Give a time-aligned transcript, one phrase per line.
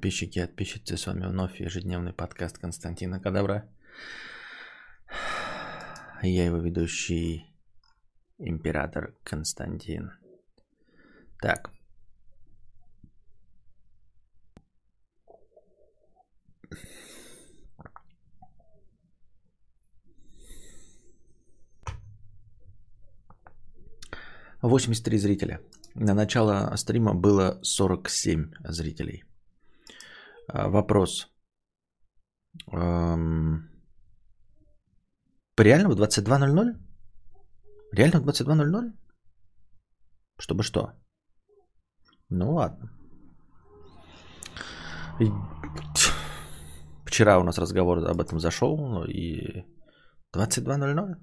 [0.00, 3.68] Подписчики и подписчицы, с вами вновь ежедневный подкаст Константина Кадавра.
[6.22, 7.44] Я его ведущий,
[8.38, 10.12] император Константин.
[11.42, 11.70] Так.
[24.62, 25.60] Восемьдесят три зрителя.
[25.94, 29.24] На начало стрима было 47 зрителей.
[30.52, 31.28] А, вопрос.
[35.58, 36.74] Реально в 22.00?
[37.92, 38.92] Реально в 22.00?
[40.38, 40.92] Чтобы что?
[42.30, 42.90] Ну ладно.
[47.06, 49.64] Вчера у нас разговор об этом зашел, ну и
[50.34, 51.14] 22.00?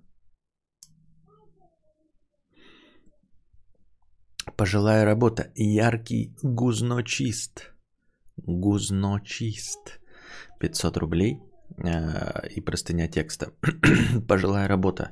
[4.55, 5.51] Пожилая работа.
[5.55, 7.76] Яркий гузночист.
[8.37, 9.99] Гузночист.
[10.59, 11.39] 500 рублей
[11.77, 13.51] э, и простыня текста.
[14.27, 15.11] Пожилая работа.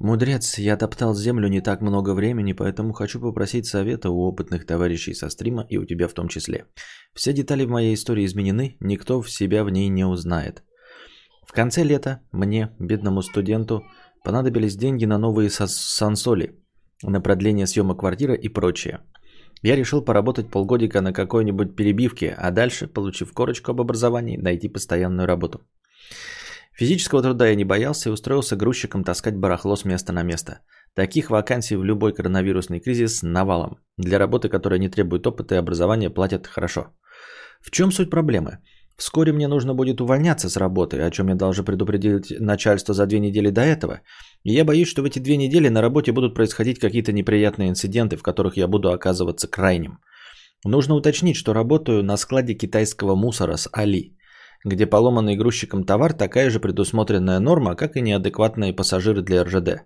[0.00, 5.14] Мудрец, я топтал землю не так много времени, поэтому хочу попросить совета у опытных товарищей
[5.14, 6.66] со стрима и у тебя в том числе.
[7.14, 10.64] Все детали в моей истории изменены, никто в себя в ней не узнает.
[11.46, 13.84] В конце лета мне, бедному студенту,
[14.24, 16.58] понадобились деньги на новые сансоли,
[17.02, 19.00] на продление съема квартиры и прочее.
[19.64, 25.26] Я решил поработать полгодика на какой-нибудь перебивке, а дальше, получив корочку об образовании, найти постоянную
[25.26, 25.62] работу.
[26.74, 30.58] Физического труда я не боялся и устроился грузчиком таскать барахло с места на место.
[30.94, 33.78] Таких вакансий в любой коронавирусный кризис навалом.
[33.96, 36.88] Для работы, которая не требует опыта и образования, платят хорошо.
[37.62, 38.58] В чем суть проблемы?
[38.96, 43.18] Вскоре мне нужно будет увольняться с работы, о чем я должен предупредить начальство за две
[43.18, 44.02] недели до этого.
[44.44, 48.16] И я боюсь, что в эти две недели на работе будут происходить какие-то неприятные инциденты,
[48.16, 49.98] в которых я буду оказываться крайним.
[50.64, 54.16] Нужно уточнить, что работаю на складе китайского мусора с Али,
[54.64, 59.82] где поломанный грузчиком товар такая же предусмотренная норма, как и неадекватные пассажиры для РЖД.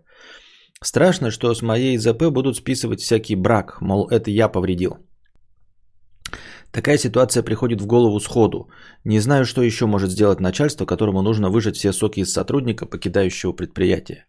[0.82, 4.98] Страшно, что с моей ЗП будут списывать всякий брак, мол, это я повредил.
[6.72, 8.70] Такая ситуация приходит в голову сходу.
[9.04, 13.52] Не знаю, что еще может сделать начальство, которому нужно выжать все соки из сотрудника, покидающего
[13.52, 14.26] предприятие.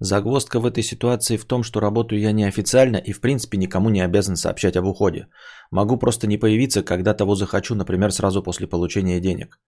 [0.00, 4.00] Загвоздка в этой ситуации в том, что работаю я неофициально и в принципе никому не
[4.00, 5.26] обязан сообщать об уходе.
[5.70, 9.60] Могу просто не появиться, когда того захочу, например, сразу после получения денег.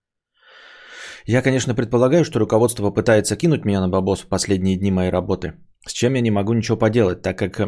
[1.26, 5.52] Я, конечно, предполагаю, что руководство пытается кинуть меня на бабос в последние дни моей работы,
[5.86, 7.60] с чем я не могу ничего поделать, так как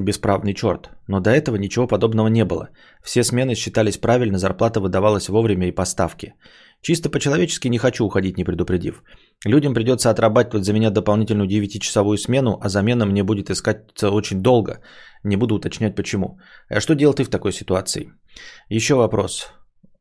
[0.00, 0.90] бесправный черт.
[1.08, 2.68] Но до этого ничего подобного не было.
[3.02, 6.34] Все смены считались правильно, зарплата выдавалась вовремя и поставки.
[6.82, 9.02] Чисто по-человечески не хочу уходить, не предупредив.
[9.46, 14.80] Людям придется отрабатывать за меня дополнительную 9-часовую смену, а замена мне будет искать очень долго.
[15.24, 16.38] Не буду уточнять почему.
[16.68, 18.12] А что делал ты в такой ситуации?
[18.68, 19.52] Еще вопрос.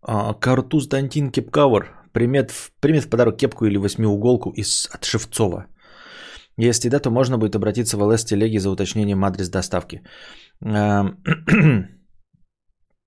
[0.02, 5.68] А, Картуз Дантин Кепкавер примет, примет в подарок кепку или восьмиуголку из от Шевцова.
[6.58, 10.02] Если да, то можно будет обратиться в ЛС телеги за уточнением адрес доставки.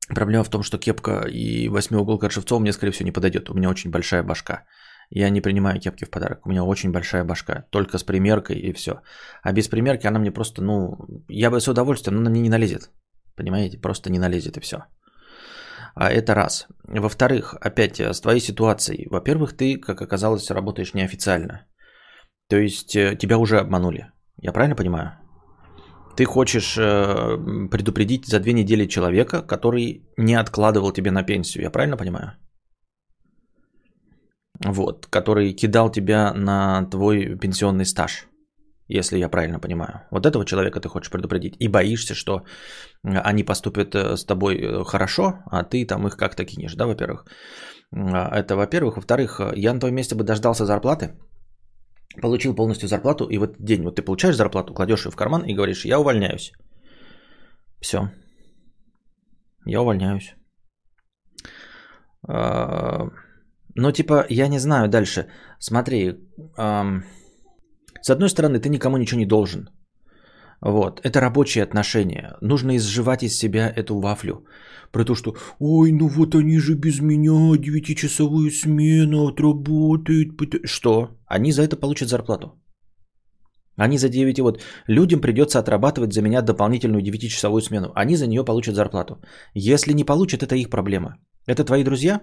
[0.09, 3.51] Проблема в том, что кепка и восьмиуголка от Шевцова мне, скорее всего, не подойдет.
[3.51, 4.65] У меня очень большая башка.
[5.11, 6.47] Я не принимаю кепки в подарок.
[6.47, 7.65] У меня очень большая башка.
[7.71, 9.01] Только с примеркой и все.
[9.43, 10.97] А без примерки она мне просто, ну,
[11.29, 12.91] я бы с удовольствием, но она мне не налезет.
[13.37, 13.79] Понимаете?
[13.79, 14.85] Просто не налезет и все.
[15.95, 16.67] А это раз.
[16.85, 19.09] Во-вторых, опять э, с твоей ситуацией.
[19.11, 21.67] Во-первых, ты, как оказалось, работаешь неофициально.
[22.49, 24.11] То есть э, тебя уже обманули.
[24.37, 25.13] Я правильно понимаю?
[26.17, 31.65] Ты хочешь э, предупредить за две недели человека, который не откладывал тебе на пенсию.
[31.65, 32.33] Я правильно понимаю?
[34.65, 38.29] Вот, который кидал тебя на твой пенсионный стаж
[38.89, 40.03] если я правильно понимаю.
[40.11, 41.57] Вот этого человека ты хочешь предупредить.
[41.59, 42.45] И боишься, что
[43.03, 47.25] они поступят э, с тобой э, хорошо, а ты там их как-то кинешь, да, во-первых.
[47.93, 48.97] А, это во-первых.
[48.97, 51.15] Во-вторых, э, я на твоем месте бы дождался зарплаты,
[52.23, 55.43] получил полностью зарплату, и в этот день вот ты получаешь зарплату, кладешь ее в карман
[55.43, 56.53] и говоришь, я увольняюсь.
[57.81, 58.11] Все.
[59.67, 60.35] Я увольняюсь.
[62.29, 63.11] А,
[63.75, 65.27] ну, типа, я не знаю дальше.
[65.59, 66.13] Смотри,
[66.57, 69.69] с одной стороны, ты никому ничего не должен.
[70.65, 72.37] Вот, это рабочие отношения.
[72.41, 74.47] Нужно изживать из себя эту вафлю.
[74.93, 80.31] Про то, что «Ой, ну вот они же без меня девятичасовую смену отработают».
[80.65, 81.09] Что?
[81.27, 82.47] Они за это получат зарплату.
[83.77, 87.93] Они за 9, вот людям придется отрабатывать за меня дополнительную 9-часовую смену.
[87.95, 89.21] Они за нее получат зарплату.
[89.53, 91.17] Если не получат, это их проблема.
[91.47, 92.21] Это твои друзья,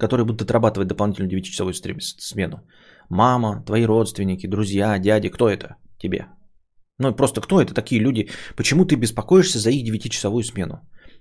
[0.00, 1.74] которые будут отрабатывать дополнительную 9-часовую
[2.18, 2.56] смену.
[3.08, 6.26] Мама, твои родственники, друзья, дяди, кто это тебе?
[6.98, 8.28] Ну просто кто это такие люди?
[8.56, 10.80] Почему ты беспокоишься за их 9-часовую смену?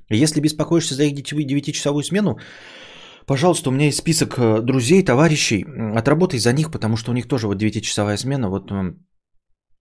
[0.09, 2.39] Если беспокоишься за их 9-часовую смену,
[3.27, 5.65] Пожалуйста, у меня есть список э, друзей, товарищей.
[5.95, 8.50] Отработай за них, потому что у них тоже вот 9-часовая смена.
[8.50, 8.71] Вот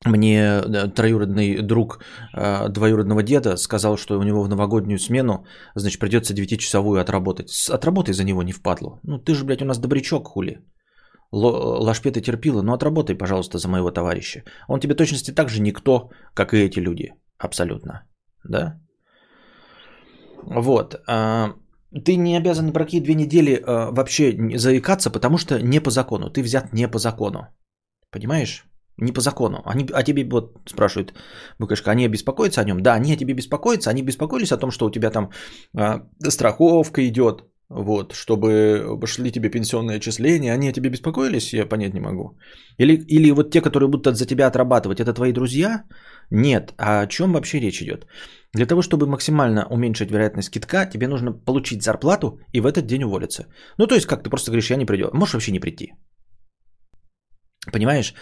[0.05, 0.63] мне
[0.95, 2.01] троюродный друг
[2.35, 5.45] э, двоюродного деда сказал, что у него в новогоднюю смену,
[5.75, 7.51] значит, придется 9-часовую отработать.
[7.71, 9.01] Отработай за него, не впадло.
[9.03, 10.59] Ну, ты же, блядь, у нас добрячок, хули.
[11.33, 14.43] Лашпет и терпила, ну отработай, пожалуйста, за моего товарища.
[14.69, 17.15] Он тебе точности так же никто, как и эти люди.
[17.39, 18.03] Абсолютно.
[18.45, 18.81] Да?
[20.43, 21.01] Вот.
[21.07, 21.55] А,
[22.05, 25.91] ты не обязан ни про какие две недели а, вообще заикаться, потому что не по
[25.91, 26.31] закону.
[26.31, 27.47] Ты взят не по закону.
[28.11, 28.65] Понимаешь?
[28.97, 29.63] Не по закону.
[29.65, 31.15] Они о тебе вот спрашивают,
[31.59, 32.83] Букашка, они беспокоятся о нем?
[32.83, 33.91] Да, они о тебе беспокоятся.
[33.91, 35.31] Они беспокоились о том, что у тебя там
[35.77, 41.95] а, страховка идет, вот, чтобы шли тебе пенсионные отчисления, они о тебе беспокоились, я понять
[41.95, 42.37] не могу.
[42.79, 45.85] Или, или вот те, которые будут за тебя отрабатывать, это твои друзья?
[46.31, 46.75] Нет.
[46.79, 48.07] А о чем вообще речь идет?
[48.55, 53.05] Для того, чтобы максимально уменьшить вероятность китка, тебе нужно получить зарплату и в этот день
[53.05, 53.47] уволиться.
[53.79, 55.11] Ну, то есть, как ты просто говоришь, я не приду.
[55.13, 55.93] Можешь вообще не прийти.
[57.73, 58.15] Понимаешь?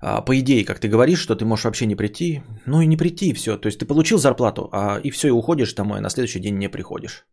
[0.00, 2.96] А, по идее, как ты говоришь, что ты можешь вообще не прийти, ну и не
[2.96, 3.56] прийти, и все.
[3.56, 6.58] То есть ты получил зарплату, а, и все, и уходишь домой, а на следующий день
[6.58, 7.26] не приходишь.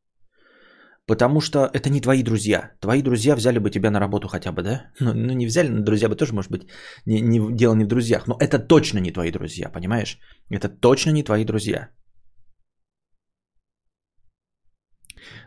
[1.08, 2.72] Потому что это не твои друзья.
[2.82, 4.92] Твои друзья взяли бы тебя на работу хотя бы, да?
[5.00, 6.68] Ну, ну не взяли, но друзья бы тоже, может быть,
[7.06, 8.28] не, не, дело не в друзьях.
[8.28, 10.20] Но это точно не твои друзья, понимаешь?
[10.52, 11.90] Это точно не твои друзья.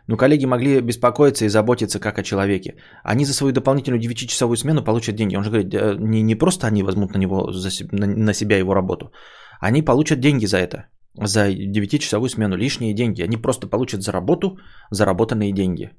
[0.07, 2.75] Ну, коллеги могли беспокоиться и заботиться как о человеке.
[3.03, 5.35] Они за свою дополнительную 9-часовую смену получат деньги.
[5.35, 8.73] Он же говорит, не, не просто они возьмут на, него, за, на, на себя его
[8.73, 9.11] работу.
[9.59, 13.23] Они получат деньги за это за 9-часовую смену лишние деньги.
[13.23, 14.57] Они просто получат за работу
[14.91, 15.91] заработанные деньги.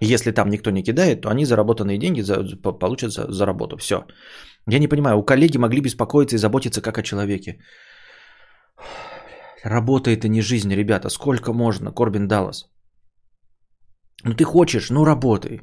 [0.00, 3.76] Если там никто не кидает, то они заработанные деньги за, получат за, за работу.
[3.76, 4.06] Все.
[4.70, 7.58] Я не понимаю, у коллеги могли беспокоиться и заботиться как о человеке.
[9.64, 11.08] Работа это не жизнь, ребята.
[11.08, 12.66] Сколько можно, Корбин Даллас?
[14.24, 15.60] Ну ты хочешь, ну работай.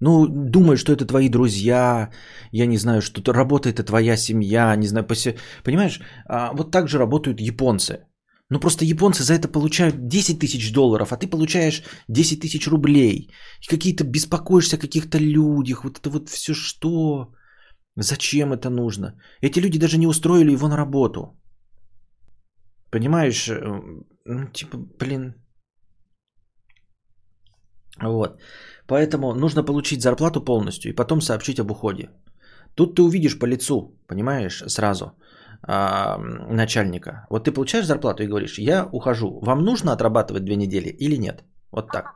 [0.00, 2.10] Ну, думай, что это твои друзья,
[2.52, 5.36] я не знаю, что то работа это твоя семья, не знаю, посе...
[5.62, 8.06] понимаешь, а, вот так же работают японцы.
[8.50, 13.30] Ну просто японцы за это получают 10 тысяч долларов, а ты получаешь 10 тысяч рублей.
[13.62, 17.34] И какие-то беспокоишься о каких-то людях, вот это вот все что?
[17.96, 19.14] Зачем это нужно?
[19.42, 21.38] Эти люди даже не устроили его на работу.
[22.90, 23.60] Понимаешь, э,
[24.24, 25.34] ну типа, блин.
[28.02, 28.40] Вот.
[28.90, 32.08] Поэтому нужно получить зарплату полностью и потом сообщить об уходе.
[32.74, 35.12] Тут ты увидишь по лицу, понимаешь, сразу
[35.62, 36.18] а,
[36.50, 37.26] начальника.
[37.30, 39.38] Вот ты получаешь зарплату и говоришь, я ухожу.
[39.42, 41.44] Вам нужно отрабатывать две недели или нет?
[41.70, 42.06] Вот так.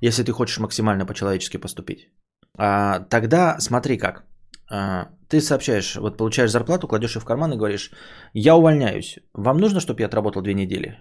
[0.00, 2.08] Если ты хочешь максимально по-человечески поступить.
[2.56, 4.22] А, тогда смотри как.
[4.70, 7.90] А, ты сообщаешь, вот получаешь зарплату, кладешь ее в карман и говоришь,
[8.32, 9.18] я увольняюсь.
[9.34, 11.00] Вам нужно, чтобы я отработал две недели?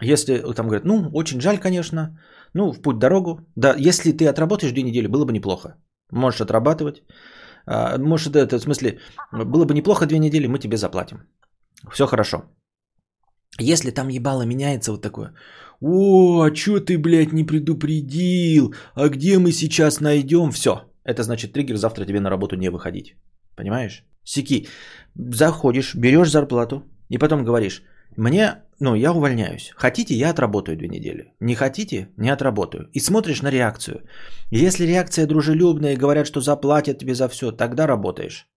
[0.00, 2.18] Если там говорят, ну, очень жаль, конечно,
[2.54, 3.40] ну, в путь дорогу.
[3.56, 5.76] Да, если ты отработаешь две недели, было бы неплохо.
[6.10, 7.02] Можешь отрабатывать.
[7.66, 8.98] А, может, это, в смысле,
[9.32, 11.18] было бы неплохо две недели, мы тебе заплатим.
[11.92, 12.44] Все хорошо.
[13.60, 15.34] Если там ебало меняется вот такое,
[15.80, 20.72] о, а что ты, блядь, не предупредил, а где мы сейчас найдем, все.
[21.04, 23.14] Это значит триггер завтра тебе на работу не выходить.
[23.56, 24.04] Понимаешь?
[24.24, 24.66] Сики,
[25.14, 27.82] заходишь, берешь зарплату и потом говоришь,
[28.16, 29.72] мне, ну, я увольняюсь.
[29.76, 31.32] Хотите, я отработаю две недели.
[31.40, 32.88] Не хотите, не отработаю.
[32.92, 34.02] И смотришь на реакцию.
[34.50, 38.48] Если реакция дружелюбная и говорят, что заплатят тебе за все, тогда работаешь.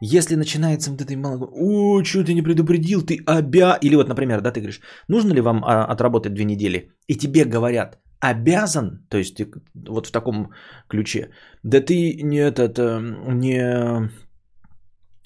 [0.00, 3.78] Если начинается вот этой малого, о, что ты не предупредил, ты обя...
[3.82, 6.92] Или вот, например, да, ты говоришь, нужно ли вам а, отработать две недели?
[7.08, 9.40] И тебе говорят, обязан, то есть
[9.74, 10.52] вот в таком
[10.88, 11.30] ключе,
[11.62, 13.00] да ты не этот, э,
[13.32, 14.10] не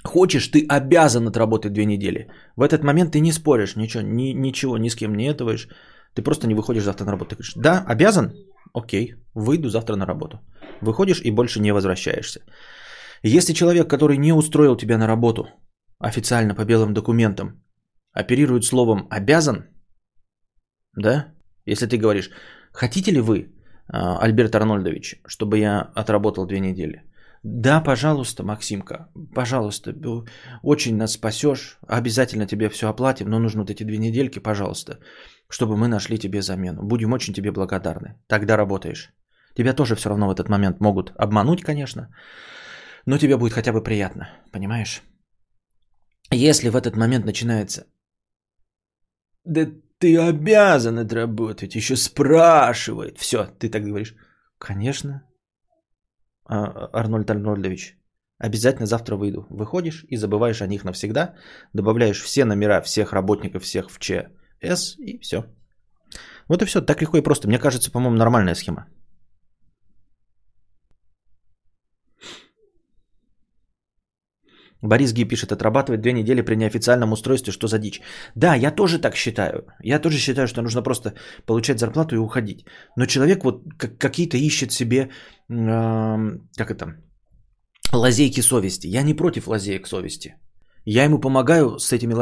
[0.04, 2.28] Хочешь, ты обязан отработать две недели.
[2.56, 5.68] В этот момент ты не споришь, ничего, ни, ничего, ни с кем не этоваешь.
[6.14, 7.30] Ты просто не выходишь завтра на работу.
[7.30, 8.32] Ты говоришь, да, обязан?
[8.74, 10.40] Окей, выйду завтра на работу.
[10.80, 12.40] Выходишь и больше не возвращаешься.
[13.22, 15.46] Если человек, который не устроил тебя на работу,
[15.98, 17.62] официально по белым документам,
[18.12, 19.68] оперирует словом «обязан»,
[20.96, 21.32] да,
[21.64, 22.30] если ты говоришь,
[22.72, 23.54] хотите ли вы,
[23.88, 27.02] а, Альберт Арнольдович, чтобы я отработал две недели–
[27.42, 29.92] да, пожалуйста, Максимка, пожалуйста,
[30.62, 35.00] очень нас спасешь, обязательно тебе все оплатим, но нужно вот эти две недельки, пожалуйста,
[35.48, 36.84] чтобы мы нашли тебе замену.
[36.84, 38.14] Будем очень тебе благодарны.
[38.28, 39.12] Тогда работаешь.
[39.56, 42.14] Тебя тоже все равно в этот момент могут обмануть, конечно,
[43.06, 45.02] но тебе будет хотя бы приятно, понимаешь?
[46.30, 47.86] Если в этот момент начинается,
[49.44, 49.66] да
[49.98, 54.14] ты обязан отработать, еще спрашивает, все, ты так говоришь,
[54.58, 55.22] конечно,
[56.52, 57.96] Арнольд Арнольдович,
[58.38, 59.46] обязательно завтра выйду.
[59.50, 61.34] Выходишь и забываешь о них навсегда,
[61.72, 65.44] добавляешь все номера всех работников, всех в ЧС и все.
[66.48, 67.48] Вот и все, так легко и просто.
[67.48, 68.86] Мне кажется, по-моему, нормальная схема.
[74.82, 78.00] Борис Ги пишет, отрабатывать две недели при неофициальном устройстве, что за дичь.
[78.34, 79.64] Да, я тоже так считаю.
[79.84, 81.14] Я тоже считаю, что нужно просто
[81.46, 82.66] получать зарплату и уходить.
[82.96, 85.08] Но человек вот какие-то ищет себе, э,
[86.56, 86.96] как это,
[87.92, 88.88] лазейки совести.
[88.88, 90.34] Я не против лазеек совести.
[90.84, 92.14] Я ему помогаю с этими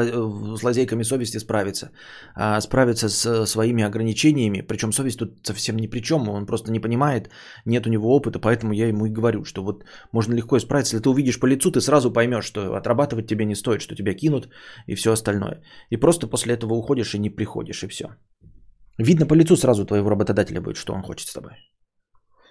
[0.57, 1.91] с лазейками совести справиться,
[2.35, 4.61] а справиться с своими ограничениями.
[4.61, 7.31] Причем совесть тут совсем ни при чем, он просто не понимает,
[7.65, 10.97] нет у него опыта, поэтому я ему и говорю, что вот можно легко исправиться.
[10.97, 14.15] Если ты увидишь по лицу, ты сразу поймешь, что отрабатывать тебе не стоит, что тебя
[14.15, 14.49] кинут
[14.87, 15.63] и все остальное.
[15.91, 18.05] И просто после этого уходишь и не приходишь, и все.
[18.99, 21.53] Видно по лицу сразу твоего работодателя будет, что он хочет с тобой.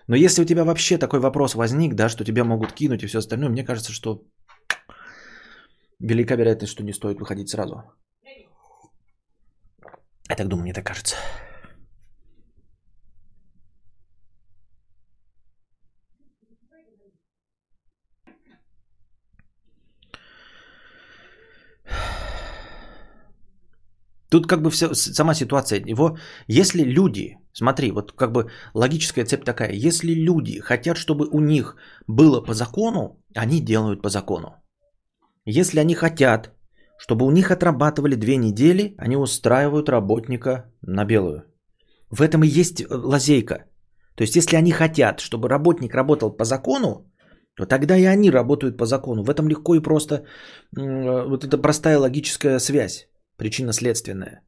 [0.07, 3.19] Но если у тебя вообще такой вопрос возник, да, что тебя могут кинуть и все
[3.19, 4.23] остальное, мне кажется, что
[5.99, 7.83] велика вероятность, что не стоит выходить сразу.
[10.29, 11.15] Я так думаю, мне так кажется.
[24.29, 29.43] Тут как бы все, сама ситуация его, если люди, смотри, вот как бы логическая цепь
[29.43, 31.75] такая, если люди хотят, чтобы у них
[32.07, 34.58] было по закону, они делают по закону.
[35.45, 36.51] Если они хотят,
[36.97, 41.43] чтобы у них отрабатывали две недели, они устраивают работника на белую.
[42.09, 43.65] В этом и есть э, лазейка.
[44.15, 47.09] То есть, если они хотят, чтобы работник работал по закону,
[47.55, 49.23] то тогда и они работают по закону.
[49.23, 54.41] В этом легко и просто, э, вот это простая логическая связь, причинно-следственная.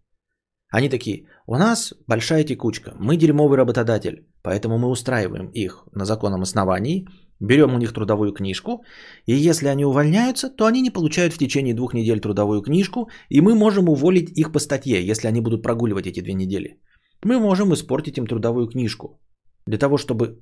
[0.72, 6.42] Они такие, у нас большая текучка, мы дерьмовый работодатель, поэтому мы устраиваем их на законном
[6.42, 7.06] основании,
[7.42, 8.84] Берем у них трудовую книжку,
[9.26, 13.42] и если они увольняются, то они не получают в течение двух недель трудовую книжку, и
[13.42, 16.80] мы можем уволить их по статье, если они будут прогуливать эти две недели.
[17.24, 19.20] Мы можем испортить им трудовую книжку.
[19.68, 20.40] Для того, чтобы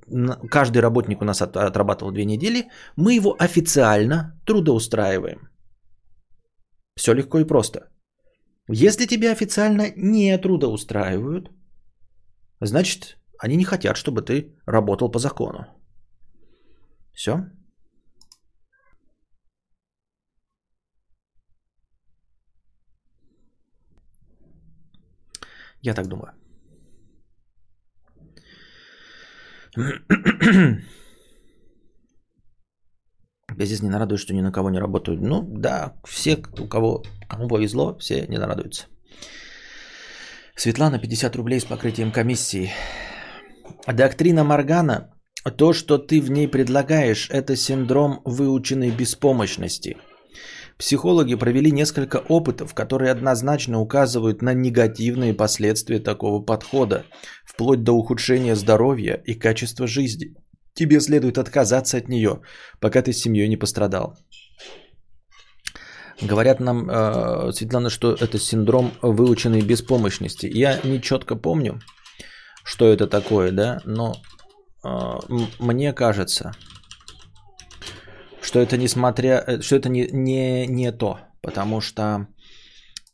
[0.51, 5.39] каждый работник у нас отрабатывал две недели, мы его официально трудоустраиваем.
[6.97, 7.79] Все легко и просто.
[8.67, 11.49] Если тебя официально не трудоустраивают,
[12.61, 15.78] значит, они не хотят, чтобы ты работал по закону.
[17.19, 17.31] Все?
[25.81, 26.33] Я так думаю.
[33.53, 35.19] Бездец не нарадует, что ни на кого не работают.
[35.19, 38.87] Ну да, все, у кого кому повезло, все не нарадуются.
[40.55, 42.71] Светлана, 50 рублей с покрытием комиссии.
[43.87, 49.97] Доктрина Маргана то, что ты в ней предлагаешь, это синдром выученной беспомощности.
[50.77, 57.05] Психологи провели несколько опытов, которые однозначно указывают на негативные последствия такого подхода,
[57.45, 60.35] вплоть до ухудшения здоровья и качества жизни.
[60.73, 62.41] Тебе следует отказаться от нее,
[62.79, 64.17] пока ты с семьей не пострадал.
[66.21, 70.45] Говорят нам, э, Светлана, что это синдром выученной беспомощности.
[70.45, 71.81] Я не четко помню,
[72.63, 74.15] что это такое, да, но
[75.59, 76.51] мне кажется,
[78.41, 82.27] что это несмотря, э, что это не, не, не то, потому что,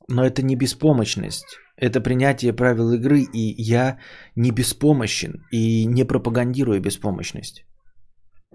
[0.07, 3.99] но это не беспомощность, это принятие правил игры, и я
[4.35, 7.65] не беспомощен и не пропагандирую беспомощность.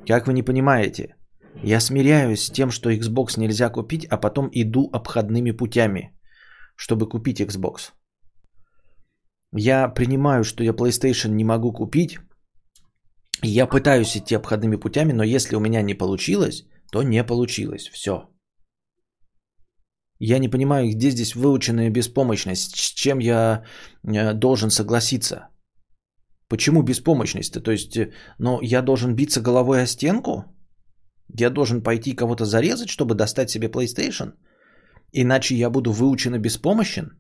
[0.07, 1.17] Как вы не понимаете,
[1.63, 6.17] я смиряюсь с тем, что Xbox нельзя купить, а потом иду обходными путями,
[6.77, 7.93] чтобы купить Xbox.
[9.53, 12.19] Я принимаю, что я PlayStation не могу купить,
[13.43, 17.89] я пытаюсь идти обходными путями, но если у меня не получилось, то не получилось.
[17.93, 18.29] Все.
[20.19, 23.65] Я не понимаю, где здесь выученная беспомощность, с чем я
[24.05, 25.49] э, должен согласиться.
[26.49, 27.61] Почему беспомощность-то?
[27.61, 27.99] То есть,
[28.39, 30.45] ну, я должен биться головой о стенку?
[31.39, 34.35] Я должен пойти кого-то зарезать, чтобы достать себе PlayStation?
[35.13, 37.19] Иначе я буду выученно беспомощен?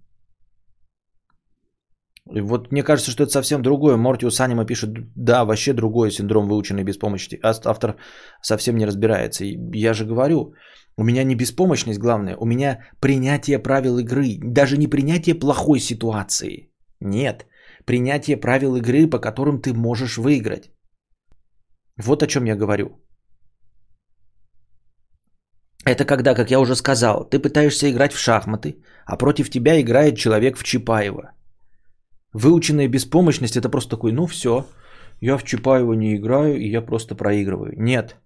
[2.26, 3.96] Вот мне кажется, что это совсем другое.
[3.96, 7.40] Мортиус Анима пишет, да, вообще другой синдром выученной беспомощности.
[7.42, 7.96] А автор
[8.42, 9.44] совсем не разбирается.
[9.44, 10.54] И я же говорю,
[10.96, 14.38] у меня не беспомощность главное, у меня принятие правил игры.
[14.42, 16.70] Даже не принятие плохой ситуации.
[17.00, 17.46] Нет,
[17.84, 20.70] принятие правил игры, по которым ты можешь выиграть.
[21.96, 23.00] Вот о чем я говорю.
[25.86, 30.18] Это когда, как я уже сказал, ты пытаешься играть в шахматы, а против тебя играет
[30.18, 31.32] человек в Чапаева–
[32.32, 34.64] Выученная беспомощность это просто такой, ну все,
[35.20, 37.72] я в Чапаева не играю, и я просто проигрываю.
[37.76, 38.16] Нет.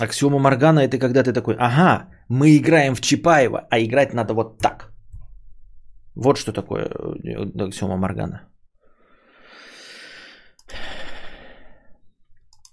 [0.00, 4.58] Аксиома Моргана это когда ты такой, ага, мы играем в Чапаева, а играть надо вот
[4.58, 4.92] так.
[6.16, 8.48] Вот что такое э, аксиома Моргана.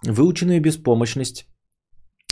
[0.06, 1.46] Выученная беспомощность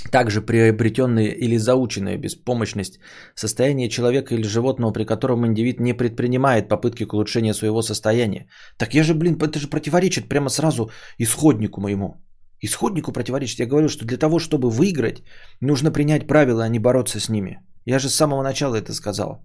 [0.09, 2.99] также приобретенная или заученная беспомощность,
[3.35, 8.47] состояние человека или животного, при котором индивид не предпринимает попытки к улучшению своего состояния.
[8.77, 10.89] Так я же, блин, это же противоречит прямо сразу
[11.19, 12.15] исходнику моему.
[12.61, 13.59] Исходнику противоречит.
[13.59, 15.23] Я говорю, что для того, чтобы выиграть,
[15.61, 17.59] нужно принять правила, а не бороться с ними.
[17.85, 19.41] Я же с самого начала это сказал.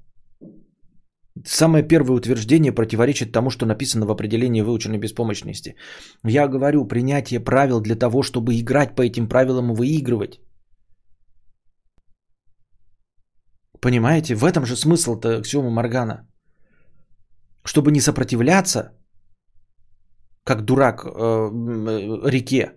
[1.45, 5.75] Самое первое утверждение противоречит тому, что написано в определении выученной беспомощности.
[6.25, 10.41] Я говорю, принятие правил для того, чтобы играть по этим правилам и выигрывать.
[13.87, 16.27] Понимаете, в этом же смысл-то Ксиома Моргана.
[17.65, 18.91] Чтобы не сопротивляться,
[20.43, 21.11] как дурак э,
[22.29, 22.73] реке,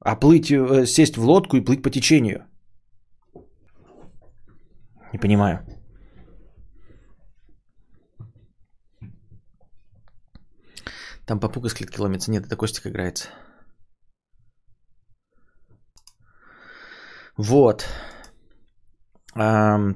[0.00, 2.46] а плыть, э, сесть в лодку и плыть по течению.
[5.14, 5.64] Не понимаю.
[11.24, 12.30] Там попуг из клетки ломится.
[12.30, 13.28] Нет, это Костик играется.
[17.38, 17.86] Вот.
[19.34, 19.94] Э,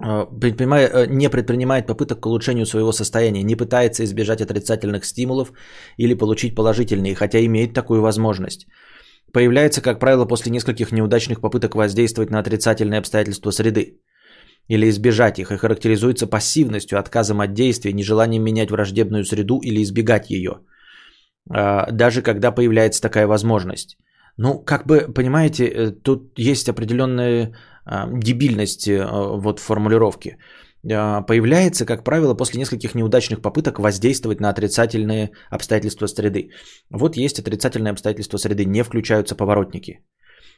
[0.00, 5.52] не предпринимает попыток к улучшению своего состояния, не пытается избежать отрицательных стимулов
[5.96, 8.66] или получить положительные, хотя имеет такую возможность.
[9.32, 14.00] Появляется, как правило, после нескольких неудачных попыток воздействовать на отрицательные обстоятельства среды
[14.68, 20.30] или избежать их и характеризуется пассивностью, отказом от действий, нежеланием менять враждебную среду или избегать
[20.30, 20.60] ее,
[21.50, 23.98] а, даже когда появляется такая возможность.
[24.36, 27.52] Ну, как бы, понимаете, э, тут есть определенная а,
[28.12, 29.06] дебильность э,
[29.40, 30.38] вот в формулировке.
[30.92, 36.50] А, появляется, как правило, после нескольких неудачных попыток воздействовать на отрицательные обстоятельства среды.
[36.90, 40.00] Вот есть отрицательные обстоятельства среды, не включаются поворотники.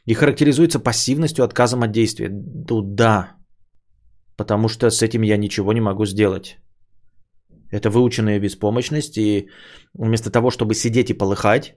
[0.05, 2.29] И характеризуется пассивностью, отказом от действия.
[2.29, 3.35] Ну да,
[4.37, 6.57] потому что с этим я ничего не могу сделать.
[7.71, 9.49] Это выученная беспомощность, и
[9.93, 11.75] вместо того, чтобы сидеть и полыхать,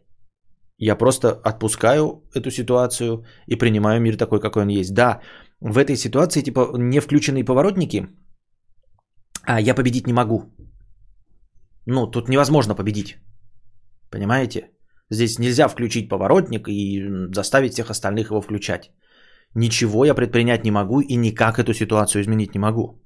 [0.79, 4.93] я просто отпускаю эту ситуацию и принимаю мир такой, какой он есть.
[4.95, 5.21] Да,
[5.65, 8.07] в этой ситуации типа не включенные поворотники,
[9.43, 10.43] а я победить не могу.
[11.87, 13.17] Ну, тут невозможно победить.
[14.11, 14.71] Понимаете?
[15.11, 17.03] Здесь нельзя включить поворотник и
[17.35, 18.91] заставить всех остальных его включать.
[19.55, 23.03] Ничего я предпринять не могу и никак эту ситуацию изменить не могу.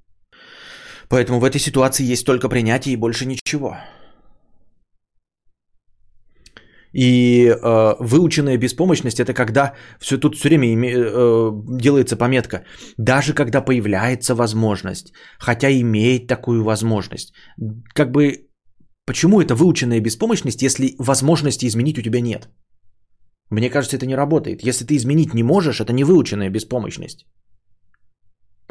[1.09, 3.77] Поэтому в этой ситуации есть только принятие и больше ничего.
[6.93, 12.63] И э, выученная беспомощность это когда все тут все время име, э, делается пометка.
[12.97, 17.33] Даже когда появляется возможность, хотя имеет такую возможность.
[17.93, 18.47] Как бы
[19.05, 22.49] почему это выученная беспомощность, если возможности изменить у тебя нет?
[23.51, 24.63] Мне кажется, это не работает.
[24.63, 27.25] Если ты изменить не можешь, это не выученная беспомощность.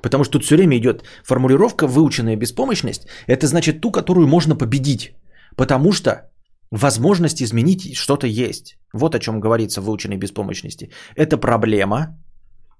[0.02, 3.08] Потому что тут все время идет формулировка выученная беспомощность.
[3.26, 5.16] Это значит ту, которую можно победить.
[5.56, 6.30] Потому что
[6.70, 8.78] возможность изменить что-то есть.
[8.92, 10.90] Вот о чем говорится в выученной беспомощности.
[11.16, 12.18] Это проблема,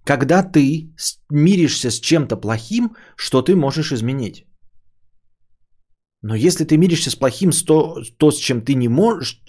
[0.05, 0.93] когда ты
[1.31, 4.47] миришься с чем-то плохим, что ты можешь изменить.
[6.23, 9.41] Но если ты миришься с плохим, то, то с чем ты не можешь,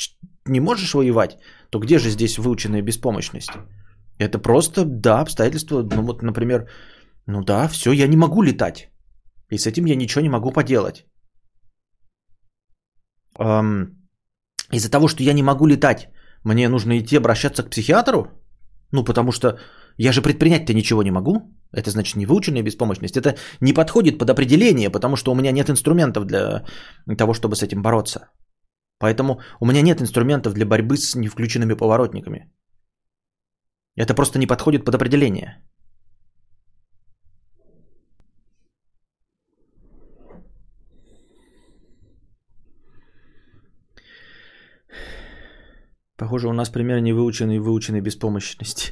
[0.46, 1.38] не можешь воевать,
[1.70, 3.52] то где же здесь выученная беспомощность?
[4.20, 6.70] Это просто, да, обстоятельства, ну вот, например,
[7.26, 8.90] ну да, все, я не могу летать.
[9.50, 11.06] И с этим я ничего не могу поделать.
[14.72, 16.10] Из-за того, что я не могу летать,
[16.44, 18.28] мне нужно идти обращаться к психиатру?
[18.92, 19.60] Ну, потому что
[19.98, 21.42] я же предпринять-то ничего не могу.
[21.72, 23.18] Это значит не выученная беспомощность.
[23.18, 26.66] Это не подходит под определение, потому что у меня нет инструментов для
[27.18, 28.20] того, чтобы с этим бороться.
[29.00, 32.52] Поэтому у меня нет инструментов для борьбы с невключенными поворотниками.
[33.96, 35.64] Это просто не подходит под определение.
[46.20, 48.92] Похоже, у нас пример невыученной выученной беспомощности.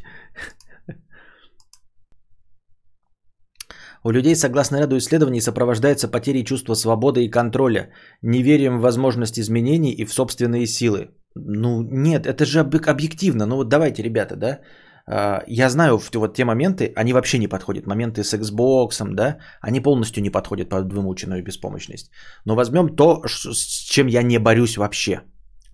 [4.03, 9.91] У людей, согласно ряду исследований, сопровождается потерей чувства свободы и контроля, неверием в возможность изменений
[9.91, 11.09] и в собственные силы.
[11.35, 13.45] Ну нет, это же объективно.
[13.45, 14.59] Ну вот давайте, ребята, да.
[15.05, 17.87] А, я знаю, вот те моменты, они вообще не подходят.
[17.87, 22.09] Моменты с Xbox, да, они полностью не подходят под вымученную беспомощность.
[22.45, 25.21] Но возьмем то, с чем я не борюсь вообще.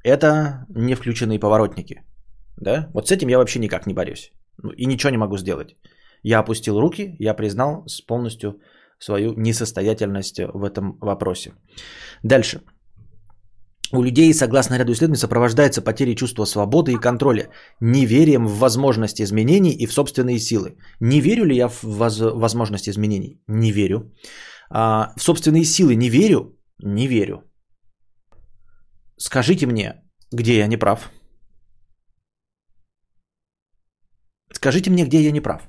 [0.03, 2.01] Это не включенные поворотники.
[2.57, 2.89] Да?
[2.93, 4.31] Вот с этим я вообще никак не борюсь.
[4.63, 5.75] Ну, и ничего не могу сделать.
[6.23, 8.59] Я опустил руки, я признал с полностью
[8.99, 11.53] свою несостоятельность в этом вопросе.
[12.23, 12.61] Дальше.
[13.91, 19.71] У людей, согласно ряду исследований, сопровождается потерей чувства свободы и контроля, неверием в возможность изменений
[19.71, 20.77] и в собственные силы.
[20.99, 23.41] Не верю ли я в воз- возможность изменений?
[23.47, 24.11] Не верю.
[24.69, 26.57] А, в собственные силы не верю?
[26.79, 27.43] Не верю.
[29.25, 29.93] Скажите мне,
[30.33, 31.09] где я не прав?
[34.51, 35.61] Скажите мне, где я не прав.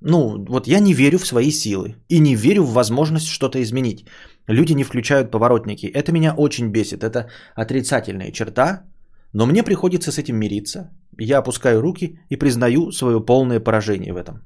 [0.00, 4.04] Ну, вот я не верю в свои силы и не верю в возможность что-то изменить.
[4.48, 5.86] Люди не включают поворотники.
[5.86, 7.02] Это меня очень бесит.
[7.02, 8.84] Это отрицательная черта,
[9.32, 10.90] но мне приходится с этим мириться.
[11.18, 14.42] Я опускаю руки и признаю свое полное поражение в этом.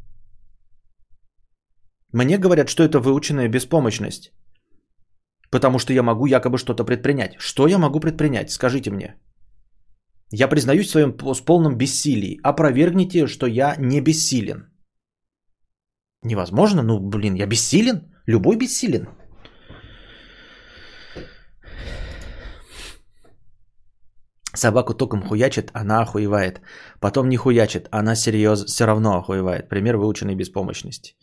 [2.12, 4.32] Мне говорят, что это выученная беспомощность.
[5.50, 7.34] Потому что я могу якобы что-то предпринять.
[7.38, 8.50] Что я могу предпринять?
[8.50, 9.16] Скажите мне.
[10.32, 11.12] Я признаюсь в своем
[11.46, 12.38] полном бессилии.
[12.42, 14.70] Опровергните, что я не бессилен.
[16.22, 16.82] Невозможно?
[16.82, 18.00] Ну, блин, я бессилен?
[18.26, 19.08] Любой бессилен.
[24.54, 26.60] Собаку током хуячит, она охуевает.
[27.00, 29.68] Потом не хуячит, она серьезно, все равно охуевает.
[29.68, 31.14] Пример выученной беспомощности.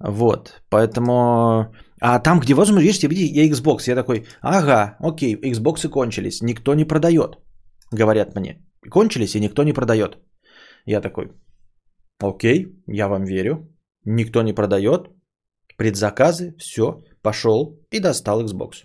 [0.00, 1.74] Вот, поэтому...
[2.00, 6.74] А там, где возможно, видите, видите, я Xbox, я такой, ага, окей, Xbox кончились, никто
[6.74, 7.38] не продает,
[7.92, 8.64] говорят мне.
[8.90, 10.18] Кончились, и никто не продает.
[10.86, 11.32] Я такой,
[12.20, 13.68] окей, я вам верю,
[14.04, 15.10] никто не продает,
[15.76, 18.84] предзаказы, все, пошел и достал Xbox.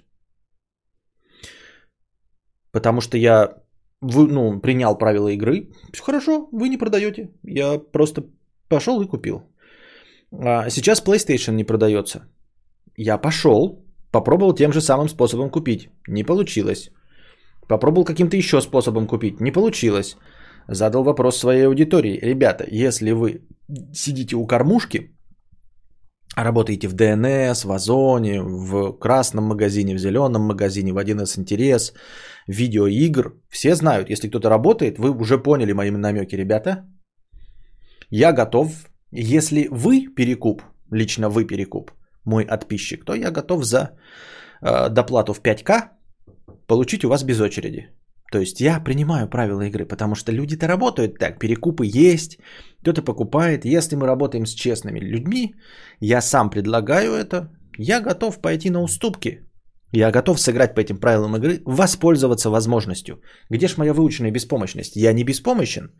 [2.71, 3.63] Потому что я
[4.01, 5.69] ну, принял правила игры.
[5.93, 7.31] Все хорошо, вы не продаете.
[7.43, 8.23] Я просто
[8.67, 9.41] пошел и купил.
[10.31, 12.27] А сейчас PlayStation не продается.
[12.97, 15.89] Я пошел, попробовал тем же самым способом купить.
[16.07, 16.91] Не получилось.
[17.67, 19.39] Попробовал каким-то еще способом купить.
[19.41, 20.17] Не получилось.
[20.67, 22.19] Задал вопрос своей аудитории.
[22.21, 23.41] Ребята, если вы
[23.93, 25.15] сидите у кормушки,
[26.35, 31.93] работаете в ДНС, в Озоне, в красном магазине, в зеленом магазине, в 1С интерес,
[32.47, 36.85] видеоигр, все знают, если кто-то работает, вы уже поняли мои намеки, ребята.
[38.09, 38.71] Я готов,
[39.11, 41.91] если вы перекуп, лично вы перекуп,
[42.25, 43.91] мой подписчик, то я готов за
[44.61, 45.89] э, доплату в 5К
[46.67, 47.89] получить у вас без очереди.
[48.31, 52.39] То есть я принимаю правила игры, потому что люди-то работают так, перекупы есть,
[52.81, 53.65] кто-то покупает.
[53.65, 55.55] Если мы работаем с честными людьми,
[56.01, 59.39] я сам предлагаю это, я готов пойти на уступки.
[59.91, 63.21] Я готов сыграть по этим правилам игры, воспользоваться возможностью.
[63.51, 64.95] Где ж моя выученная беспомощность?
[64.95, 65.91] Я не беспомощен.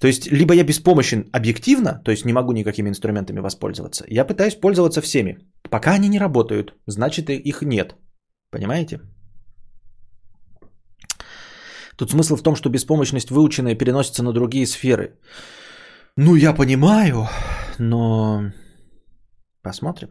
[0.00, 4.04] То есть, либо я беспомощен объективно, то есть не могу никакими инструментами воспользоваться.
[4.08, 5.38] Я пытаюсь пользоваться всеми.
[5.70, 7.94] Пока они не работают, значит их нет.
[8.50, 9.00] Понимаете?
[11.96, 15.18] Тут смысл в том, что беспомощность выученная переносится на другие сферы.
[16.16, 17.28] Ну, я понимаю,
[17.78, 18.52] но
[19.62, 20.10] посмотрим.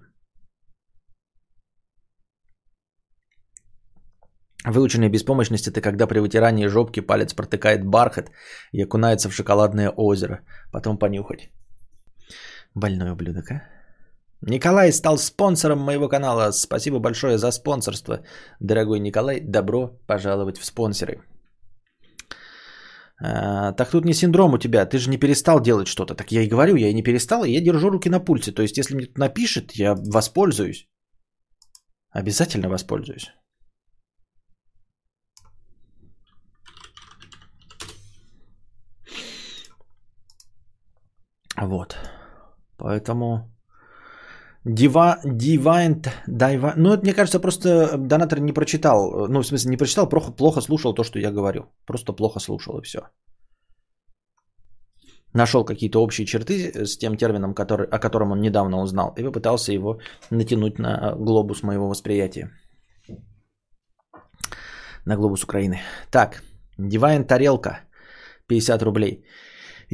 [4.65, 8.31] Выученная беспомощность– это когда при вытирании жопки палец протыкает бархат
[8.71, 10.39] и окунается в шоколадное озеро.
[10.71, 11.51] Потом понюхать.
[12.73, 13.61] Больной ублюдок, а?
[14.41, 16.51] Николай стал спонсором моего канала.
[16.51, 18.19] Спасибо большое за спонсорство.
[18.59, 21.21] Дорогой Николай, добро пожаловать в спонсоры.
[23.23, 26.15] А, так тут не синдром у тебя, ты же не перестал делать что-то.
[26.15, 28.51] Так я и говорю, я и не перестал, и я держу руки на пульсе.
[28.51, 30.87] То есть, если мне тут напишет, я воспользуюсь.
[32.11, 33.31] Обязательно воспользуюсь.
[41.57, 41.97] Вот.
[42.77, 43.49] Поэтому
[44.65, 49.77] Дива, Divine, Divine, ну это мне кажется просто донатор не прочитал, ну в смысле не
[49.77, 52.99] прочитал, плохо, плохо слушал то, что я говорю, просто плохо слушал и все.
[55.33, 59.73] Нашел какие-то общие черты с тем термином, который, о котором он недавно узнал, и попытался
[59.73, 59.99] его
[60.31, 62.49] натянуть на глобус моего восприятия.
[65.05, 65.81] На глобус Украины.
[66.09, 66.41] Так,
[66.79, 67.81] Divine тарелка,
[68.47, 69.25] 50 рублей.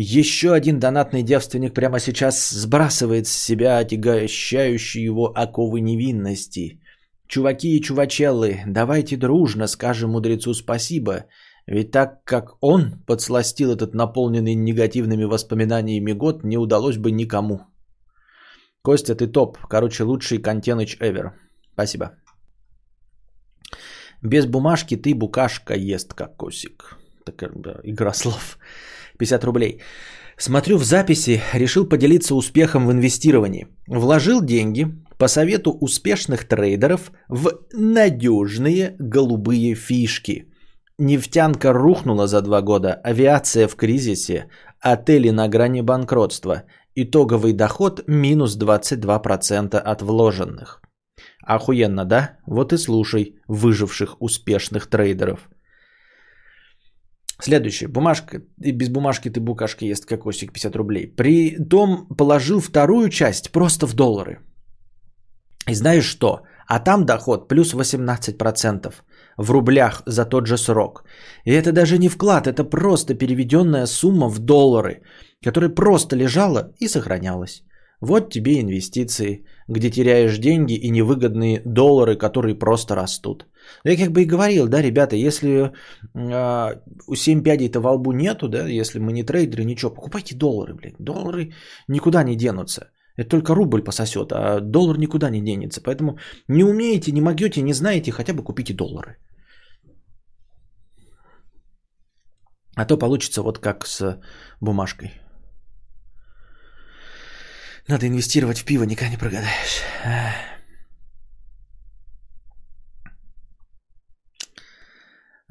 [0.03, 6.81] Еще один донатный девственник прямо сейчас сбрасывает с себя отягощающие его оковы невинности.
[7.27, 11.25] Чуваки и чувачеллы, давайте дружно скажем мудрецу спасибо,
[11.67, 17.61] ведь так как он подсластил этот наполненный негативными воспоминаниями год, не удалось бы никому.
[18.81, 19.59] Костя, ты топ.
[19.69, 21.33] Короче, лучший контеныч ever.
[21.73, 22.05] Спасибо.
[24.23, 26.97] Без бумажки ты букашка ест как косик.
[27.23, 28.57] Так, да, игра слов.
[29.21, 29.81] 50 рублей.
[30.37, 33.67] Смотрю в записи, решил поделиться успехом в инвестировании.
[33.87, 40.45] Вложил деньги по совету успешных трейдеров в надежные голубые фишки.
[40.97, 44.45] Нефтянка рухнула за два года, авиация в кризисе,
[44.79, 46.63] отели на грани банкротства.
[46.95, 50.81] Итоговый доход минус 22% от вложенных.
[51.43, 52.37] Охуенно, да?
[52.47, 55.39] Вот и слушай выживших успешных трейдеров–
[57.43, 57.89] Следующее.
[57.89, 58.41] Бумажка.
[58.63, 61.07] И без бумажки ты букашки ест кокосик 50 рублей.
[61.07, 64.39] При том положил вторую часть просто в доллары.
[65.69, 66.41] И знаешь что?
[66.67, 68.93] А там доход плюс 18%.
[69.37, 71.03] в рублях за тот же срок.
[71.45, 75.01] И это даже не вклад, это просто переведенная сумма в доллары,
[75.43, 77.63] которая просто лежала и сохранялась.
[78.01, 83.45] Вот тебе инвестиции, где теряешь деньги и невыгодные доллары, которые просто растут.
[83.83, 85.71] Я как бы и говорил, да, ребята, если
[86.15, 90.73] э, у 7 пядей-то во лбу нету, да, если мы не трейдеры, ничего, покупайте доллары,
[90.73, 90.95] блядь.
[90.99, 91.53] Доллары
[91.87, 92.91] никуда не денутся.
[93.17, 95.81] Это только рубль пососет, а доллар никуда не денется.
[95.81, 99.17] Поэтому не умеете, не могете, не знаете, хотя бы купите доллары.
[102.75, 104.19] А то получится вот как с
[104.61, 105.11] бумажкой.
[107.87, 109.81] Надо инвестировать в пиво, никогда не прогадаешь.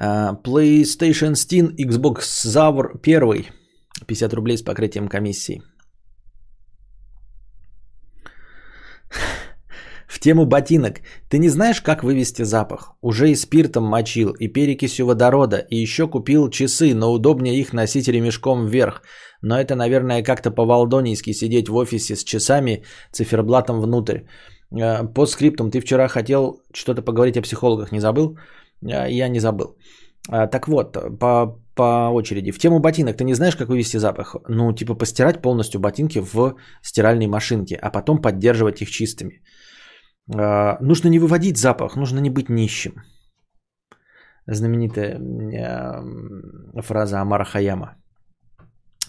[0.00, 3.46] PlayStation Steam Xbox Zavr 1.
[4.06, 5.62] 50 рублей с покрытием комиссии.
[10.06, 11.00] В тему ботинок.
[11.28, 12.92] Ты не знаешь, как вывести запах?
[13.00, 18.08] Уже и спиртом мочил, и перекисью водорода, и еще купил часы, но удобнее их носить
[18.08, 19.02] ремешком вверх.
[19.42, 24.22] Но это, наверное, как-то по-валдонийски сидеть в офисе с часами, циферблатом внутрь.
[24.72, 28.36] Э, по скриптум, ты вчера хотел что-то поговорить о психологах, не забыл?
[28.82, 29.76] Э, я не забыл.
[30.30, 32.52] Э, так вот, по, по очереди.
[32.52, 34.36] В тему ботинок ты не знаешь, как вывести запах?
[34.48, 39.42] Ну, типа постирать полностью ботинки в стиральной машинке, а потом поддерживать их чистыми.
[40.80, 42.92] Нужно не выводить запах, нужно не быть нищим.
[44.46, 45.18] Знаменитая
[46.82, 47.96] фраза Амара Хаяма.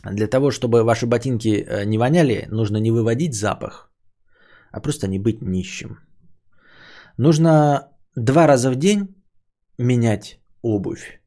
[0.04, 3.92] Для того, чтобы ваши ботинки э, не воняли, нужно не выводить запах,
[4.72, 6.00] а просто не быть нищим.
[7.18, 9.21] Нужно два раза в день
[9.82, 11.22] менять обувь.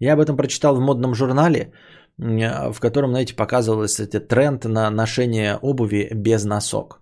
[0.00, 1.72] Я об этом прочитал в модном журнале,
[2.18, 7.00] э, в котором, знаете, показывался этот тренд на ношение обуви без носок.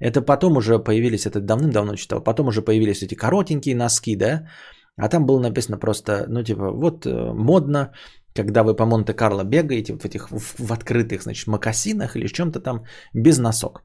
[0.00, 4.48] Это потом уже появились, это давным-давно читал, потом уже появились эти коротенькие носки, да,
[4.96, 7.92] а там было написано просто, ну, типа, вот э, модно
[8.34, 12.84] когда вы по Монте-Карло бегаете в этих в, в открытых, значит, макасинах или чем-то там
[13.14, 13.82] без носок.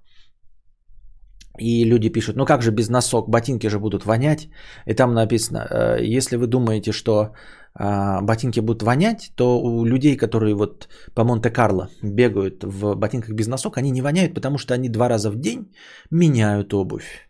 [1.58, 4.50] И люди пишут, ну как же без носок, ботинки же будут вонять.
[4.86, 7.34] И там написано, «Э, если вы думаете, что
[7.80, 13.48] а, ботинки будут вонять, то у людей, которые вот по Монте-Карло бегают в ботинках без
[13.48, 15.72] носок, они не воняют, потому что они два раза в день
[16.10, 17.30] меняют обувь.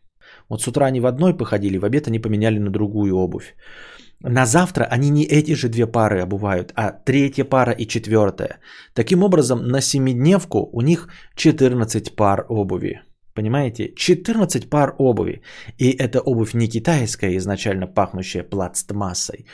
[0.50, 3.56] Вот с утра они в одной походили, в обед они поменяли на другую обувь.
[4.22, 8.60] На завтра они не эти же две пары обувают, а третья пара и четвертая.
[8.94, 13.02] Таким образом, на семидневку у них 14 пар обуви.
[13.38, 13.93] Понимаете?
[13.95, 15.41] 14 пар обуви.
[15.78, 19.45] И эта обувь не китайская, изначально пахнущая пластмассой,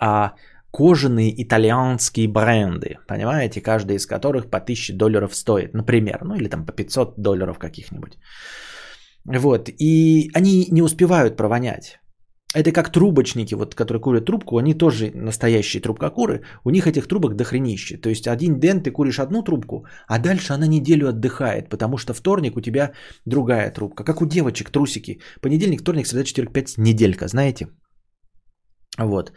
[0.00, 0.34] а
[0.70, 6.64] кожаные итальянские бренды, понимаете, каждый из которых по 1000 долларов стоит, например, ну или там
[6.64, 8.18] по 500 долларов каких-нибудь.
[9.24, 11.98] Вот, и они не успевают провонять.
[12.54, 17.34] Это как трубочники, вот, которые курят трубку, они тоже настоящие трубкокуры, у них этих трубок
[17.34, 17.96] дохренище.
[17.96, 22.14] То есть один день ты куришь одну трубку, а дальше она неделю отдыхает, потому что
[22.14, 22.92] вторник у тебя
[23.26, 24.04] другая трубка.
[24.04, 25.20] Как у девочек трусики.
[25.40, 27.66] Понедельник, вторник, среда, четверг, пять, неделька, знаете?
[28.98, 29.32] Вот.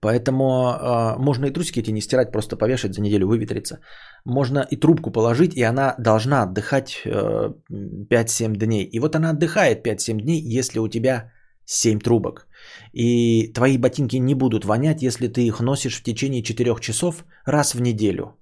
[0.00, 3.80] Поэтому э, можно и трусики эти не стирать, просто повешать за неделю, выветриться.
[4.24, 7.52] Можно и трубку положить, и она должна отдыхать э,
[8.08, 8.88] 5-7 дней.
[8.92, 11.32] И вот она отдыхает 5-7 дней, если у тебя
[11.64, 12.46] 7 трубок.
[12.92, 17.74] И твои ботинки не будут вонять, если ты их носишь в течение 4 часов раз
[17.74, 18.36] в неделю.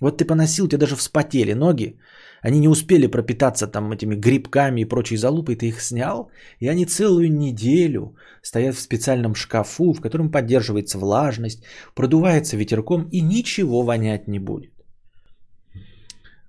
[0.00, 1.96] Вот ты поносил, тебе даже вспотели ноги,
[2.42, 6.86] они не успели пропитаться там этими грибками и прочей залупой, ты их снял, и они
[6.86, 11.62] целую неделю стоят в специальном шкафу, в котором поддерживается влажность,
[11.94, 14.72] продувается ветерком и ничего вонять не будет.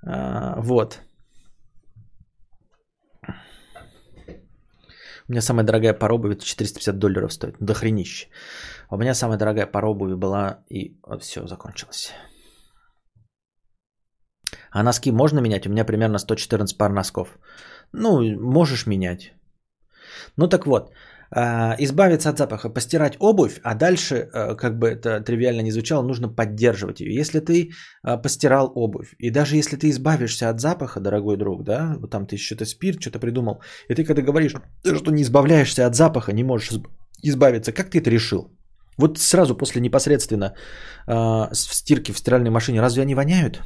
[0.02, 1.02] А, вот.
[5.27, 7.55] У меня самая дорогая пара обуви 450 долларов стоит.
[7.59, 8.27] До хренище.
[8.89, 12.12] У меня самая дорогая пара обуви была и вот все, закончилось.
[14.71, 15.67] А носки можно менять?
[15.67, 17.38] У меня примерно 114 пар носков.
[17.91, 19.33] Ну, можешь менять.
[20.38, 20.93] Ну так вот, а,
[21.80, 26.30] избавиться от запаха, постирать обувь, а дальше, э, как бы это тривиально не звучало, нужно
[26.30, 27.15] поддерживать ее.
[27.15, 27.72] Если ты
[28.04, 32.28] а, постирал обувь, и даже если ты избавишься от запаха, дорогой друг, да, вот там
[32.28, 36.43] ты что-то спирт, что-то придумал, и ты когда говоришь, что не избавляешься от запаха, не
[36.43, 36.80] можешь
[37.24, 38.52] избавиться, как ты это решил?
[38.98, 40.54] Вот сразу после непосредственно
[41.08, 43.62] э, стирки в стиральной машине, разве они воняют?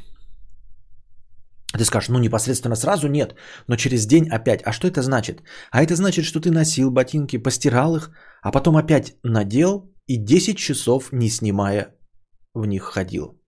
[1.76, 3.34] Ты скажешь, ну непосредственно сразу нет,
[3.66, 4.62] но через день опять.
[4.64, 5.42] А что это значит?
[5.70, 8.10] А это значит, что ты носил ботинки, постирал их,
[8.42, 11.94] а потом опять надел и 10 часов не снимая
[12.54, 13.38] в них ходил.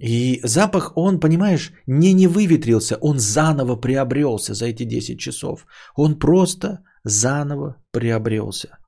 [0.00, 5.66] И запах, он, понимаешь, не не выветрился, он заново приобрелся за эти 10 часов.
[5.94, 8.78] Он просто заново приобрелся.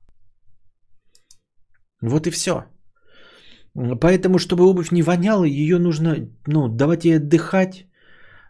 [2.02, 2.64] Вот и все.
[3.74, 7.87] Поэтому, чтобы обувь не воняла, ее нужно ну, давать ей отдыхать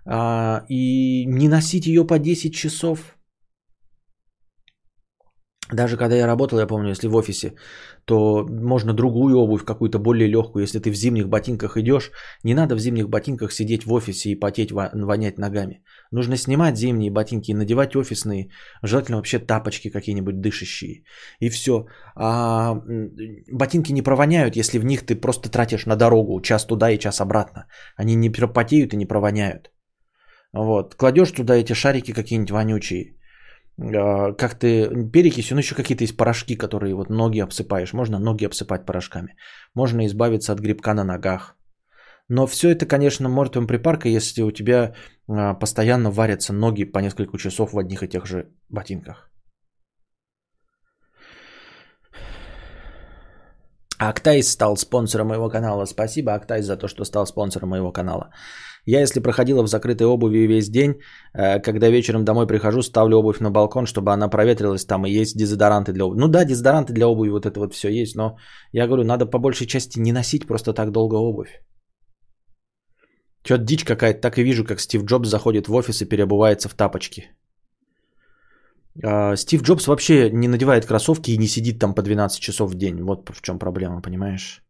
[0.07, 3.17] а, и не носить ее по 10 часов.
[5.73, 7.55] Даже когда я работал, я помню, если в офисе,
[8.05, 10.63] то можно другую обувь, какую-то более легкую.
[10.63, 12.11] Если ты в зимних ботинках идешь,
[12.45, 15.83] не надо в зимних ботинках сидеть в офисе и потеть, вонять ногами.
[16.11, 18.51] Нужно снимать зимние ботинки и надевать офисные,
[18.83, 21.05] желательно вообще тапочки какие-нибудь дышащие.
[21.41, 21.87] И все.
[22.17, 22.77] А
[23.51, 27.21] ботинки не провоняют, если в них ты просто тратишь на дорогу час туда и час
[27.21, 27.67] обратно.
[27.97, 29.71] Они не потеют и не провоняют.
[30.53, 30.95] Вот.
[30.95, 33.17] Кладешь туда эти шарики какие-нибудь вонючие
[33.79, 37.93] а, как ты перекись, ну еще какие-то есть порошки, которые вот ноги обсыпаешь.
[37.93, 39.37] Можно ноги обсыпать порошками.
[39.75, 41.54] Можно избавиться от грибка на ногах.
[42.29, 44.95] Но все это, конечно, мертвому припарка, если у тебя
[45.29, 49.31] а, постоянно варятся ноги по несколько часов в одних и тех же ботинках.
[53.99, 55.87] Актайс стал спонсором моего канала.
[55.87, 58.31] Спасибо, Актайс, за то, что стал спонсором моего канала.
[58.87, 60.95] Я, если проходила в закрытой обуви весь день,
[61.33, 65.39] э, когда вечером домой прихожу, ставлю обувь на балкон, чтобы она проветрилась там, и есть
[65.39, 66.21] дезодоранты для обуви.
[66.21, 68.37] Ну да, дезодоранты для обуви, вот это вот все есть, но
[68.73, 71.63] я говорю, надо по большей части не носить просто так долго обувь.
[73.45, 76.75] Что-то дичь какая-то, так и вижу, как Стив Джобс заходит в офис и переобувается в
[76.75, 77.31] тапочки.
[79.03, 82.75] А, Стив Джобс вообще не надевает кроссовки и не сидит там по 12 часов в
[82.75, 83.03] день.
[83.03, 84.63] Вот в чем проблема, понимаешь?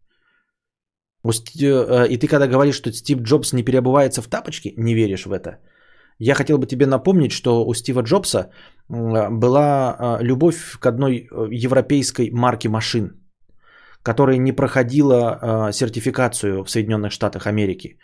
[1.25, 5.33] Э, и ты когда говоришь, что Стив Джобс не переобувается в тапочки, не веришь в
[5.33, 5.59] это.
[6.19, 8.51] Я хотел бы тебе напомнить, что у Стива Джобса
[8.89, 13.21] была а, любовь к одной э, европейской марке машин,
[14.03, 17.99] которая не проходила сертификацию в Соединенных Штатах Америки.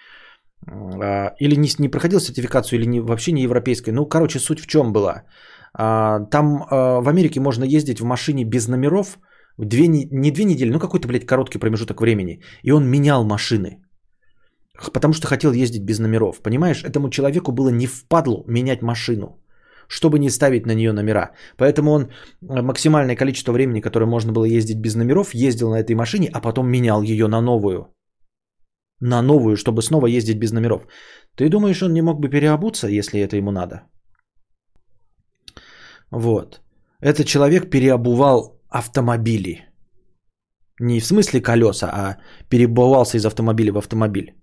[0.67, 3.91] А, или не, не проходила сертификацию, или не, вообще не европейской.
[3.91, 5.25] Ну, короче, суть в чем была.
[5.73, 9.19] Там в Америке можно ездить в машине без номеров–
[9.61, 12.41] Две, не две недели, ну какой-то, блядь, короткий промежуток времени.
[12.63, 13.83] И он менял машины.
[14.93, 16.41] Потому что хотел ездить без номеров.
[16.43, 19.37] Понимаешь, этому человеку было не впадло менять машину
[19.93, 21.33] чтобы не ставить на нее номера.
[21.57, 26.31] Поэтому он максимальное количество времени, которое можно было ездить без номеров, ездил на этой машине,
[26.33, 27.93] а потом менял ее на новую.
[29.01, 30.87] На новую, чтобы снова ездить без номеров.
[31.35, 33.83] Ты думаешь, он не мог бы переобуться, если это ему надо?
[36.11, 36.61] Вот.
[37.01, 39.67] Этот человек переобувал автомобили.
[40.81, 44.35] Не в смысле колеса, а перебывался из автомобиля в автомобиль.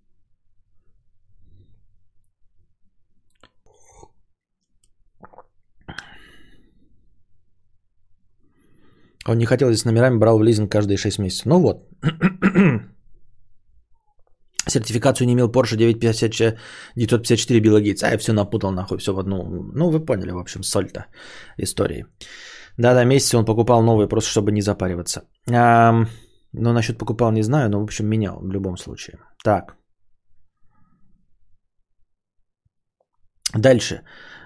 [9.28, 11.46] Он не хотел с номерами, брал в лизинг каждые 6 месяцев.
[11.46, 11.88] Ну вот.
[14.68, 16.58] Сертификацию не имел Porsche 954,
[16.96, 18.04] 954 Билла Гейтс.
[18.04, 19.72] А, я все напутал нахуй, все в одну.
[19.74, 21.06] Ну, вы поняли, в общем, соль-то
[21.58, 22.06] истории.
[22.78, 25.22] Да-да, месяц он покупал новые, просто чтобы не запариваться.
[25.52, 26.06] А,
[26.54, 29.20] ну, насчет покупал не знаю, но, в общем, менял в любом случае.
[29.44, 29.76] Так.
[33.54, 34.02] Дальше.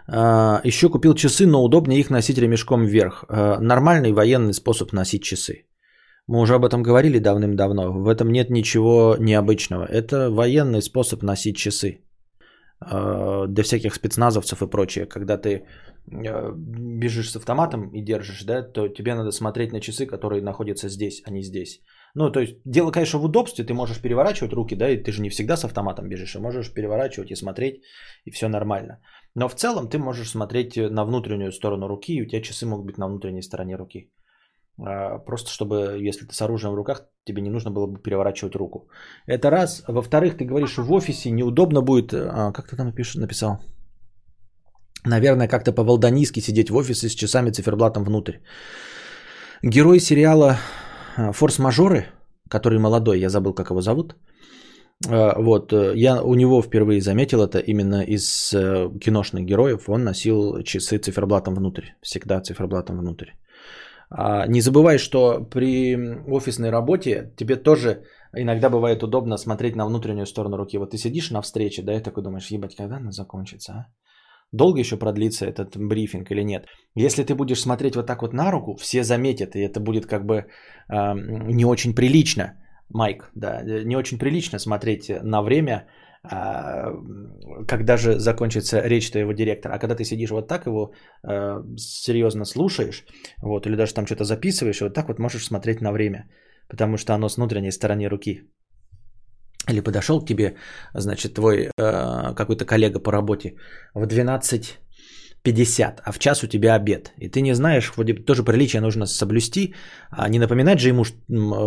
[0.08, 3.26] А, еще купил часы, но удобнее их носить ремешком вверх.
[3.30, 5.66] А, нормальный военный способ носить часы.
[6.32, 7.92] Мы уже об этом говорили давным-давно.
[7.92, 9.84] В этом нет ничего необычного.
[9.84, 12.06] Это военный способ носить часы.
[12.80, 15.06] А, для всяких спецназовцев и прочее.
[15.06, 15.66] Когда ты
[16.10, 20.90] Э, бежишь с автоматом и держишь, да, то тебе надо смотреть на часы, которые находятся
[20.90, 21.82] здесь, а не здесь.
[22.16, 25.22] Ну, то есть, дело, конечно, в удобстве, ты можешь переворачивать руки, да, и ты же
[25.22, 27.82] не всегда с автоматом бежишь, а можешь переворачивать и смотреть,
[28.26, 29.00] и все нормально.
[29.36, 32.86] Но в целом ты можешь смотреть на внутреннюю сторону руки, и у тебя часы могут
[32.86, 34.12] быть на внутренней стороне руки.
[34.80, 38.56] А, просто чтобы, если ты с оружием в руках, тебе не нужно было бы переворачивать
[38.56, 38.90] руку.
[39.28, 39.84] Это раз.
[39.88, 43.60] Во-вторых, ты говоришь, в офисе неудобно будет, а, как ты там написал?
[45.06, 48.38] Наверное, как-то по-волданийски сидеть в офисе с часами циферблатом внутрь.
[49.64, 50.58] Герой сериала
[51.18, 52.06] э, «Форс-мажоры»,
[52.50, 54.16] который молодой, я забыл, как его зовут.
[55.10, 58.52] Э, вот, э, я у него впервые заметил это именно из
[59.00, 59.90] киношных героев.
[59.90, 61.94] Он носил часы циферблатом внутрь.
[62.02, 63.32] Всегда циферблатом внутрь.
[64.12, 65.96] А, не забывай, что при
[66.28, 68.04] офисной работе тебе тоже
[68.34, 70.78] иногда бывает удобно смотреть на внутреннюю сторону руки.
[70.78, 73.86] Вот ты сидишь на встрече, да, и такой думаешь, ебать, когда она закончится, а?
[74.52, 76.68] долго еще продлится этот брифинг или нет.
[76.94, 80.26] Если ты будешь смотреть вот так вот на руку, все заметят, и это будет как
[80.26, 80.36] бы
[80.90, 81.14] э,
[81.54, 82.58] не очень прилично,
[82.90, 85.88] Майк, да, не очень прилично смотреть на время,
[86.24, 89.74] когда же закончится речь твоего директора.
[89.74, 90.94] А когда ты сидишь вот так его
[91.28, 93.06] э, серьезно слушаешь,
[93.42, 96.30] вот, или даже там что-то записываешь, вот так вот можешь смотреть на время,
[96.70, 98.44] потому что оно с внутренней стороны руки.
[99.70, 100.56] Или подошел к тебе,
[100.94, 103.56] значит, твой э, какой-то коллега по работе
[103.96, 104.80] в 12
[105.44, 107.14] 50, а в час у тебя обед.
[107.18, 109.74] И ты не знаешь, вроде тоже приличие нужно соблюсти,
[110.12, 111.04] а не напоминать же ему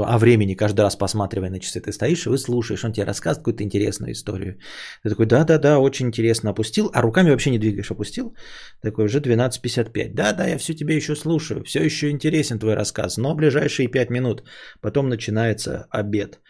[0.04, 1.80] о времени, каждый раз посматривая на часы.
[1.80, 4.58] Ты стоишь и вы слушаешь, он тебе рассказывает какую-то интересную историю.
[5.02, 8.34] Ты такой, да-да-да, очень интересно, опустил, а руками вообще не двигаешь, опустил.
[8.82, 10.14] Такой, уже 12.55.
[10.14, 14.44] Да-да, я все тебя еще слушаю, все еще интересен твой рассказ, но ближайшие 5 минут,
[14.80, 16.40] потом начинается обед.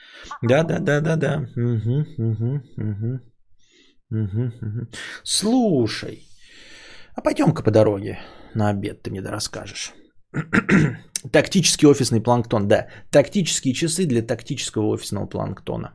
[0.42, 1.48] Да-да-да-да-да.
[1.56, 3.20] Угу, угу, угу.
[4.10, 4.86] Угу, угу.
[5.24, 6.22] Слушай,
[7.14, 8.18] а пойдем-ка по дороге
[8.54, 9.92] на обед, ты мне да расскажешь.
[11.32, 12.88] Тактический офисный планктон, да.
[13.10, 15.94] Тактические часы для тактического офисного планктона.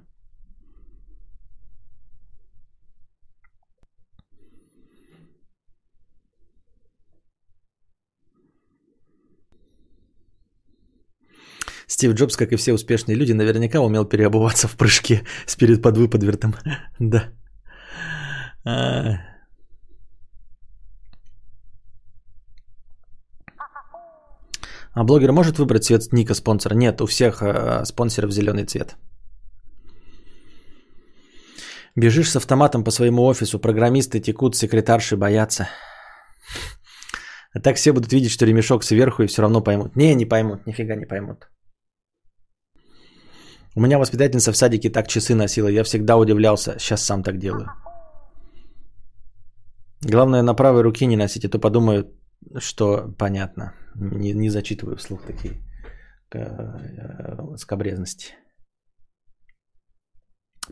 [11.88, 16.56] Стив Джобс, как и все успешные люди, наверняка умел переобуваться в прыжке с перед подвыподвертом.
[17.00, 17.34] да.
[24.94, 26.76] А, блогер может выбрать цвет ника спонсора?
[26.76, 28.96] Нет, у всех э, спонсоров зеленый цвет.
[31.96, 35.68] Бежишь с автоматом по своему офису, программисты текут, секретарши боятся.
[37.54, 39.96] А так все будут видеть, что ремешок сверху и все равно поймут.
[39.96, 41.50] Не, не поймут, нифига не поймут.
[43.76, 47.70] У меня воспитательница в садике так часы носила, я всегда удивлялся, сейчас сам так делаю.
[50.02, 52.08] Главное на правой руке не носить, а то подумают,
[52.60, 53.74] что понятно.
[53.96, 55.62] Не, не зачитываю вслух такие
[56.34, 58.36] э, скобрезности.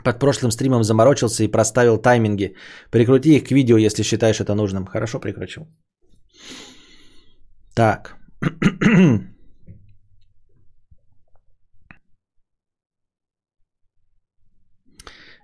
[0.03, 2.55] Под прошлым стримом заморочился и проставил тайминги.
[2.91, 4.86] Прикрути их к видео, если считаешь это нужным.
[4.86, 5.68] Хорошо прикручу.
[7.76, 8.15] Так.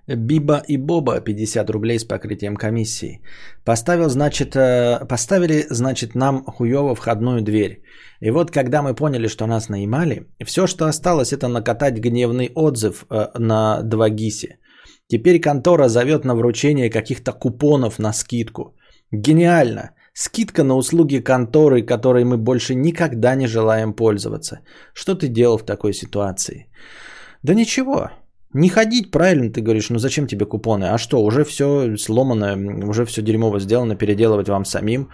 [0.06, 3.22] Биба и Боба 50 рублей с покрытием комиссии.
[3.64, 7.82] Поставил, значит, э, поставили, значит, нам хуево входную дверь.
[8.20, 13.06] И вот когда мы поняли, что нас наимали, все, что осталось, это накатать гневный отзыв
[13.10, 14.56] э, на 2GIS.
[15.08, 18.76] Теперь контора зовет на вручение каких-то купонов на скидку.
[19.12, 19.90] Гениально!
[20.16, 24.60] Скидка на услуги конторы, которой мы больше никогда не желаем пользоваться.
[24.94, 26.68] Что ты делал в такой ситуации?
[27.42, 28.10] Да ничего.
[28.54, 30.84] Не ходить, правильно ты говоришь, ну зачем тебе купоны?
[30.84, 32.56] А что, уже все сломано,
[32.88, 35.10] уже все дерьмово сделано, переделывать вам самим.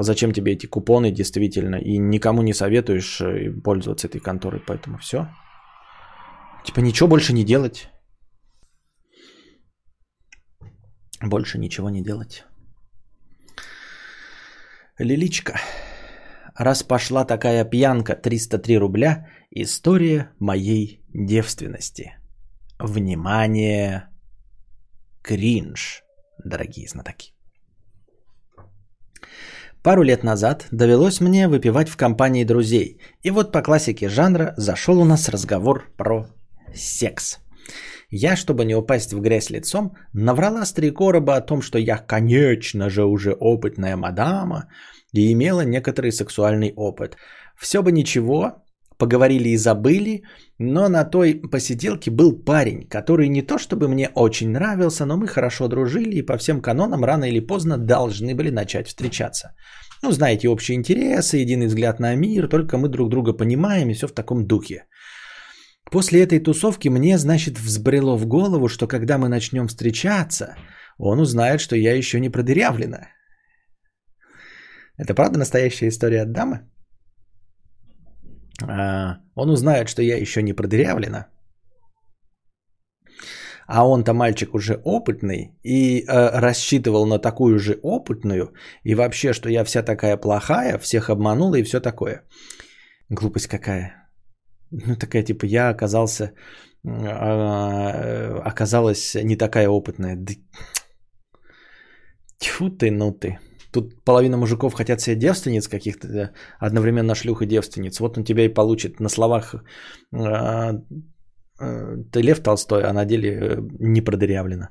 [0.00, 1.76] Зачем тебе эти купоны действительно?
[1.76, 5.28] И никому не советуешь э, пользоваться этой конторой, поэтому все.
[6.64, 7.90] Типа ничего больше не делать.
[11.22, 12.44] Больше ничего не делать.
[14.98, 15.60] Лиличка.
[16.56, 22.14] Раз пошла такая пьянка, 303 рубля, история моей девственности.
[22.78, 24.08] Внимание!
[25.22, 26.02] Кринж,
[26.44, 27.32] дорогие знатоки.
[29.82, 32.98] Пару лет назад довелось мне выпивать в компании друзей.
[33.22, 36.26] И вот по классике жанра зашел у нас разговор про
[36.74, 37.38] секс.
[38.10, 41.98] Я, чтобы не упасть в грязь лицом, наврала с три короба о том, что я,
[41.98, 44.68] конечно же, уже опытная мадама
[45.12, 47.16] и имела некоторый сексуальный опыт.
[47.56, 48.63] Все бы ничего,
[48.98, 50.22] поговорили и забыли,
[50.58, 55.26] но на той посиделке был парень, который не то чтобы мне очень нравился, но мы
[55.26, 59.54] хорошо дружили и по всем канонам рано или поздно должны были начать встречаться.
[60.02, 64.06] Ну, знаете, общие интересы, единый взгляд на мир, только мы друг друга понимаем и все
[64.06, 64.84] в таком духе.
[65.90, 70.56] После этой тусовки мне, значит, взбрело в голову, что когда мы начнем встречаться,
[70.98, 73.08] он узнает, что я еще не продырявлена.
[74.98, 76.60] Это правда настоящая история от дамы?
[78.62, 81.26] А, он узнает, что я еще не продырявлена.
[83.66, 88.52] А он-то мальчик уже опытный и э, рассчитывал на такую же опытную.
[88.82, 92.24] И вообще, что я вся такая плохая, всех обманула и все такое.
[93.08, 94.10] Глупость какая.
[94.70, 96.32] Ну, такая типа, я оказался,
[96.84, 100.18] э, оказалась не такая опытная.
[102.38, 103.38] Тьфу ты, ну ты.
[103.74, 108.00] Тут половина мужиков хотят себе девственниц каких-то, одновременно шлюх и девственниц.
[108.00, 109.54] Вот он тебя и получит на словах
[110.12, 110.78] э,
[111.60, 114.68] э, ты Лев Толстой, а на деле э, не продырявлено.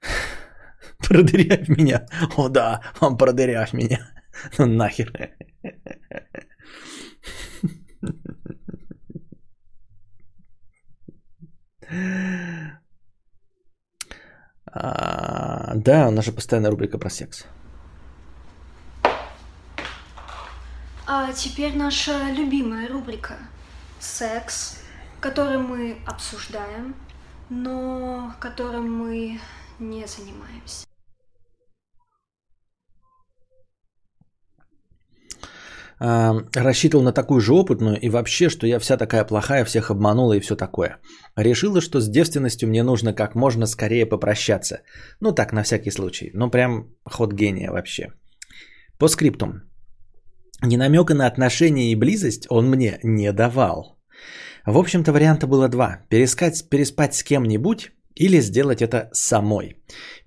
[1.08, 2.06] Продырявь меня.
[2.36, 3.98] О да, он продырявь меня.
[4.58, 5.12] Ну нахер.
[14.76, 17.46] А, да, у нас же постоянная рубрика про секс.
[21.06, 23.34] А теперь наша любимая рубрика
[24.00, 24.78] «Секс»,
[25.20, 26.94] который мы обсуждаем,
[27.50, 29.38] но которым мы
[29.78, 30.86] не занимаемся.
[36.00, 40.34] э, рассчитывал на такую же опытную и вообще, что я вся такая плохая, всех обманула
[40.34, 40.98] и все такое.
[41.36, 44.80] Решила, что с девственностью мне нужно как можно скорее попрощаться.
[45.20, 46.30] Ну так, на всякий случай.
[46.34, 48.12] Ну прям ход гения вообще.
[48.98, 49.62] По скриптум.
[50.62, 53.98] Ни намека на отношения и близость он мне не давал.
[54.66, 55.98] В общем-то, варианта было два.
[56.08, 59.76] Перескать, переспать с кем-нибудь или сделать это самой.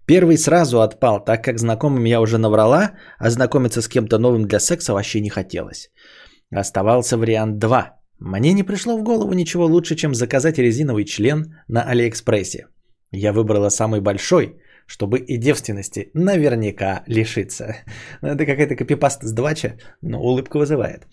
[0.05, 4.59] Первый сразу отпал, так как знакомым я уже наврала, а знакомиться с кем-то новым для
[4.59, 5.89] секса вообще не хотелось.
[6.51, 7.93] Оставался вариант 2.
[8.19, 12.67] Мне не пришло в голову ничего лучше, чем заказать резиновый член на Алиэкспрессе.
[13.11, 17.75] Я выбрала самый большой, чтобы и девственности наверняка лишиться.
[18.21, 21.07] Ну, это какая-то копипаста с двача, но улыбка вызывает.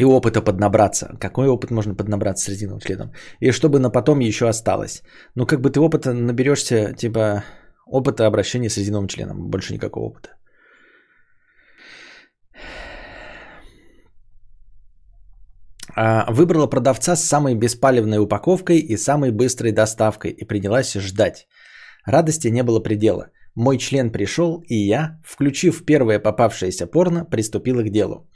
[0.00, 1.16] И опыта поднабраться.
[1.20, 3.12] Какой опыт можно поднабраться с резиновым членом?
[3.40, 5.02] И чтобы на потом еще осталось.
[5.36, 7.44] Ну, как бы ты опыта наберешься, типа,
[7.86, 9.50] опыта обращения с резиновым членом.
[9.50, 10.30] Больше никакого опыта.
[15.94, 21.46] А, выбрала продавца с самой беспалевной упаковкой и самой быстрой доставкой и принялась ждать.
[22.06, 23.30] Радости не было предела.
[23.54, 28.28] Мой член пришел, и я, включив первое попавшееся порно, приступила к делу.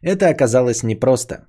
[0.00, 1.46] Это оказалось непросто.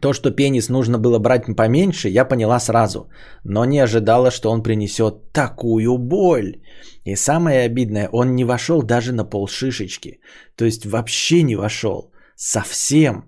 [0.00, 3.10] То, что пенис нужно было брать поменьше, я поняла сразу,
[3.44, 6.62] но не ожидала, что он принесет такую боль.
[7.04, 10.20] И самое обидное, он не вошел даже на полшишечки.
[10.56, 12.12] То есть вообще не вошел.
[12.36, 13.24] Совсем.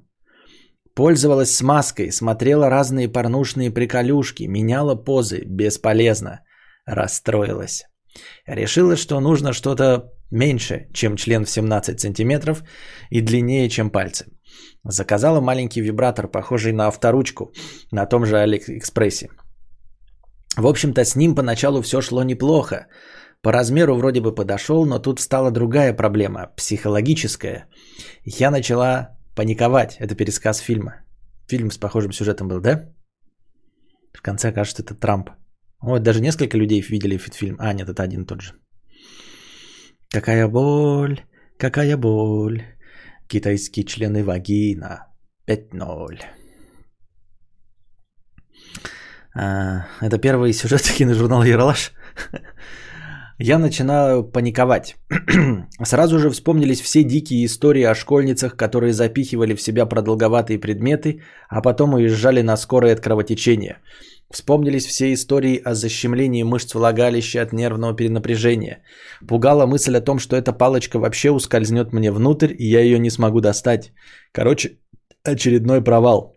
[0.95, 5.43] Пользовалась смазкой, смотрела разные порнушные приколюшки, меняла позы.
[5.45, 6.41] Бесполезно.
[6.87, 7.85] Расстроилась.
[8.47, 12.62] Решила, что нужно что-то меньше, чем член в 17 сантиметров
[13.11, 14.26] и длиннее, чем пальцы.
[14.85, 17.53] Заказала маленький вибратор, похожий на авторучку,
[17.93, 19.28] на том же Алиэкспрессе.
[20.57, 22.87] В общем-то, с ним поначалу все шло неплохо.
[23.43, 27.66] По размеру вроде бы подошел, но тут стала другая проблема, психологическая.
[28.24, 29.97] Я начала паниковать.
[29.99, 30.93] Это пересказ фильма.
[31.49, 32.93] Фильм с похожим сюжетом был, да?
[34.12, 35.30] В конце кажется, это Трамп.
[35.83, 37.57] Вот даже несколько людей видели этот фильм.
[37.59, 38.53] А, нет, это один тот же.
[40.11, 41.20] Какая боль,
[41.59, 42.62] какая боль.
[43.28, 45.07] Китайские члены вагина.
[45.49, 46.20] 5-0.
[49.35, 51.93] А, это первый сюжет киножурнала «Ералаш».
[53.39, 54.95] Я начинаю паниковать.
[55.85, 61.61] Сразу же вспомнились все дикие истории о школьницах, которые запихивали в себя продолговатые предметы, а
[61.61, 63.78] потом уезжали на скорое от кровотечения–
[64.33, 68.83] Вспомнились все истории о защемлении мышц влагалища от нервного перенапряжения.
[69.28, 73.11] Пугала мысль о том, что эта палочка вообще ускользнет мне внутрь, и я ее не
[73.11, 73.93] смогу достать.
[74.33, 74.78] Короче,
[75.22, 76.35] очередной провал.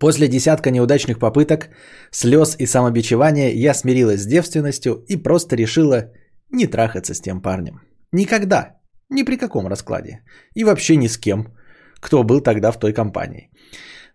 [0.00, 1.68] После десятка неудачных попыток,
[2.10, 6.12] слез и самобичевания я смирилась с девственностью и просто решила
[6.50, 7.80] не трахаться с тем парнем.
[8.12, 8.78] Никогда.
[9.10, 10.22] Ни при каком раскладе.
[10.54, 11.48] И вообще ни с кем,
[12.00, 13.50] кто был тогда в той компании.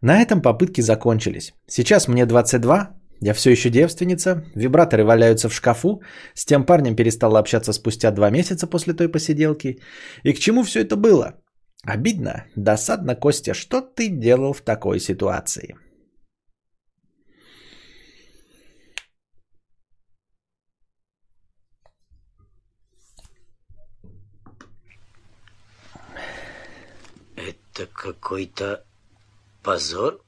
[0.04, 1.54] На этом попытки закончились.
[1.66, 2.90] Сейчас мне 22,
[3.22, 6.02] я все еще девственница, вибраторы валяются в шкафу,
[6.34, 9.80] с тем парнем перестала общаться спустя два месяца после той посиделки.
[10.24, 11.40] И к чему все это было?
[11.88, 15.78] Обидно, досадно, Костя, что ты делал в такой ситуации?
[27.38, 28.84] Это какой-то
[29.64, 30.20] Позор?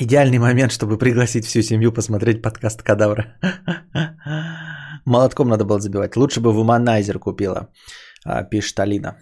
[0.00, 3.38] Идеальный момент, чтобы пригласить всю семью посмотреть подкаст Кадавра.
[5.04, 6.16] Молотком надо было забивать.
[6.16, 7.68] Лучше бы вуманайзер купила,
[8.24, 9.18] а, пишет Алина.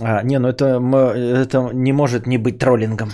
[0.00, 3.10] А, не, ну это, это не может не быть троллингом.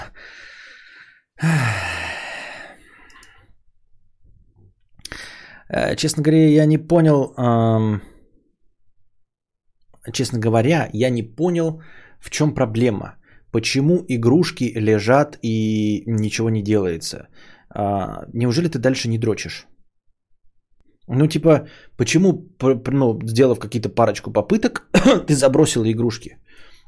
[5.68, 7.34] Э, честно говоря, я не понял...
[10.12, 11.82] Честно говоря, я не понял,
[12.20, 13.16] в чем проблема?
[13.52, 17.28] Почему игрушки лежат и ничего не делается?
[17.70, 19.66] А, неужели ты дальше не дрочишь?
[21.08, 24.88] Ну, типа, почему, ну, сделав какие-то парочку попыток,
[25.26, 26.38] ты забросила игрушки?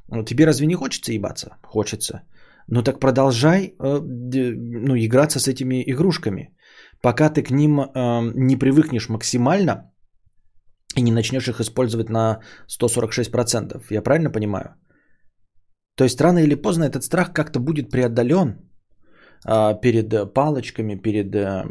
[0.08, 1.56] Ну, тебе разве не хочется ебаться?
[1.62, 2.22] Хочется.
[2.66, 6.54] Ну, так продолжай, э, ну, играться с этими игрушками.
[7.00, 9.92] Пока ты к ним э, не привыкнешь максимально
[10.96, 13.82] и не начнешь их использовать на 146%.
[13.90, 14.74] Я правильно понимаю?
[15.98, 18.54] То есть рано или поздно этот страх как-то будет преодолен
[19.44, 21.64] а, перед палочками, перед э,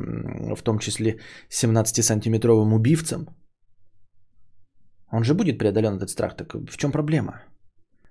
[0.55, 1.19] в том числе
[1.49, 3.27] 17-сантиметровым убивцем.
[5.11, 6.35] Он же будет преодолен этот страх.
[6.35, 7.41] Так в чем проблема?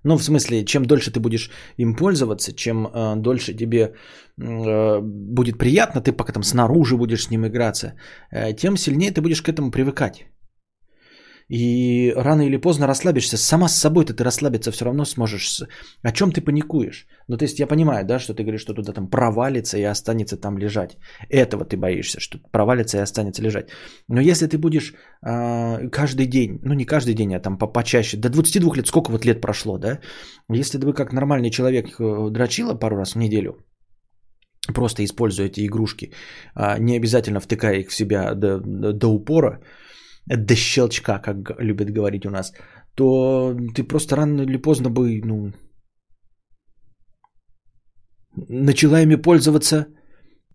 [0.04, 5.58] Ну, в смысле, чем дольше ты будешь им пользоваться, чем э, дольше тебе э, будет
[5.58, 7.92] приятно, ты пока там снаружи будешь с ним играться,
[8.30, 10.24] э, тем сильнее ты будешь к этому привыкать.
[11.48, 13.36] И рано или поздно расслабишься.
[13.36, 15.62] Сама с собой-то ты расслабиться все равно сможешь.
[16.02, 17.06] О чем ты паникуешь?
[17.28, 20.36] Ну, то есть я понимаю, да, что ты говоришь, что туда там провалится и останется
[20.36, 20.96] там лежать.
[21.30, 23.70] Этого ты боишься, что провалится и останется лежать.
[24.08, 28.16] Но если ты будешь э, каждый день, ну не каждый день, а там по почаще,
[28.16, 30.00] до 22 лет, сколько вот лет прошло, да?
[30.50, 33.64] Если бы как нормальный человек э, дрочила пару раз в неделю,
[34.74, 36.12] просто используя эти игрушки,
[36.54, 39.60] а не обязательно втыкая их в себя до, до, до упора,
[40.26, 42.52] до щелчка, как любят говорить у нас,
[42.94, 45.52] то ты просто рано или поздно бы, ну,
[48.48, 49.86] начала ими пользоваться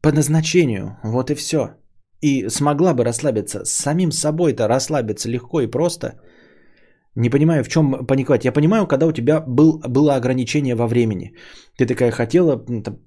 [0.01, 0.97] по назначению.
[1.03, 1.75] Вот и все.
[2.21, 3.65] И смогла бы расслабиться.
[3.65, 6.21] С самим собой-то расслабиться легко и просто.
[7.15, 8.45] Не понимаю, в чем паниковать.
[8.45, 11.35] Я понимаю, когда у тебя был, было ограничение во времени.
[11.77, 12.57] Ты такая хотела,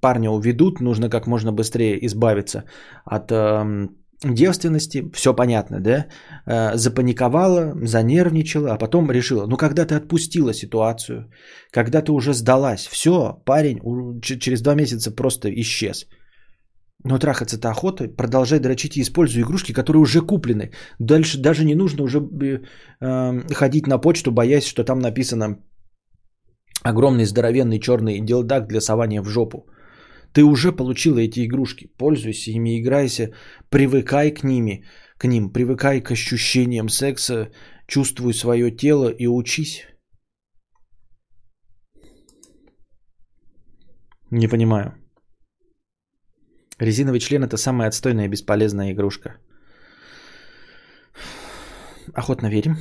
[0.01, 2.65] парня уведут, нужно как можно быстрее избавиться
[3.05, 6.07] от эм, девственности, все понятно, да,
[6.47, 11.31] э, запаниковала, занервничала, а потом решила, ну когда ты отпустила ситуацию,
[11.70, 13.81] когда ты уже сдалась, все, парень
[14.22, 16.07] через два месяца просто исчез.
[17.05, 20.70] Но трахаться-то охота, продолжай дрочить и используй игрушки, которые уже куплены.
[20.99, 22.61] Дальше даже не нужно уже э,
[23.01, 25.59] э, ходить на почту, боясь, что там написано
[26.83, 29.66] огромный здоровенный черный делдак для сования в жопу.
[30.35, 33.32] Ты уже получила эти игрушки, пользуйся ими, играйся,
[33.70, 34.85] привыкай к ними,
[35.16, 37.53] к ним, привыкай к ощущениям секса,
[37.87, 39.87] чувствуй свое тело и учись.
[44.30, 44.95] Не понимаю.
[46.80, 49.37] Резиновый член это самая отстойная и бесполезная игрушка.
[52.12, 52.76] Охотно верим.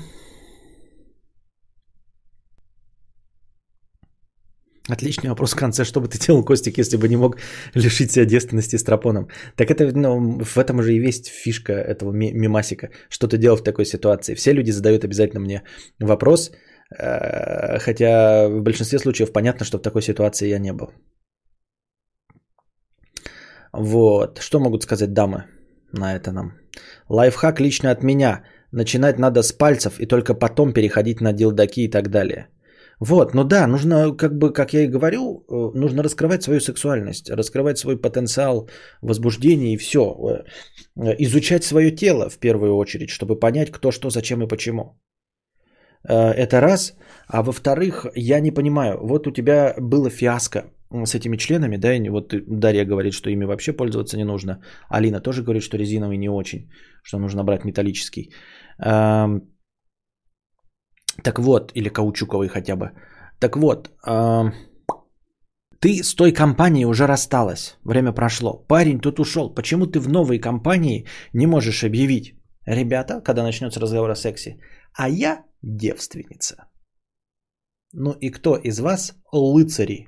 [4.92, 5.86] Отличный вопрос в конце.
[5.86, 7.38] Что бы ты делал, Костик, если бы не мог
[7.76, 9.28] лишить себя девственности с тропоном?
[9.56, 12.90] Так это ну, в этом уже и есть фишка этого мимасика.
[13.10, 14.36] Что ты делал в такой ситуации?
[14.36, 15.64] Все люди задают обязательно мне
[16.00, 16.52] вопрос,
[17.00, 20.88] э, хотя в большинстве случаев понятно, что в такой ситуации я не был.
[23.72, 24.40] Вот.
[24.40, 25.46] Что могут сказать дамы
[25.94, 26.54] на это нам?
[27.10, 28.44] Лайфхак лично от меня.
[28.72, 32.48] Начинать надо с пальцев и только потом переходить на дилдаки и так далее.
[33.06, 37.30] Вот, ну да, нужно, как бы, как я и говорю, э, нужно раскрывать свою сексуальность,
[37.30, 38.70] раскрывать свой потенциал
[39.02, 40.02] возбуждения и все.
[40.96, 44.84] Э, изучать свое тело в первую очередь, чтобы понять, кто, что, зачем и почему.
[46.08, 46.96] Э, это раз.
[47.28, 50.64] А во-вторых, я не понимаю, вот у тебя было фиаско
[51.06, 54.62] с этими членами, да, и вот Дарья говорит, что ими вообще пользоваться не нужно.
[54.88, 56.72] Алина тоже говорит, что резиновый не очень,
[57.04, 58.32] что нужно брать металлический.
[61.18, 62.92] Эм, так вот, или каучуковый хотя бы.
[63.40, 63.90] Так вот,
[65.84, 67.78] ты с той компанией уже рассталась.
[67.84, 68.66] Время прошло.
[68.68, 69.54] Парень тут ушел.
[69.54, 72.36] Почему ты в новой компании не можешь объявить?
[72.66, 74.60] Ребята, когда начнется разговор о сексе.
[74.94, 76.56] А я девственница.
[77.92, 80.08] Ну и кто из вас, лыцари,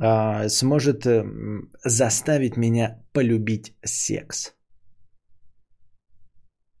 [0.00, 1.24] э, сможет э,
[1.84, 4.54] заставить меня полюбить секс?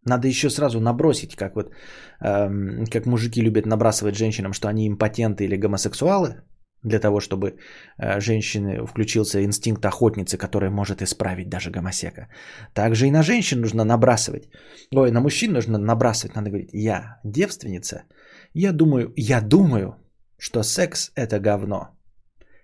[0.06, 1.72] Надо еще сразу набросить, как вот
[2.20, 6.42] э, как мужики любят набрасывать женщинам, что они импотенты или гомосексуалы,
[6.84, 7.56] для того, чтобы
[7.98, 12.28] э, женщины включился инстинкт охотницы, который может исправить даже гомосека.
[12.74, 14.48] Также и на женщин нужно набрасывать.
[14.94, 16.36] Ой, на мужчин нужно набрасывать.
[16.36, 18.02] Надо говорить, я девственница.
[18.54, 19.96] Я думаю, я думаю,
[20.38, 21.88] что секс это говно.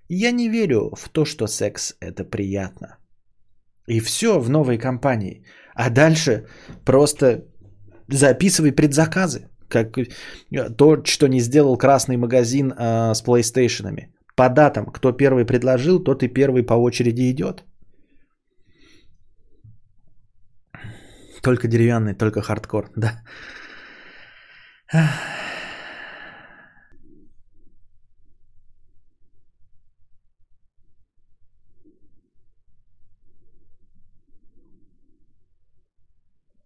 [0.08, 2.98] Я не верю в то, что секс это приятно.
[3.86, 5.44] И все в новой компании.
[5.80, 6.44] А дальше
[6.84, 7.44] просто
[8.08, 9.48] записывай предзаказы.
[9.68, 9.96] Как
[10.76, 14.08] то, что не сделал красный магазин э, с PlayStation.
[14.36, 17.64] По датам, кто первый предложил, тот и первый по очереди идет.
[21.42, 23.22] Только деревянный, только хардкор, да.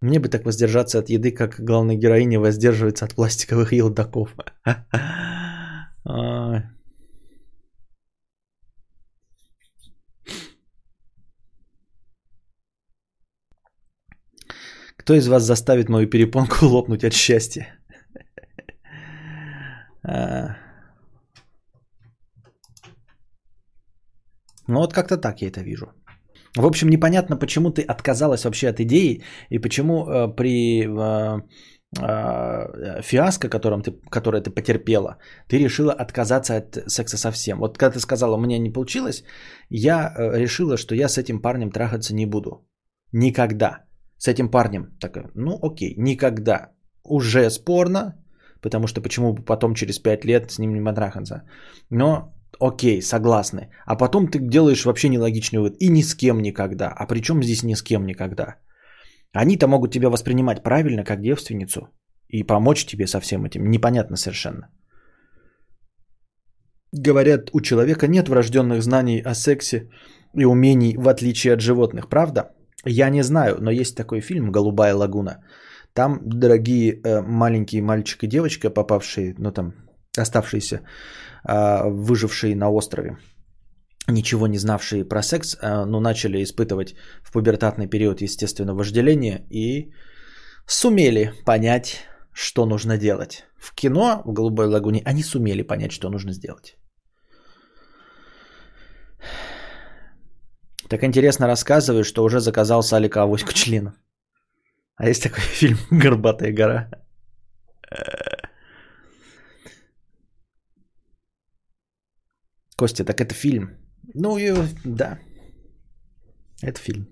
[0.05, 4.37] Мне бы так воздержаться от еды, как главная героиня воздерживается от пластиковых елдаков.
[14.99, 17.67] Кто из вас заставит мою перепонку лопнуть от счастья?
[20.07, 20.57] А.
[24.67, 25.87] Ну вот как-то так я это вижу.
[26.57, 31.43] В общем, непонятно, почему ты отказалась вообще от идеи и почему э, при э,
[32.01, 37.59] э, фиаско, которым ты, которое ты потерпела, ты решила отказаться от секса совсем.
[37.59, 39.25] Вот когда ты сказала, у меня не получилось,
[39.69, 42.65] я э, решила, что я с этим парнем трахаться не буду.
[43.13, 43.85] Никогда.
[44.19, 44.97] С этим парнем.
[45.01, 46.71] Так, ну окей, никогда.
[47.03, 48.15] уже спорно,
[48.63, 51.43] потому что почему бы потом через 5 лет с ним не потрахаться.
[51.91, 53.71] Но окей, согласны.
[53.87, 55.77] А потом ты делаешь вообще нелогичный вывод.
[55.81, 56.93] И ни с кем никогда.
[56.97, 58.57] А при чем здесь ни с кем никогда?
[59.33, 61.89] Они-то могут тебя воспринимать правильно, как девственницу.
[62.29, 63.71] И помочь тебе со всем этим.
[63.71, 64.69] Непонятно совершенно.
[66.93, 69.91] Говорят, у человека нет врожденных знаний о сексе
[70.37, 72.09] и умений, в отличие от животных.
[72.09, 72.55] Правда?
[72.87, 75.43] Я не знаю, но есть такой фильм «Голубая лагуна».
[75.93, 79.75] Там дорогие э, маленькие мальчик и девочка, попавшие, ну там,
[80.19, 80.81] оставшиеся,
[81.49, 83.17] э, выжившие на острове,
[84.09, 89.93] ничего не знавшие про секс, э, но начали испытывать в пубертатный период, естественно, вожделение и
[90.67, 93.45] сумели понять, что нужно делать.
[93.59, 96.77] В кино в «Голубой лагуне» они сумели понять, что нужно сделать.
[100.89, 103.95] Так интересно рассказываешь, что уже заказал Салика авоську членов.
[104.97, 106.91] А есть такой фильм «Горбатая гора».
[112.77, 113.77] Костя, так это фильм.
[114.15, 114.53] Ну, и,
[114.85, 115.19] да.
[116.63, 117.07] Это фильм.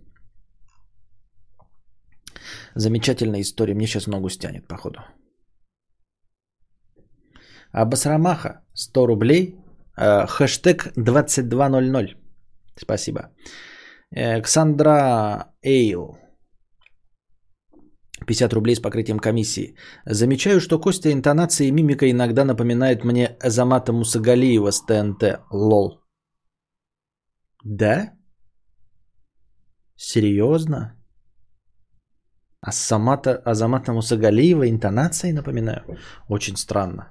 [2.74, 3.74] Замечательная история.
[3.74, 5.00] Мне сейчас ногу стянет, походу.
[7.72, 9.56] А Басрамаха 100 рублей.
[9.96, 12.16] Э, хэштег 2200.
[12.76, 13.20] Спасибо.
[14.10, 16.18] Э, Ксандра Эйл.
[18.26, 19.76] 50 рублей с покрытием комиссии.
[20.06, 25.40] Замечаю, что Костя интонация и мимика иногда напоминает мне Азамата Мусагалиева с ТНТ.
[25.50, 26.00] Лол.
[27.64, 28.12] Да?
[29.96, 30.98] Серьезно?
[32.60, 35.82] А Самата, Азамата Мусагалиева интонацией напоминаю?
[36.28, 37.08] Очень странно.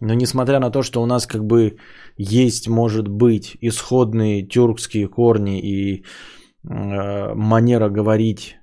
[0.00, 1.76] Но несмотря на то, что у нас как бы
[2.16, 6.04] есть, может быть, исходные тюркские корни и
[6.64, 8.57] э, манера говорить,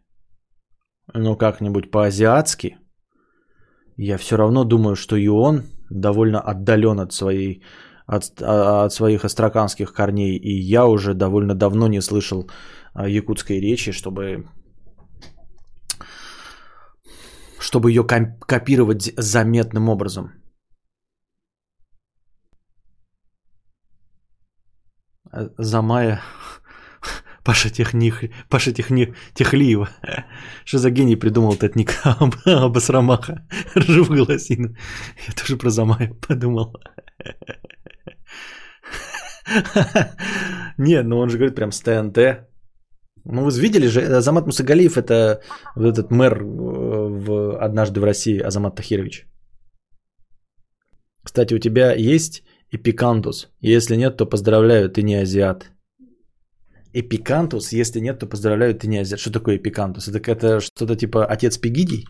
[1.16, 2.78] ну как-нибудь по-азиатски,
[3.98, 7.64] я все равно думаю, что и он довольно отдален от своей
[8.08, 12.50] от, от своих астраканских корней, и я уже довольно давно не слышал
[12.94, 14.46] а, якутской речи, чтобы
[17.60, 20.34] чтобы ее копировать заметным образом.
[25.32, 26.22] А, Замая
[27.46, 29.90] Паша Техних, Паша Техних, Техлиева.
[30.66, 31.94] Что за гений придумал этот ник
[32.46, 33.48] Абасрамаха?
[33.78, 34.76] Ржу в голосину.
[35.28, 36.76] Я тоже про Замая подумал.
[40.78, 42.18] Не, ну он же говорит прям с ТНТ.
[43.26, 45.42] Ну вы видели же, Азамат Мусагалиев это
[45.76, 49.28] вот этот мэр э, в «Однажды в России» Азамат Тахирович.
[51.24, 53.50] Кстати, у тебя есть эпикантус?
[53.62, 55.75] Если нет, то поздравляю, ты не азиат.
[56.98, 59.20] Эпикантус, если нет, то поздравляю, ты не азиат.
[59.20, 60.08] Что такое эпикантус?
[60.08, 62.06] Это, это что-то типа отец Пегидий?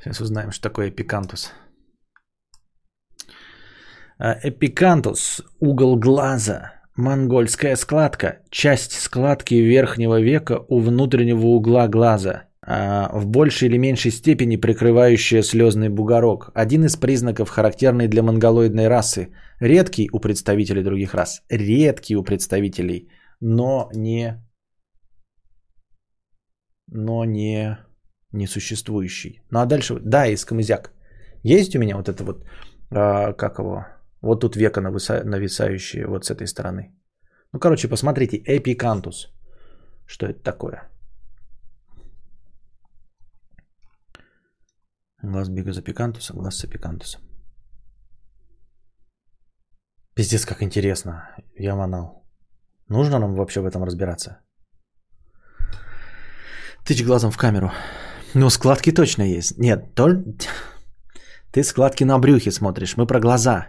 [0.00, 1.52] Сейчас узнаем, что такое эпикантус.
[4.18, 13.08] А, эпикантус– угол глаза, монгольская складка, часть складки верхнего века у внутреннего угла глаза, а,
[13.12, 16.50] в большей или меньшей степени прикрывающая слезный бугорок.
[16.54, 19.28] Один из признаков, характерный для монголоидной расы,
[19.60, 23.08] редкий у представителей других рас, редкий у представителей,
[23.40, 24.42] но не,
[26.86, 27.78] но не
[28.32, 29.42] несуществующий.
[29.50, 30.92] Ну а дальше, да, из Камызяк.
[31.42, 32.44] Есть у меня вот это вот,
[32.90, 33.86] а, как его,
[34.20, 36.94] вот тут века нависа, нависающие вот с этой стороны.
[37.52, 39.28] Ну, короче, посмотрите, эпикантус.
[40.06, 40.90] Что это такое?
[45.22, 47.33] Глаз без эпикантуса, глаз с эпикантусом.
[50.14, 51.28] Пиздец, как интересно.
[51.58, 52.24] Я манал.
[52.88, 54.40] Нужно нам вообще в этом разбираться?
[56.84, 57.70] Тычь глазом в камеру.
[58.34, 59.58] Ну, складки точно есть.
[59.58, 60.08] Нет, то...
[61.52, 63.68] Ты складки на брюхе смотришь, мы про глаза.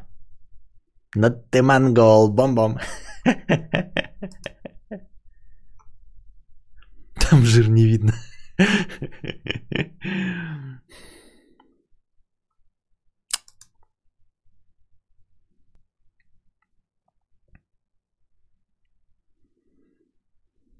[1.15, 2.79] Но ты монгол, бом-бом.
[7.29, 8.13] Там жир не видно.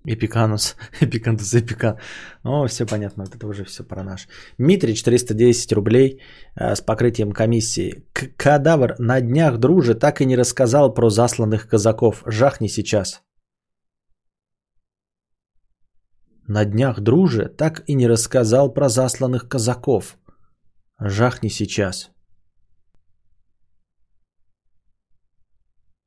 [0.07, 1.97] Эпиканус, эпикантус, эпикан.
[2.43, 4.27] О, все понятно, это уже все про наш.
[4.57, 6.21] Митрич, 310 рублей
[6.55, 8.03] э, с покрытием комиссии.
[8.13, 12.23] К кадавр на днях, друже, так и не рассказал про засланных казаков.
[12.27, 13.23] Жахни сейчас.
[16.47, 20.17] На днях, друже, так и не рассказал про засланных казаков.
[20.99, 22.11] Жахни сейчас.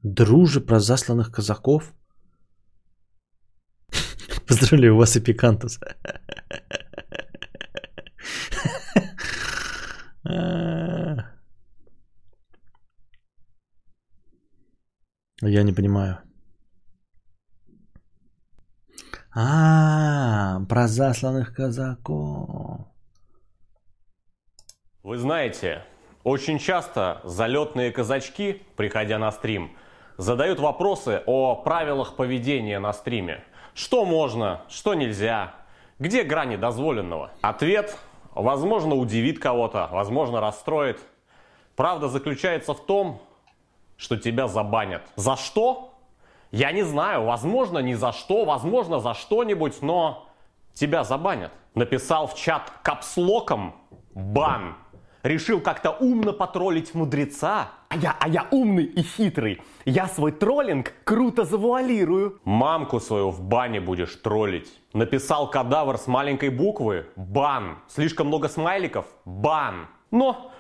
[0.05, 1.93] Друже про засланных казаков?
[4.49, 5.21] Поздравляю, вас и.
[15.41, 16.19] Я не понимаю.
[19.35, 22.89] А, про засланных казаков.
[25.03, 25.85] Вы знаете,
[26.25, 29.77] очень часто залетные казачки, приходя на стрим,
[30.17, 33.45] задают вопросы о правилах поведения на стриме.
[33.79, 35.55] Что можно, что нельзя,
[36.01, 37.31] где грани дозволенного?
[37.43, 37.97] Ответ,
[38.35, 41.01] возможно, удивит кого-то, возможно, расстроит.
[41.76, 43.22] Правда заключается в том,
[43.97, 45.03] что тебя забанят.
[45.14, 45.95] За что?
[46.51, 50.26] Я не знаю, возможно, не за что, возможно, за что-нибудь, но
[50.74, 51.53] тебя забанят.
[51.76, 53.76] Написал в чат капслоком
[54.12, 54.74] бан.
[55.29, 57.68] Решил как-то умно потроллить мудреца.
[57.91, 59.61] А я, а я умный и хитрый.
[59.85, 62.41] Я свой троллинг круто завуалирую.
[62.45, 64.72] Мамку свою в бане будешь троллить.
[64.95, 67.09] Написал кадавр с маленькой буквы.
[67.14, 67.76] Бан.
[67.89, 69.05] Слишком много смайликов.
[69.26, 69.89] Бан.
[70.11, 70.51] Но,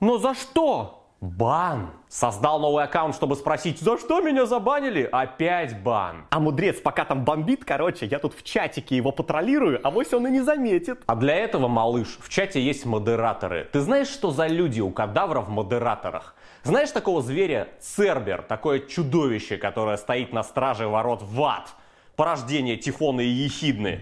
[0.00, 0.95] но за что?
[1.20, 1.92] Бан.
[2.08, 5.08] Создал новый аккаунт, чтобы спросить, за что меня забанили?
[5.10, 6.26] Опять бан.
[6.30, 10.26] А мудрец пока там бомбит, короче, я тут в чатике его патрулирую, а вось он
[10.26, 11.02] и не заметит.
[11.06, 13.68] А для этого, малыш, в чате есть модераторы.
[13.72, 16.34] Ты знаешь, что за люди у кадавра в модераторах?
[16.64, 21.74] Знаешь такого зверя Цербер, такое чудовище, которое стоит на страже ворот в ад?
[22.14, 24.00] Порождение Тифона и Ехидны.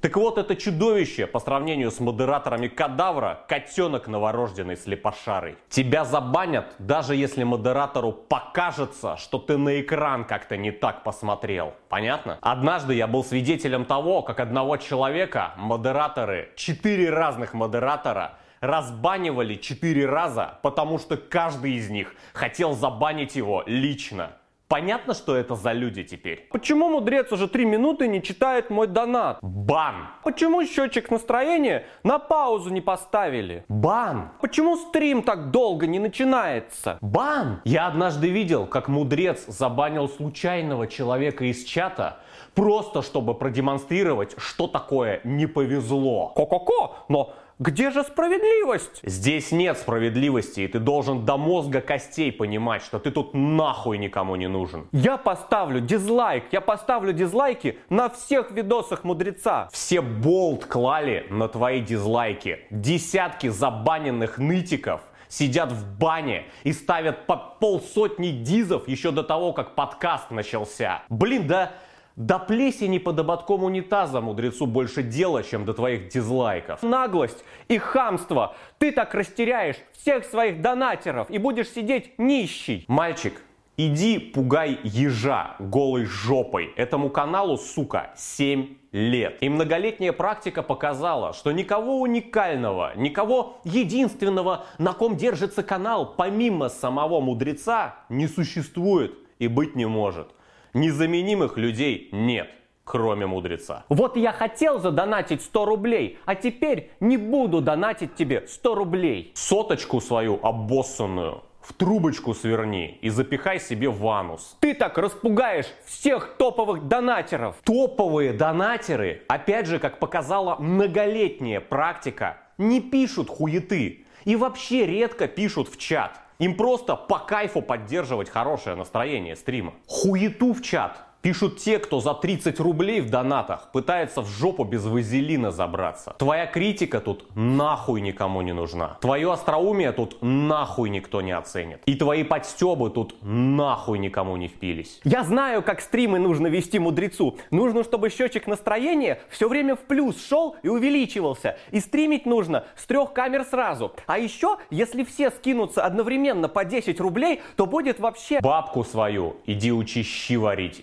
[0.00, 5.56] Так вот, это чудовище, по сравнению с модераторами кадавра, котенок новорожденный слепошарый.
[5.68, 11.74] Тебя забанят, даже если модератору покажется, что ты на экран как-то не так посмотрел.
[11.88, 12.38] Понятно?
[12.42, 20.58] Однажды я был свидетелем того, как одного человека модераторы, четыре разных модератора, разбанивали четыре раза,
[20.62, 24.30] потому что каждый из них хотел забанить его лично.
[24.68, 26.46] Понятно, что это за люди теперь?
[26.50, 29.38] Почему мудрец уже три минуты не читает мой донат?
[29.40, 30.08] Бан!
[30.22, 33.64] Почему счетчик настроения на паузу не поставили?
[33.68, 34.32] Бан!
[34.42, 36.98] Почему стрим так долго не начинается?
[37.00, 37.62] Бан!
[37.64, 42.18] Я однажды видел, как мудрец забанил случайного человека из чата,
[42.54, 46.34] просто чтобы продемонстрировать, что такое не повезло.
[46.36, 46.94] Ко-ко-ко!
[47.08, 49.00] Но где же справедливость?
[49.02, 54.36] Здесь нет справедливости, и ты должен до мозга костей понимать, что ты тут нахуй никому
[54.36, 54.86] не нужен.
[54.92, 59.68] Я поставлю дизлайк, я поставлю дизлайки на всех видосах мудреца.
[59.72, 62.60] Все болт клали на твои дизлайки.
[62.70, 69.74] Десятки забаненных нытиков сидят в бане и ставят по полсотни дизов еще до того, как
[69.74, 71.02] подкаст начался.
[71.08, 71.72] Блин, да
[72.18, 76.82] до плесени под ободком унитаза мудрецу больше дела, чем до твоих дизлайков.
[76.82, 78.56] Наглость и хамство.
[78.78, 82.84] Ты так растеряешь всех своих донатеров и будешь сидеть нищий.
[82.88, 83.40] Мальчик,
[83.76, 86.72] иди пугай ежа голой жопой.
[86.76, 89.38] Этому каналу, сука, 7 лет.
[89.40, 97.20] И многолетняя практика показала, что никого уникального, никого единственного, на ком держится канал, помимо самого
[97.20, 100.34] мудреца, не существует и быть не может.
[100.74, 102.48] Незаменимых людей нет,
[102.84, 103.84] кроме мудреца.
[103.88, 109.32] Вот я хотел задонатить 100 рублей, а теперь не буду донатить тебе 100 рублей.
[109.34, 114.56] Соточку свою обоссанную в трубочку сверни и запихай себе в анус.
[114.60, 117.56] Ты так распугаешь всех топовых донатеров.
[117.62, 125.68] Топовые донатеры, опять же, как показала многолетняя практика, не пишут хуеты и вообще редко пишут
[125.68, 126.20] в чат.
[126.38, 129.74] Им просто по кайфу поддерживать хорошее настроение стрима.
[129.88, 134.84] Хуету в чат Пишут те, кто за 30 рублей в донатах пытается в жопу без
[134.86, 136.14] вазелина забраться.
[136.16, 138.96] Твоя критика тут нахуй никому не нужна.
[139.00, 141.82] Твое остроумие тут нахуй никто не оценит.
[141.86, 145.00] И твои подстебы тут нахуй никому не впились.
[145.02, 147.36] Я знаю, как стримы нужно вести мудрецу.
[147.50, 151.58] Нужно, чтобы счетчик настроения все время в плюс шел и увеличивался.
[151.72, 153.92] И стримить нужно с трех камер сразу.
[154.06, 158.40] А еще, если все скинутся одновременно по 10 рублей, то будет вообще...
[158.40, 160.80] Бабку свою иди учи щи варить,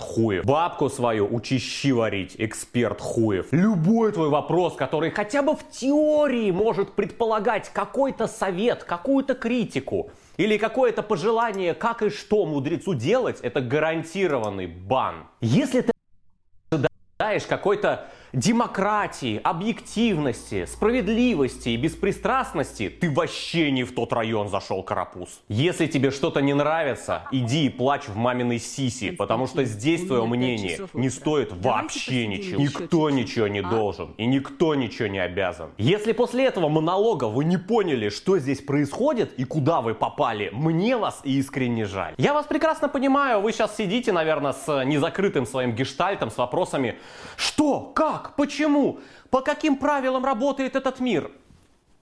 [0.00, 0.44] хуев.
[0.44, 3.46] Бабку свою учи щи варить, эксперт хуев.
[3.52, 10.56] Любой твой вопрос, который хотя бы в теории может предполагать какой-то совет, какую-то критику, или
[10.56, 15.26] какое-то пожелание, как и что мудрецу делать, это гарантированный бан.
[15.40, 15.92] Если ты
[17.20, 25.40] ожидаешь какой-то демократии, объективности, справедливости и беспристрастности, ты вообще не в тот район зашел, карапуз.
[25.48, 30.24] Если тебе что-то не нравится, иди и плачь в маминой сиси, потому что здесь твое
[30.24, 32.60] мнение не стоит вообще ничего.
[32.60, 35.70] Никто ничего не должен и никто ничего не обязан.
[35.78, 40.96] Если после этого монолога вы не поняли, что здесь происходит и куда вы попали, мне
[40.96, 42.14] вас искренне жаль.
[42.18, 46.98] Я вас прекрасно понимаю, вы сейчас сидите, наверное, с незакрытым своим гештальтом, с вопросами,
[47.36, 47.80] что,
[48.20, 49.00] как, почему,
[49.30, 51.30] по каким правилам работает этот мир.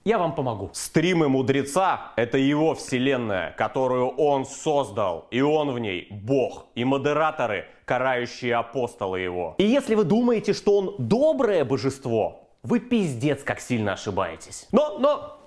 [0.04, 0.70] Я вам помогу.
[0.72, 7.66] Стримы мудреца– это его вселенная, которую он создал, и он в ней бог, и модераторы–
[7.88, 9.54] карающие апостолы его.
[9.58, 14.68] И если вы думаете, что он доброе божество, вы пиздец как сильно ошибаетесь.
[14.72, 15.38] Но, но,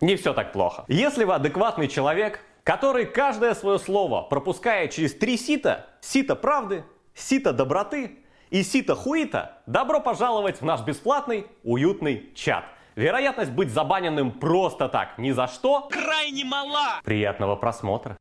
[0.00, 0.84] не все так плохо.
[0.88, 6.84] Если вы адекватный человек, который каждое свое слово пропускает через три сита, сито правды,
[7.14, 8.18] сито доброты
[8.52, 12.64] и сито хуита, добро пожаловать в наш бесплатный, уютный чат.
[12.96, 17.00] Вероятность быть забаненным просто так, ни за что, крайне мала.
[17.02, 18.18] Приятного просмотра.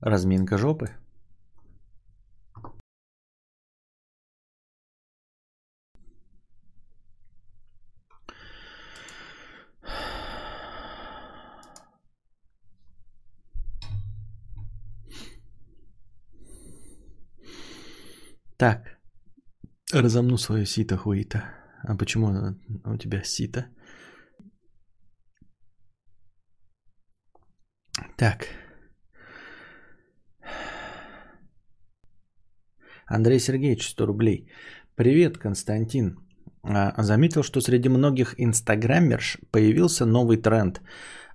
[0.00, 0.88] Разминка жопы.
[18.60, 18.98] Так,
[19.90, 21.38] разомну свое сито хуита.
[21.88, 22.26] А почему
[22.84, 23.64] у тебя сито?
[28.18, 28.48] Так.
[33.06, 34.52] Андрей Сергеевич, 100 рублей.
[34.94, 36.18] Привет, Константин.
[36.62, 40.82] А, заметил, что среди многих инстаграмерш появился новый тренд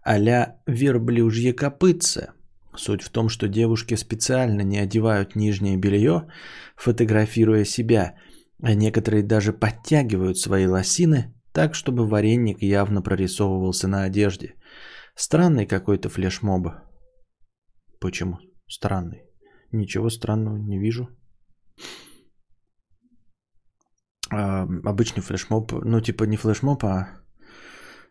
[0.04, 2.36] а-ля верблюжье копытце.
[2.78, 6.28] Суть в том, что девушки специально не одевают нижнее белье,
[6.76, 8.16] фотографируя себя,
[8.62, 14.56] а некоторые даже подтягивают свои лосины так, чтобы вареник явно прорисовывался на одежде–
[15.16, 16.68] Странный какой-то флешмоб.
[18.02, 18.38] Почему?
[18.68, 19.24] Странный.
[19.72, 21.08] Ничего странного не вижу.
[24.30, 27.22] А, обычный флешмоб, ну типа не флешмоб, а,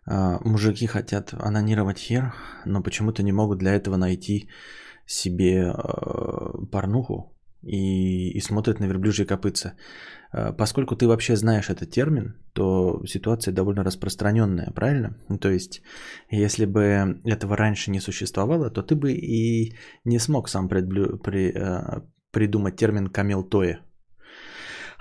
[0.07, 2.35] мужики хотят анонировать хер,
[2.65, 4.49] но почему-то не могут для этого найти
[5.07, 9.75] себе а, порнуху и, и смотрят на верблюжье копытца.
[10.33, 15.17] А, поскольку ты вообще знаешь этот термин, то ситуация довольно распространенная, правильно?
[15.41, 15.83] То есть,
[16.31, 19.75] если бы этого раньше не существовало, то ты бы и
[20.05, 21.19] не смог сам предблю...
[21.19, 21.53] при...
[21.53, 23.79] А, придумать термин камел тое.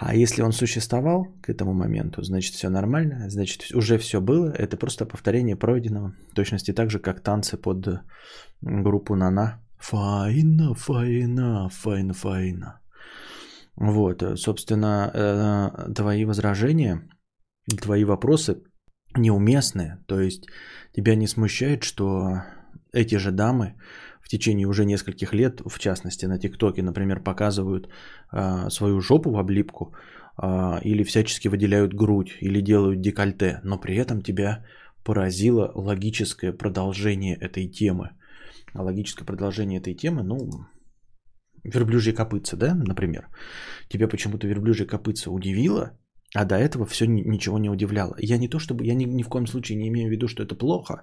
[0.06, 4.76] А если он существовал к этому моменту, значит все нормально, значит уже все было, это
[4.76, 6.14] просто повторение пройденного.
[6.32, 8.02] В точности так же, как танцы под
[8.62, 9.62] группу На-На.
[9.80, 12.82] Фаина, Фаина, Фаина, Фаина.
[13.76, 17.02] Вот, э, собственно, э, твои возражения,
[17.82, 18.62] твои вопросы
[19.16, 20.04] неуместные.
[20.08, 20.48] То есть
[20.94, 22.44] тебя не смущает, что
[22.92, 23.76] эти же дамы
[24.24, 27.88] в течение уже нескольких лет, в частности на ТикТоке, например, показывают
[28.32, 29.94] э, свою жопу в облипку
[30.42, 34.66] э, или всячески выделяют грудь или делают декольте, но при этом тебя
[35.04, 38.10] поразило логическое продолжение этой темы.
[38.74, 40.38] А логическое продолжение этой темы, ну,
[41.64, 43.28] верблюжье копытце, да, например,
[43.90, 45.92] тебя почему-то верблюжье копытце удивило,
[46.34, 48.16] а до этого все ничего не удивляло.
[48.18, 50.44] Я не то чтобы, я ни, ни в коем случае не имею в виду, что
[50.44, 51.02] это плохо,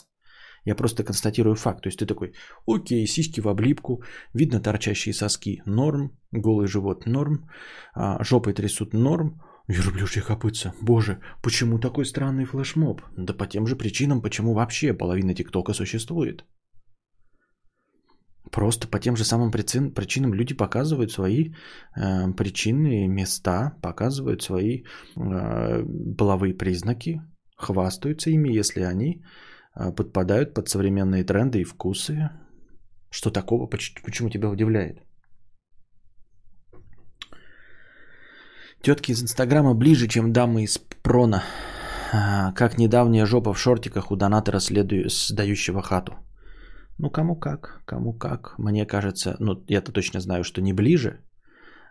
[0.65, 1.83] я просто констатирую факт.
[1.83, 2.33] То есть ты такой,
[2.67, 4.03] окей, сиськи в облипку,
[4.35, 7.49] видно торчащие соски, норм, голый живот, норм,
[7.95, 10.73] а, жопой трясут, норм, верблюжье копытце.
[10.83, 13.03] Боже, почему такой странный флешмоб?
[13.17, 16.45] Да по тем же причинам, почему вообще половина ТикТока существует.
[18.51, 21.53] Просто по тем же самым причинам люди показывают свои
[21.97, 24.83] э, причинные места, показывают свои
[25.17, 25.85] э,
[26.19, 27.21] половые признаки,
[27.57, 29.23] хвастаются ими, если они
[29.75, 32.31] подпадают под современные тренды и вкусы.
[33.11, 33.67] Что такого?
[33.67, 35.03] Почему, тебя удивляет?
[38.83, 41.43] Тетки из Инстаграма ближе, чем дамы из Прона.
[42.13, 46.13] А, как недавняя жопа в шортиках у донатора, следую, сдающего хату.
[46.99, 48.55] Ну, кому как, кому как.
[48.59, 51.21] Мне кажется, ну, я-то точно знаю, что не ближе.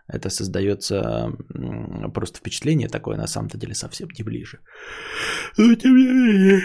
[0.08, 1.30] Это создается
[2.14, 4.58] просто впечатление такое, на самом-то деле совсем не ближе.
[5.58, 6.62] Но тем не менее.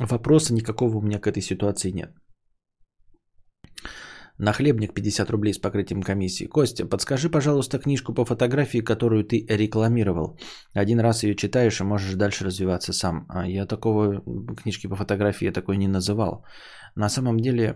[0.00, 2.10] Вопроса никакого у меня к этой ситуации нет.
[4.38, 6.46] Нахлебник 50 рублей с покрытием комиссии.
[6.46, 10.38] Костя, подскажи, пожалуйста, книжку по фотографии, которую ты рекламировал.
[10.74, 13.26] Один раз ее читаешь и можешь дальше развиваться сам.
[13.28, 14.22] А я такого
[14.56, 16.44] книжки по фотографии я такой не называл.
[16.96, 17.74] На самом деле,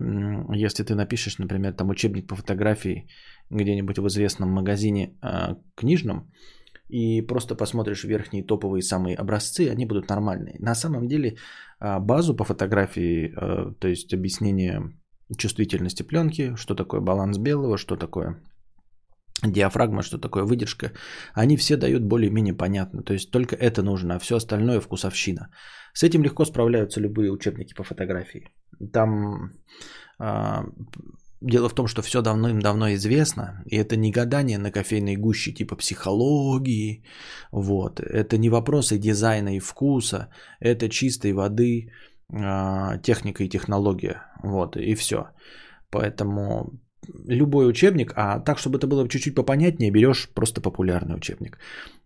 [0.54, 3.06] если ты напишешь, например, там учебник по фотографии
[3.50, 6.32] где-нибудь в известном магазине э, книжном,
[6.88, 10.56] и просто посмотришь верхние топовые самые образцы, они будут нормальные.
[10.58, 11.36] На самом деле
[11.80, 14.92] а, базу по фотографии, э, то есть объяснение
[15.36, 18.40] чувствительности пленки, что такое баланс белого, что такое
[19.42, 20.92] диафрагма, что такое выдержка,
[21.34, 23.02] они все дают более-менее понятно.
[23.02, 25.50] То есть только это нужно, а все остальное вкусовщина.
[25.92, 28.50] С этим легко справляются любые учебники по фотографии.
[28.92, 29.52] Там
[30.18, 30.64] а,
[31.40, 35.76] дело в том, что все давным-давно известно, и это не гадание на кофейной гуще типа
[35.76, 37.04] психологии,
[37.52, 38.00] вот.
[38.00, 40.28] Это не вопросы дизайна и вкуса,
[40.60, 41.92] это чистой воды
[42.32, 45.28] а, техника и технология, вот, и все.
[45.90, 46.72] Поэтому
[47.28, 51.58] любой учебник, а так, чтобы это было чуть-чуть попонятнее, берешь просто популярный учебник.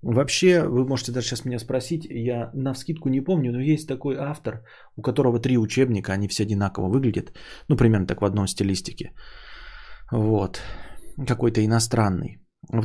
[0.03, 4.17] Вообще, вы можете даже сейчас меня спросить, я на вскидку не помню, но есть такой
[4.17, 4.65] автор,
[4.97, 7.33] у которого три учебника, они все одинаково выглядят,
[7.69, 9.13] ну, примерно так в одном стилистике.
[10.13, 10.61] Вот,
[11.27, 12.41] какой-то иностранный.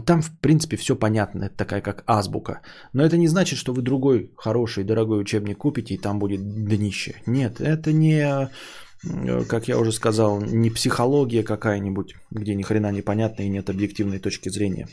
[0.06, 2.62] Там, в принципе, все понятно, это такая как азбука.
[2.94, 7.22] Но это не значит, что вы другой хороший, дорогой учебник купите, и там будет днище.
[7.28, 8.50] Нет, это не,
[9.50, 14.20] как я уже сказал, не психология какая-нибудь, где ни хрена не понятно и нет объективной
[14.20, 14.88] точки зрения.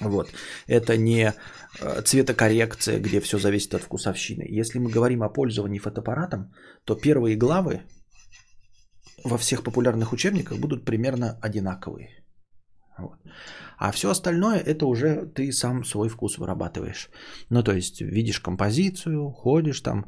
[0.00, 0.28] Вот.
[0.66, 1.32] Это не
[1.80, 4.44] э, цветокоррекция, где все зависит от вкусовщины.
[4.48, 6.52] Если мы говорим о пользовании фотоаппаратом,
[6.84, 7.82] то первые главы
[9.24, 12.24] во всех популярных учебниках будут примерно одинаковые.
[12.98, 13.18] Вот.
[13.78, 17.10] А все остальное это уже ты сам свой вкус вырабатываешь.
[17.50, 20.06] Ну, то есть видишь композицию, ходишь там,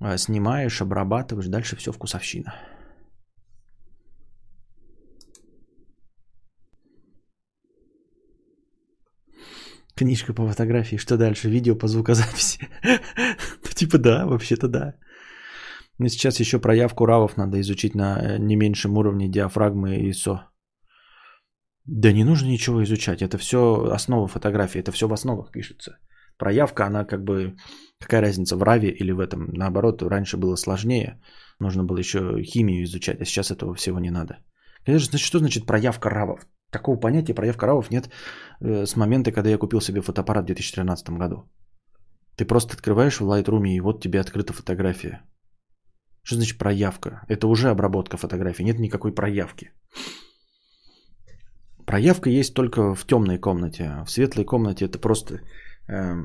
[0.00, 2.54] э, снимаешь, обрабатываешь, дальше все вкусовщина.
[10.00, 11.50] Книжка по фотографии, что дальше?
[11.50, 12.68] Видео по звукозаписи.
[13.62, 14.94] Ну, типа да, вообще-то да.
[15.98, 20.49] Но сейчас еще проявку равов надо изучить на э, не меньшем уровне диафрагмы и ИСО.
[21.92, 23.58] Да не нужно ничего изучать, это все
[23.92, 25.98] основа фотографии, это все в основах пишется.
[26.38, 27.56] Проявка, она как бы,
[27.98, 29.48] какая разница, в раве или в этом.
[29.52, 31.20] Наоборот, раньше было сложнее,
[31.58, 34.38] нужно было еще химию изучать, а сейчас этого всего не надо.
[34.86, 36.46] Конечно, значит, что значит проявка равов?
[36.70, 38.08] Такого понятия проявка равов нет
[38.60, 41.50] э, с момента, когда я купил себе фотоаппарат в 2013 году.
[42.36, 45.22] Ты просто открываешь в Lightroom и вот тебе открыта фотография.
[46.22, 47.24] Что значит проявка?
[47.28, 49.72] Это уже обработка фотографии, нет никакой проявки.
[51.90, 54.04] Проявка есть только в темной комнате.
[54.06, 55.40] В светлой комнате это просто
[55.88, 56.24] э,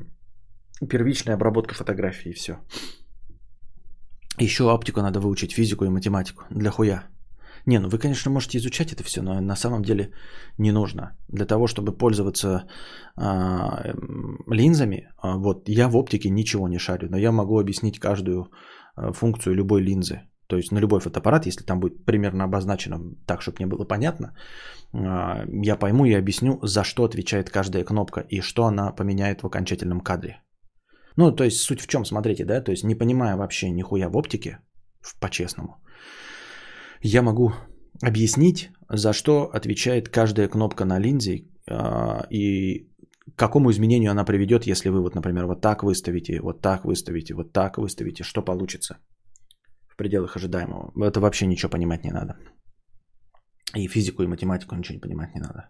[0.88, 2.52] первичная обработка фотографии и все.
[4.38, 6.44] Еще оптику надо выучить, физику и математику.
[6.50, 7.02] Для хуя.
[7.66, 10.12] Не, ну вы, конечно, можете изучать это все, но на самом деле
[10.58, 11.16] не нужно.
[11.28, 12.68] Для того, чтобы пользоваться
[13.16, 13.92] э,
[14.46, 18.52] линзами, э, вот я в оптике ничего не шарю, но я могу объяснить каждую
[18.96, 20.20] э, функцию любой линзы.
[20.46, 24.26] То есть на любой фотоаппарат, если там будет примерно обозначено так, чтобы мне было понятно,
[24.26, 29.46] а, я пойму и объясню, за что отвечает каждая кнопка и что она поменяет в
[29.46, 30.42] окончательном кадре.
[31.16, 34.16] Ну, то есть суть в чем, смотрите, да, то есть не понимая вообще нихуя в
[34.16, 34.58] оптике,
[35.20, 35.76] по-честному,
[37.00, 37.52] я могу
[38.02, 42.88] объяснить, за что отвечает каждая кнопка на линзе а, и
[43.34, 47.34] к какому изменению она приведет, если вы вот, например, вот так выставите, вот так выставите,
[47.34, 48.98] вот так выставите, что получится
[49.88, 50.92] в пределах ожидаемого.
[51.06, 52.36] Это вообще ничего понимать не надо.
[53.76, 55.68] И физику, и математику ничего не понимать не надо.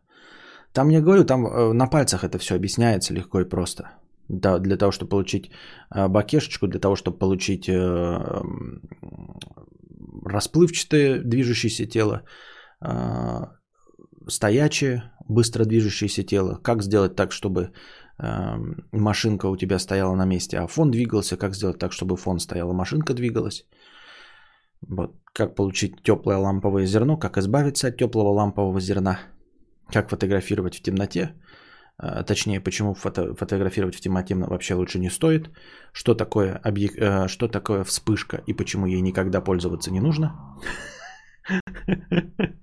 [0.72, 3.82] Там, я говорю, там э, на пальцах это все объясняется легко и просто.
[4.28, 5.50] Да, для того, чтобы получить
[5.94, 8.42] э, бакешечку, для того, чтобы получить э,
[10.24, 12.22] расплывчатое движущееся тело,
[14.28, 17.70] стоячее, быстро движущееся тело, как сделать так, чтобы
[18.92, 22.70] машинка у тебя стояла на месте, а фон двигался, как сделать так, чтобы фон стоял,
[22.70, 23.66] а машинка двигалась.
[24.88, 25.14] Вот.
[25.37, 29.21] Как получить теплое ламповое зерно, как избавиться от теплого лампового зерна,
[29.92, 31.34] как фотографировать в темноте,
[31.99, 35.50] а, точнее, почему фото, фотографировать в темноте вообще лучше не стоит,
[35.92, 40.57] что такое, объек, э, что такое вспышка и почему ей никогда пользоваться не нужно.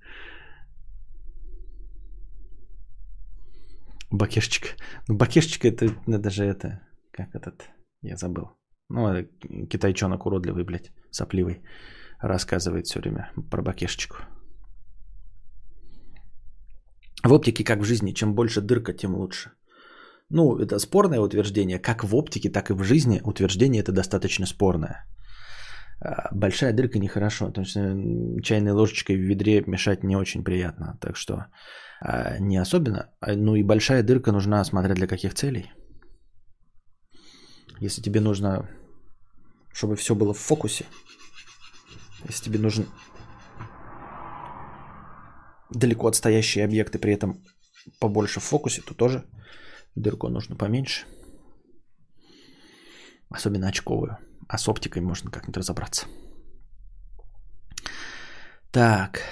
[4.10, 4.70] Бакешечка.
[5.06, 6.80] Ну, бакешечка это, это же это,
[7.12, 7.70] как этот,
[8.02, 8.50] я забыл.
[8.88, 9.24] Ну,
[9.70, 11.62] китайчонок уродливый, блядь, сопливый
[12.20, 14.16] рассказывает все время про бакешечку.
[17.24, 19.50] В оптике, как в жизни, чем больше дырка, тем лучше.
[20.30, 21.78] Ну, это спорное утверждение.
[21.78, 25.06] Как в оптике, так и в жизни утверждение это достаточно спорное.
[26.00, 27.80] А, большая дырка нехорошо, потому что
[28.42, 30.98] чайной ложечкой в ведре мешать не очень приятно.
[31.00, 31.46] Так что
[32.00, 33.10] а, не особенно.
[33.20, 35.72] А, ну и большая дырка нужна, смотря для каких целей.
[37.80, 38.68] Если тебе нужно,
[39.72, 40.84] чтобы все было в фокусе,
[42.24, 42.88] если тебе нужен
[45.70, 47.42] далеко отстоящие объекты, при этом
[47.98, 49.26] побольше в фокусе, то тоже
[49.94, 51.06] дырку нужно поменьше.
[53.28, 54.18] Особенно очковую.
[54.48, 56.06] А с оптикой можно как-нибудь разобраться.
[58.70, 59.22] Так.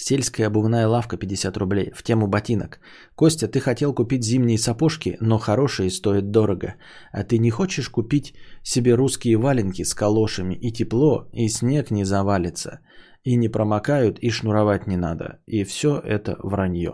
[0.00, 1.90] Сельская обувная лавка 50 рублей.
[1.92, 2.78] В тему ботинок.
[3.16, 6.76] Костя, ты хотел купить зимние сапожки, но хорошие стоят дорого.
[7.12, 12.04] А ты не хочешь купить себе русские валенки с калошами и тепло, и снег не
[12.04, 12.78] завалится,
[13.24, 15.40] и не промокают, и шнуровать не надо.
[15.46, 16.92] И все это вранье.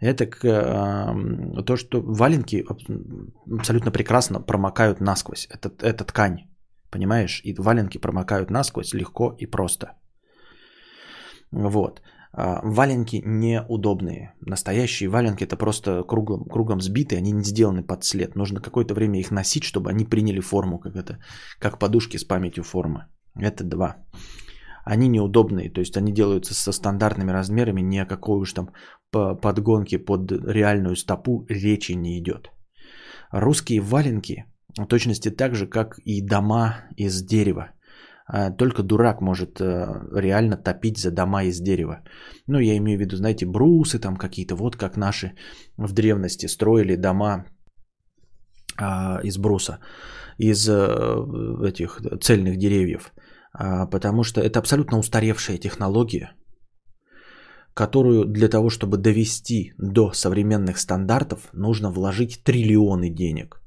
[0.00, 2.64] Это э, то, что валенки
[3.58, 5.46] абсолютно прекрасно промокают насквозь.
[5.50, 6.38] Это, это ткань,
[6.90, 7.42] понимаешь?
[7.44, 9.92] И валенки промокают насквозь легко и просто.
[11.56, 12.02] Вот.
[12.32, 14.34] А, валенки неудобные.
[14.46, 18.36] Настоящие валенки это просто кругом, кругом сбитые, они не сделаны под след.
[18.36, 21.18] Нужно какое-то время их носить, чтобы они приняли форму, как это,
[21.58, 23.06] как подушки с памятью формы.
[23.40, 23.96] Это два.
[24.84, 28.70] Они неудобные, то есть они делаются со стандартными размерами, ни о какой уж там
[29.10, 32.50] подгонке под реальную стопу речи не идет.
[33.32, 34.44] Русские валенки
[34.78, 37.70] в точности так же, как и дома из дерева.
[38.28, 42.00] А, только дурак может э, реально топить за дома из дерева.
[42.48, 45.32] Ну, я имею в виду, знаете, брусы там какие-то, вот как наши
[45.78, 47.44] в древности строили дома
[48.76, 49.78] а, из бруса,
[50.38, 50.74] из э,
[51.64, 53.12] этих цельных деревьев.
[53.52, 56.32] А, потому что это абсолютно устаревшая технология,
[57.74, 63.60] которую для того, чтобы довести до современных стандартов, нужно вложить триллионы денег–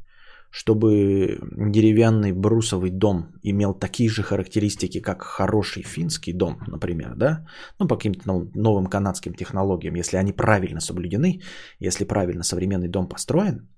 [0.52, 1.40] чтобы
[1.72, 7.46] деревянный брусовый дом имел такие же характеристики, как хороший финский дом, например, да,
[7.80, 11.42] ну, по каким-то новым канадским технологиям, если они правильно соблюдены,
[11.80, 13.70] если правильно современный дом построен,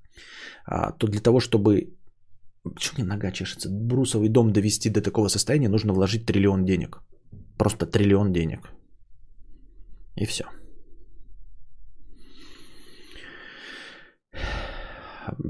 [0.66, 1.94] а, то для того, чтобы
[2.64, 3.70] Почему мне нога чешется?
[3.72, 7.02] Брусовый дом довести до такого состояния нужно вложить триллион денег.
[7.58, 8.70] Просто триллион денег.
[10.16, 10.44] И все.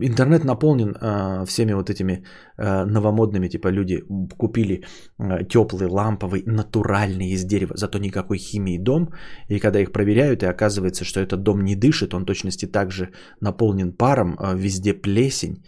[0.01, 2.23] Интернет наполнен э, всеми вот этими
[2.57, 4.03] э, новомодными, типа люди
[4.37, 4.83] купили
[5.19, 9.13] э, теплый, ламповый, натуральный из дерева, зато никакой химии дом,
[9.49, 13.09] и когда их проверяют, и оказывается, что этот дом не дышит, он точности также
[13.41, 15.63] наполнен паром, э, везде плесень,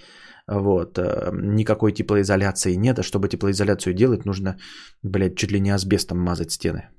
[0.48, 4.58] вот, э, никакой теплоизоляции нет, а чтобы теплоизоляцию делать, нужно,
[5.04, 6.90] блядь, чуть ли не асбестом мазать стены.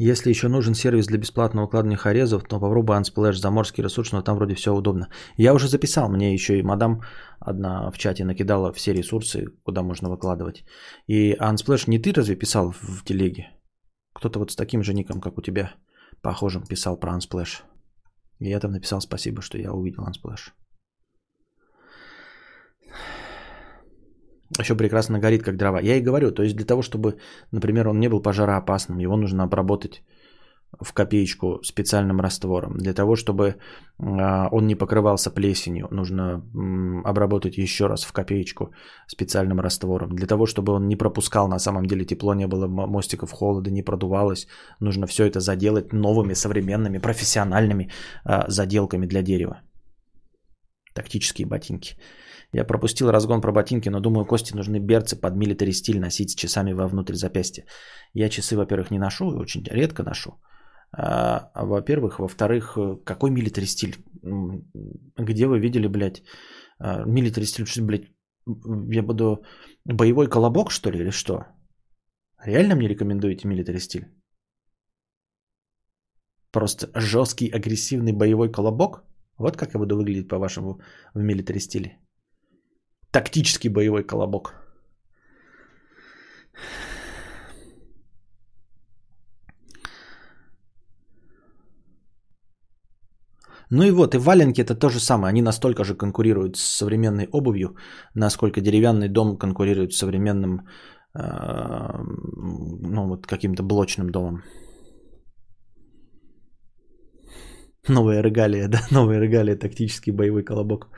[0.00, 4.36] Если еще нужен сервис для бесплатного укладывания хорезов, то попробуй Unsplash, заморский ресурс, но там
[4.36, 5.08] вроде все удобно.
[5.36, 7.02] Я уже записал, мне еще и мадам
[7.40, 10.64] одна в чате накидала все ресурсы, куда можно выкладывать.
[11.08, 13.48] И Unsplash не ты разве писал в телеге?
[14.14, 15.74] Кто-то вот с таким же ником, как у тебя,
[16.22, 17.62] похожим, писал про Unsplash.
[18.38, 20.52] И я там написал спасибо, что я увидел Unsplash.
[24.58, 25.80] Еще прекрасно горит, как дрова.
[25.80, 27.18] Я и говорю, то есть для того, чтобы,
[27.52, 30.02] например, он не был пожароопасным, его нужно обработать
[30.80, 32.76] в копеечку специальным раствором.
[32.76, 33.56] Для того, чтобы
[33.98, 36.42] а, он не покрывался плесенью, нужно
[37.04, 38.72] обработать еще раз в копеечку
[39.06, 40.10] специальным раствором.
[40.10, 43.82] Для того, чтобы он не пропускал на самом деле тепло, не было мостиков холода, не
[43.82, 44.46] продувалось,
[44.80, 47.90] нужно все это заделать новыми, современными, профессиональными
[48.24, 49.62] а, заделками для дерева.
[50.94, 51.96] Тактические ботинки.
[52.54, 56.34] Я пропустил разгон про ботинки, но думаю, Кости нужны берцы под милитари стиль носить с
[56.34, 57.64] часами вовнутрь запястья.
[58.14, 60.30] Я часы, во-первых, не ношу, очень редко ношу.
[60.92, 63.96] А, а во-первых, во-вторых, какой милитари стиль?
[65.18, 66.22] Где вы видели, блядь,
[66.78, 67.66] а, милитари стиль?
[67.66, 68.08] Что, блядь,
[68.94, 69.44] я буду
[69.84, 71.44] боевой колобок, что ли, или что?
[72.46, 74.06] Реально мне рекомендуете милитари стиль?
[76.50, 79.04] Просто жесткий, агрессивный боевой колобок?
[79.36, 80.80] Вот как я буду выглядеть, по-вашему,
[81.14, 81.98] в милитари стиле?
[83.10, 84.54] Тактический боевой колобок.
[93.70, 95.28] Ну и вот, и валенки это то же самое.
[95.30, 97.76] Они настолько же конкурируют с современной обувью,
[98.14, 100.66] насколько деревянный дом конкурирует с современным,
[101.14, 101.22] э,
[102.92, 104.42] ну вот каким-то блочным домом.
[107.88, 110.88] Новая регалия, да, новая регалия, тактический боевой колобок.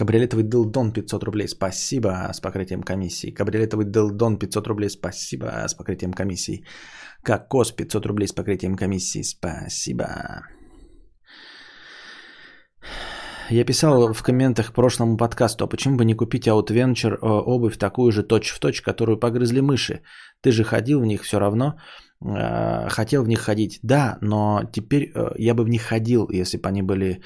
[0.00, 1.46] Кабриолетовый Дилдон 500 рублей.
[1.46, 3.34] Спасибо с покрытием комиссии.
[3.34, 4.88] Кабриолетовый Дилдон 500 рублей.
[4.88, 6.64] Спасибо с покрытием комиссии.
[7.22, 9.22] Кокос 500 рублей с покрытием комиссии.
[9.22, 10.06] Спасибо.
[13.50, 17.76] Я писал в комментах к прошлому подкасту, а почему бы не купить Outventure э, обувь
[17.76, 20.00] такую же точь-в-точь, которую погрызли мыши?
[20.40, 21.74] Ты же ходил в них все равно,
[22.24, 23.80] э, хотел в них ходить.
[23.82, 27.20] Да, но теперь э, я бы в них ходил, если бы они были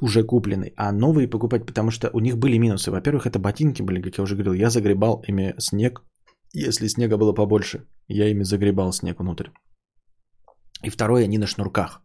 [0.00, 2.90] уже куплены, а новые покупать, потому что у них были минусы.
[2.90, 6.02] Во-первых, это ботинки были, как я уже говорил, я загребал ими снег,
[6.54, 9.48] если снега было побольше, я ими загребал снег внутрь.
[10.84, 12.02] И второе, они на шнурках.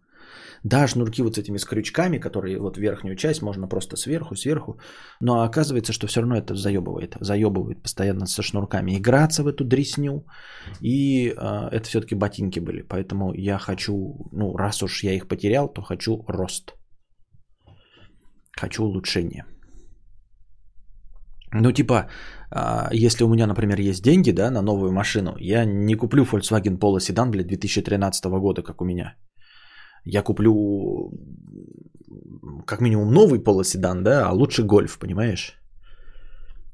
[0.63, 4.79] Да, шнурки вот с этими с крючками, которые вот верхнюю часть можно просто сверху, сверху.
[5.19, 7.17] Но оказывается, что все равно это заебывает.
[7.19, 8.97] Заебывает постоянно со шнурками.
[8.97, 10.25] Играться в эту дресню.
[10.81, 12.81] И э, это все-таки ботинки были.
[12.81, 16.73] Поэтому я хочу, ну, раз уж я их потерял, то хочу рост.
[18.61, 19.45] Хочу улучшение.
[21.51, 22.09] Ну, типа,
[22.51, 26.79] а, если у меня, например, есть деньги, да, на новую машину, я не куплю Volkswagen
[26.79, 29.15] Polo седан, блядь, 2013 года, как у меня
[30.05, 31.11] я куплю
[32.65, 35.59] как минимум новый полоседан, да, а лучше гольф, понимаешь?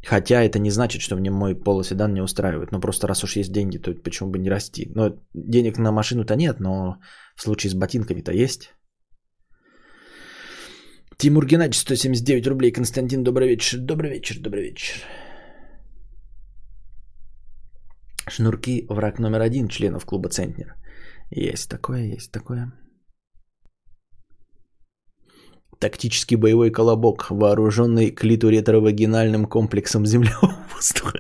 [0.06, 2.72] Хотя это не значит, что мне мой полоседан не устраивает.
[2.72, 4.92] Но просто раз уж есть деньги, то почему бы не расти?
[4.96, 6.98] Но денег на машину-то нет, но
[7.36, 8.74] в случае с ботинками-то есть.
[11.20, 12.72] Тимур Геннадьевич, 179 рублей.
[12.72, 13.78] Константин, добрый вечер.
[13.80, 14.96] Добрый вечер, добрый вечер.
[18.30, 20.76] Шнурки враг номер один членов клуба Центнер.
[21.30, 22.72] Есть такое, есть такое.
[25.78, 31.20] Тактический боевой колобок, вооруженный клитуретеровагинальным комплексом землевого воздуха.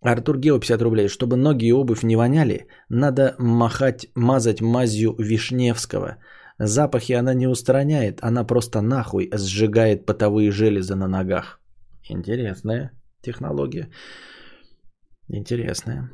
[0.00, 1.08] Артур Гео 50 рублей.
[1.08, 6.16] Чтобы ноги и обувь не воняли, надо махать, мазать мазью Вишневского.
[6.62, 11.58] Запахи она не устраняет, она просто нахуй сжигает потовые железы на ногах.
[12.10, 12.90] Интересная
[13.22, 13.88] технология.
[15.28, 16.10] Интересная.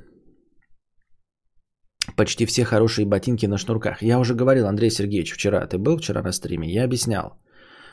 [2.16, 4.02] Почти все хорошие ботинки на шнурках.
[4.02, 7.40] Я уже говорил, Андрей Сергеевич, вчера, ты был вчера на стриме, я объяснял,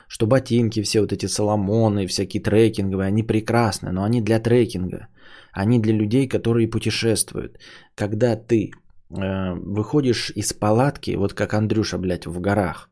[0.06, 5.08] что ботинки, все вот эти соломоны, всякие трекинговые, они прекрасны, но они для трекинга.
[5.52, 7.58] Они для людей, которые путешествуют.
[7.96, 8.70] Когда ты
[9.14, 12.90] выходишь из палатки, вот как Андрюша, блядь, в горах,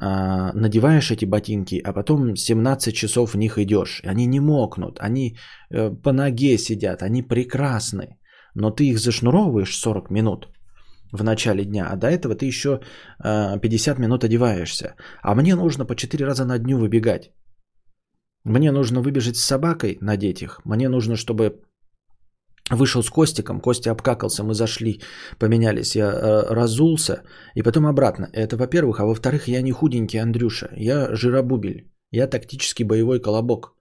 [0.00, 4.02] э, надеваешь эти ботинки, а потом 17 часов в них идешь.
[4.04, 5.36] Они не мокнут, они
[5.70, 8.18] э, по ноге сидят, они прекрасны
[8.54, 10.48] но ты их зашнуровываешь 40 минут
[11.12, 12.80] в начале дня, а до этого ты еще
[13.22, 14.94] 50 минут одеваешься.
[15.22, 17.32] А мне нужно по 4 раза на дню выбегать.
[18.44, 20.60] Мне нужно выбежать с собакой, надеть их.
[20.64, 21.62] Мне нужно, чтобы
[22.70, 25.00] вышел с Костиком, Костя обкакался, мы зашли,
[25.38, 27.22] поменялись, я э, разулся,
[27.54, 28.28] и потом обратно.
[28.32, 33.74] Это во-первых, а во-вторых, я не худенький Андрюша, я жиробубель, я тактический боевой колобок.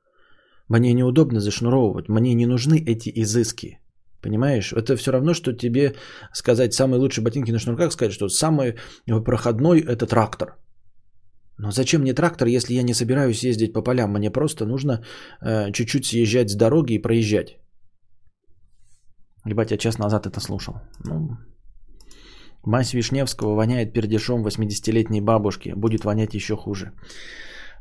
[0.70, 3.80] Мне неудобно зашнуровывать, мне не нужны эти изыски.
[4.22, 4.72] Понимаешь?
[4.72, 5.96] Это все равно, что тебе
[6.34, 8.76] сказать самые лучшие ботинки на шнурках, сказать, что самый
[9.26, 10.56] проходной это трактор.
[11.58, 14.14] Но зачем мне трактор, если я не собираюсь ездить по полям?
[14.14, 15.04] Мне просто нужно
[15.42, 17.58] э, чуть-чуть съезжать с дороги и проезжать.
[19.46, 20.74] Ебать, я час назад это слушал.
[21.06, 21.38] Ну,
[22.66, 25.74] мазь Вишневского воняет пердешом 80-летней бабушки.
[25.76, 26.94] Будет вонять еще хуже.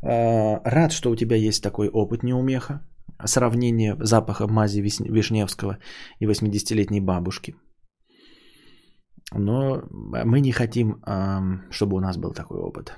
[0.03, 2.81] Э, рад, что у тебя есть такой опыт, неумеха
[3.25, 5.79] сравнение запаха мази Вишневского
[6.21, 7.55] и 80-летней бабушки.
[9.35, 11.03] Но мы не хотим,
[11.71, 12.93] чтобы у нас был такой опыт.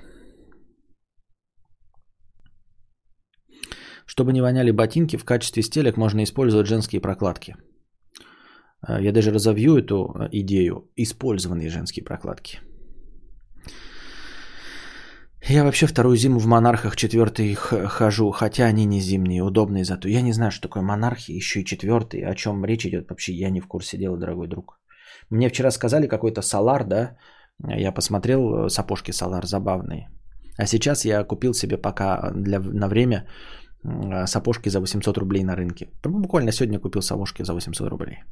[4.06, 7.56] Чтобы не воняли ботинки, в качестве стелек можно использовать женские прокладки.
[8.88, 10.90] Я даже разовью эту идею.
[10.96, 12.60] Использованные женские прокладки.
[15.46, 20.08] Я вообще вторую зиму в монархах четвертый хожу, хотя они не зимние, удобные зато.
[20.08, 22.20] Я не знаю, что такое монархи, еще и четвертый.
[22.20, 24.78] О чем речь идет вообще, я не в курсе дела, дорогой друг.
[25.30, 27.16] Мне вчера сказали какой-то салар, да?
[27.62, 30.08] Я посмотрел э, сапожки салар забавные.
[30.56, 33.26] А сейчас я купил себе пока для, на время
[33.84, 35.90] э, сапожки за 800 рублей на рынке.
[36.04, 38.24] Буквально сегодня купил сапожки за 800 рублей.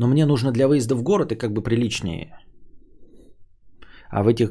[0.00, 2.32] Но мне нужно для выезда в город и как бы приличнее.
[4.08, 4.50] А в этих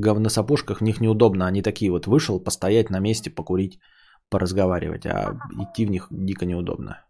[0.00, 1.46] говносапожках в них неудобно.
[1.48, 3.80] Они такие вот вышел, постоять на месте, покурить,
[4.30, 5.04] поразговаривать.
[5.06, 7.04] А идти в них дико неудобно.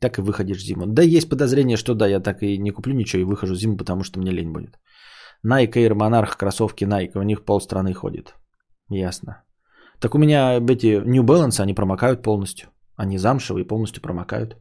[0.00, 0.86] Так и выходишь зиму.
[0.86, 4.02] Да, есть подозрение, что да, я так и не куплю ничего и выхожу зиму, потому
[4.02, 4.80] что мне лень будет.
[5.46, 8.34] Nike Air Monarch, кроссовки Nike, у них полстраны ходит.
[8.90, 9.44] Ясно.
[10.00, 12.68] Так у меня эти New Balance, они промокают полностью.
[12.96, 14.56] Они замшевые полностью промокают.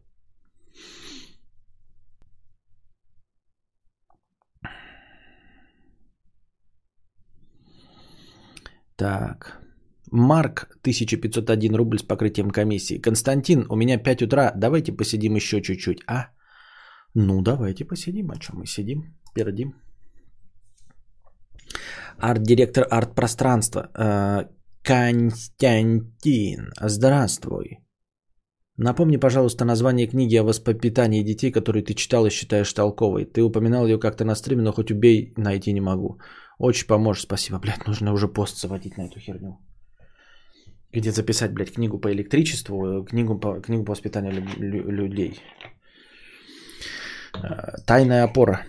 [8.95, 9.59] Так.
[10.11, 13.01] Марк, 1501 рубль с покрытием комиссии.
[13.01, 16.27] Константин, у меня 5 утра, давайте посидим еще чуть-чуть, а?
[17.15, 19.73] Ну, давайте посидим, о чем мы сидим, пердим.
[22.17, 23.89] Арт-директор арт-пространства.
[23.97, 24.45] Э,
[24.83, 27.82] Константин, здравствуй.
[28.77, 33.25] Напомни, пожалуйста, название книги о воспитании детей, которую ты читал и считаешь толковой.
[33.25, 36.19] Ты упоминал ее как-то на стриме, но хоть убей, найти не могу.
[36.57, 37.59] Очень поможешь, спасибо.
[37.59, 39.59] Блядь, нужно уже пост заводить на эту херню.
[40.91, 45.39] Где записать, блядь, книгу по электричеству, э, книгу по, книгу по воспитанию лю- лю- людей.
[47.35, 48.65] Э, Тайная опора.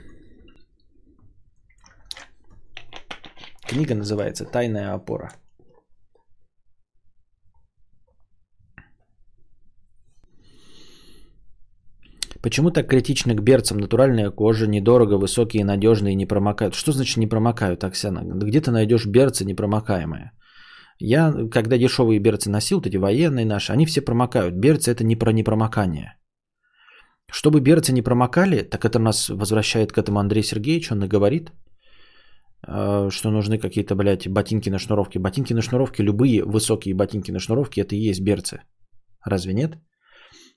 [3.67, 5.33] Книга называется «Тайная опора».
[12.45, 13.79] Почему так критично к берцам?
[13.79, 16.75] Натуральная кожа, недорого, высокие, надежные, не промокают.
[16.75, 18.21] Что значит не промокают, Оксана?
[18.23, 20.33] Где ты найдешь берцы непромокаемые?
[20.99, 24.55] Я, когда дешевые берцы носил, вот эти военные наши, они все промокают.
[24.55, 26.19] Берцы это не про непромокание.
[27.33, 31.51] Чтобы берцы не промокали, так это нас возвращает к этому Андрей Сергеевич, он и говорит,
[32.69, 35.19] э, что нужны какие-то, блядь, ботинки на шнуровке.
[35.19, 38.61] Ботинки на шнуровке, любые высокие ботинки на шнуровке, это и есть берцы.
[39.25, 39.79] Разве нет?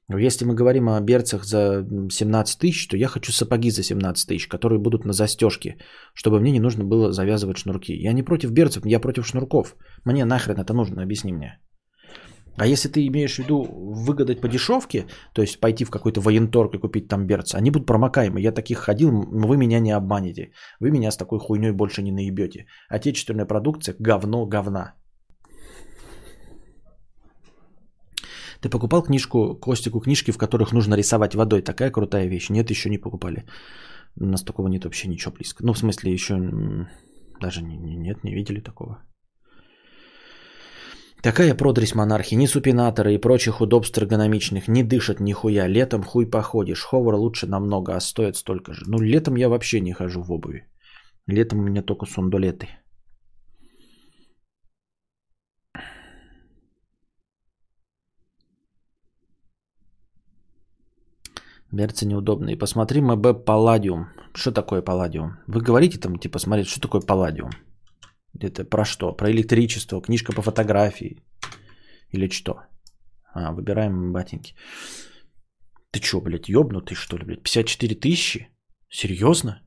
[0.10, 4.48] Если мы говорим о берцах за 17 тысяч, то я хочу сапоги за 17 тысяч,
[4.48, 5.78] которые будут на застежке,
[6.14, 7.94] чтобы мне не нужно было завязывать шнурки.
[7.94, 9.76] Я не против берцев, я против шнурков.
[10.06, 11.60] Мне нахрен это нужно, объясни мне.
[12.58, 13.68] А если ты имеешь в виду
[14.08, 17.86] выгадать по дешевке, то есть пойти в какой-то военторг и купить там берцы, они будут
[17.86, 18.40] промокаемы.
[18.40, 20.52] Я таких ходил, вы меня не обманете.
[20.80, 22.66] Вы меня с такой хуйней больше не наебете.
[22.90, 24.96] Отечественная продукция говно говна.
[28.68, 31.62] Ты покупал книжку, Костику книжки, в которых нужно рисовать водой?
[31.62, 32.50] Такая крутая вещь.
[32.50, 33.46] Нет, еще не покупали.
[34.20, 35.66] У нас такого нет вообще ничего близко.
[35.66, 36.36] Ну, в смысле, еще
[37.40, 38.98] даже не- не- нет, не видели такого.
[41.24, 45.68] Такая продресь монархии, ни супинаторы и прочих удобств эргономичных не дышат нихуя.
[45.70, 46.84] Летом хуй походишь.
[46.84, 48.84] Ховар лучше намного, а стоит столько же.
[48.88, 50.68] Ну, летом я вообще не хожу в обуви.
[51.26, 52.68] Летом у меня только сундулеты.
[61.72, 62.58] Берцы неудобные.
[62.58, 64.08] Посмотри МБ Палладиум.
[64.34, 65.38] Что такое Палладиум?
[65.48, 67.52] Вы говорите там, типа, смотрите, что такое Палладиум?
[68.40, 69.14] Это про что?
[69.14, 71.24] Про электричество, книжка по фотографии.
[72.12, 72.62] Или что?
[73.34, 74.56] А, выбираем ботинки.
[75.92, 77.44] Ты что, блядь, ёбнутый, что ли, блядь?
[77.44, 78.50] 54 тысячи?
[78.90, 79.62] Серьезно?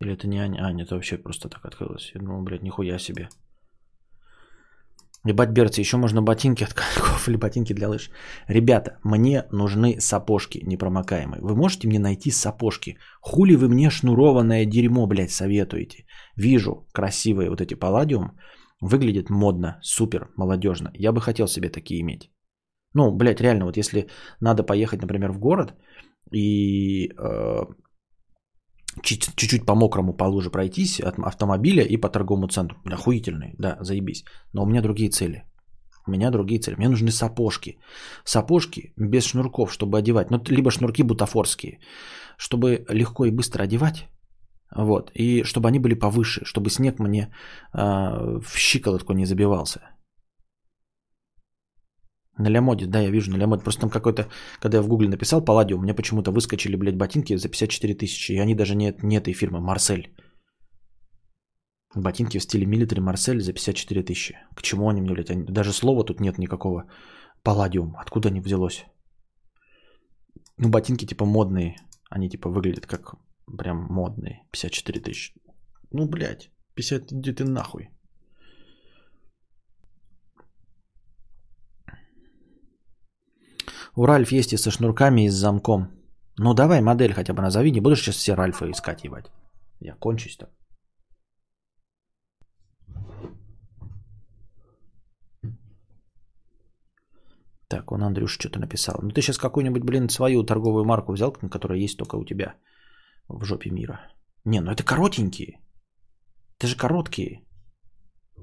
[0.00, 0.66] Или это не Аня?
[0.66, 2.12] А, нет, это вообще просто так открылось.
[2.14, 3.28] Думал, блядь, нихуя себе.
[5.26, 8.10] Ебать, берцы, еще можно ботинки от коньков или ботинки для лыж.
[8.48, 11.40] Ребята, мне нужны сапожки непромокаемые.
[11.40, 12.98] Вы можете мне найти сапожки?
[13.22, 16.04] Хули вы мне шнурованное дерьмо, блядь, советуете?
[16.36, 18.38] Вижу красивые вот эти палладиум.
[18.80, 20.90] Выглядит модно, супер, молодежно.
[20.94, 22.30] Я бы хотел себе такие иметь.
[22.92, 24.08] Ну, блядь, реально, вот если
[24.40, 25.74] надо поехать, например, в город
[26.32, 27.64] и э,
[29.02, 32.78] чуть-чуть по мокрому по луже пройтись от автомобиля и по торговому центру.
[32.84, 34.24] Охуительный, да, заебись.
[34.52, 35.44] Но у меня другие цели.
[36.06, 36.76] У меня другие цели.
[36.76, 37.78] Мне нужны сапожки.
[38.24, 40.30] Сапожки без шнурков, чтобы одевать.
[40.30, 41.78] Ну, либо шнурки бутафорские,
[42.36, 44.08] чтобы легко и быстро одевать.
[44.76, 45.10] Вот.
[45.14, 47.32] И чтобы они были повыше, чтобы снег мне
[47.72, 47.78] э,
[48.40, 49.80] в щиколотку не забивался.
[52.38, 53.62] На Лямоде, да, я вижу на Лямоде.
[53.62, 54.28] Просто там какой-то,
[54.60, 58.32] когда я в гугле написал Палладиум, мне почему-то выскочили, блядь, ботинки за 54 тысячи.
[58.32, 60.08] И они даже не, не этой фирмы, Марсель.
[61.94, 64.34] Ботинки в стиле милитари Марсель за 54 тысячи.
[64.56, 65.30] К чему они мне, блядь?
[65.30, 66.84] Они- Даже слова тут нет никакого.
[67.42, 67.94] Палладиум.
[67.96, 68.84] Откуда они взялось?
[70.58, 71.76] Ну, ботинки типа модные.
[72.10, 73.14] Они типа выглядят как
[73.58, 74.42] прям модные.
[74.50, 75.34] 54 тысячи.
[75.92, 76.50] Ну, блядь.
[76.74, 77.90] 50, иди ты нахуй.
[83.96, 85.88] У Ральф есть и со шнурками, и с замком.
[86.36, 89.30] Ну давай модель хотя бы назови, не будешь сейчас все Ральфа искать, ебать.
[89.80, 90.50] Я кончусь так.
[97.68, 98.98] Так, он Андрюш что-то написал.
[99.02, 102.54] Ну ты сейчас какую-нибудь, блин, свою торговую марку взял, которая есть только у тебя
[103.28, 104.00] в жопе мира.
[104.44, 105.60] Не, ну это коротенькие.
[106.58, 107.44] Это же короткие.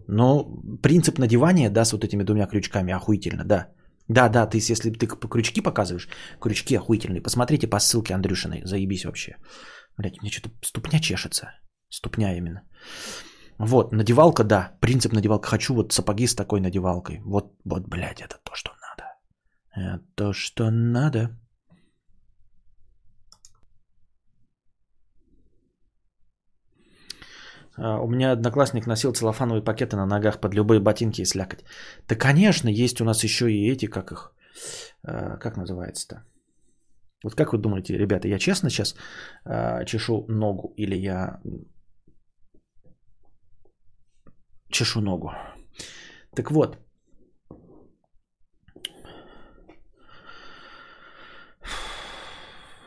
[0.07, 0.45] Но
[0.81, 3.67] принцип надевания, да, с вот этими двумя крючками охуительно, да.
[4.11, 6.09] Да, да, ты, если ты крючки показываешь,
[6.39, 7.21] крючки охуительные.
[7.21, 9.37] Посмотрите по ссылке Андрюшиной, заебись вообще.
[9.97, 11.53] Блять, у меня что-то ступня чешется.
[11.89, 12.61] Ступня именно.
[13.57, 15.47] Вот, надевалка, да, принцип надевалка.
[15.47, 17.21] Хочу вот сапоги с такой надевалкой.
[17.25, 19.03] Вот, вот, блядь, это то, что надо.
[19.75, 21.29] Это то, что надо.
[27.77, 31.63] У меня одноклассник носил целлофановые пакеты на ногах под любые ботинки и слякоть.
[32.07, 34.33] Да, конечно, есть у нас еще и эти, как их,
[35.03, 36.23] а, как называется-то?
[37.23, 38.95] Вот как вы думаете, ребята, я честно сейчас
[39.45, 41.39] а, чешу ногу или я
[44.69, 45.31] чешу ногу?
[46.35, 46.77] Так вот,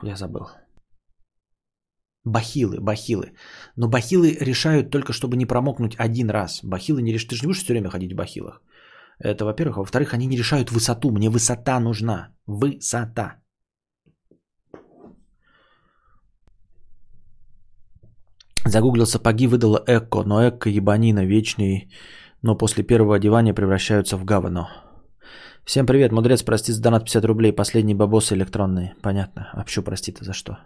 [0.02, 0.48] я забыл.
[2.24, 3.32] Бахилы, бахилы.
[3.76, 6.60] Но бахилы решают только, чтобы не промокнуть один раз.
[6.62, 7.30] Бахилы не решают.
[7.30, 8.62] Ты же не будешь все время ходить в бахилах.
[9.18, 9.76] Это во-первых.
[9.76, 11.10] А во-вторых, они не решают высоту.
[11.10, 12.28] Мне высота нужна.
[12.46, 13.44] Высота.
[18.66, 21.90] Загуглил сапоги, выдала эко, но эко ебанина вечный,
[22.42, 24.68] но после первого одевания превращаются в говно.
[25.66, 28.94] Всем привет, мудрец, прости за донат 50 рублей, последние бабосы электронные.
[29.02, 29.50] Понятно.
[29.52, 30.58] А что прости-то за что?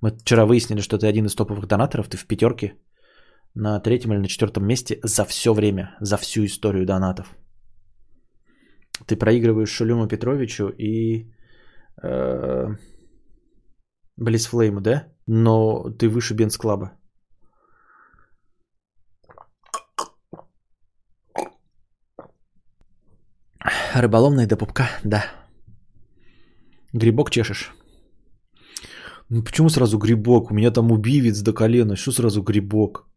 [0.00, 2.74] Мы вчера выяснили, что ты один из топовых донаторов, ты в пятерке
[3.54, 7.36] на третьем или на четвертом месте за все время, за всю историю донатов.
[9.06, 11.30] Ты проигрываешь Шулюму Петровичу и
[12.02, 12.76] э,
[14.16, 15.08] Близфлейму, да?
[15.26, 16.92] Но ты выше Бенц Клаба.
[23.94, 25.24] Рыболовный до пупка, да.
[26.92, 27.72] Грибок чешешь.
[29.34, 30.50] Ну почему сразу грибок?
[30.50, 31.96] У меня там убивец до колена.
[31.96, 33.08] Что сразу грибок?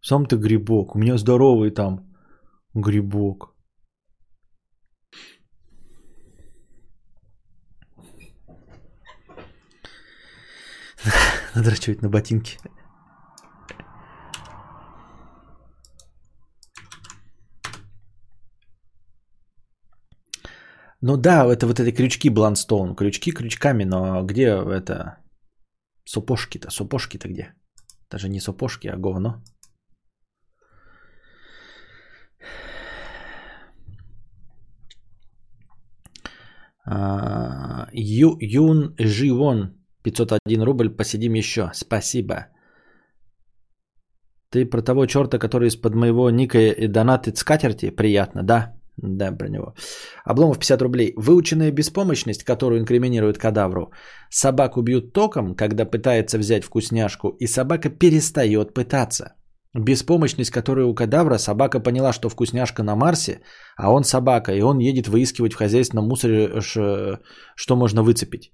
[0.00, 0.96] Сам ты грибок.
[0.96, 2.12] У меня здоровый там
[2.74, 3.54] грибок.
[11.54, 12.58] Надрачивать на ботинки.
[21.00, 22.96] Ну да, это вот эти крючки Бланстоун.
[22.96, 25.21] Крючки крючками, но где это...
[26.14, 27.54] Сапожки-то, сапожки-то где?
[28.10, 29.42] Даже не сапожки, а говно.
[36.84, 39.72] А, Ю, Юн Живон,
[40.02, 41.70] 501 рубль, посидим еще.
[41.72, 42.48] Спасибо.
[44.50, 47.88] Ты про того черта, который из-под моего ника и донатит скатерти?
[47.88, 48.81] Приятно, да.
[48.96, 49.74] Да, про него.
[50.24, 51.12] Обломов 50 рублей.
[51.16, 53.92] Выученная беспомощность, которую инкриминирует кадавру.
[54.30, 59.34] Собаку бьют током, когда пытается взять вкусняшку, и собака перестает пытаться.
[59.74, 63.40] Беспомощность, которая у кадавра, собака поняла, что вкусняшка на Марсе,
[63.76, 68.52] а он собака, и он едет выискивать в хозяйственном мусоре, что можно выцепить.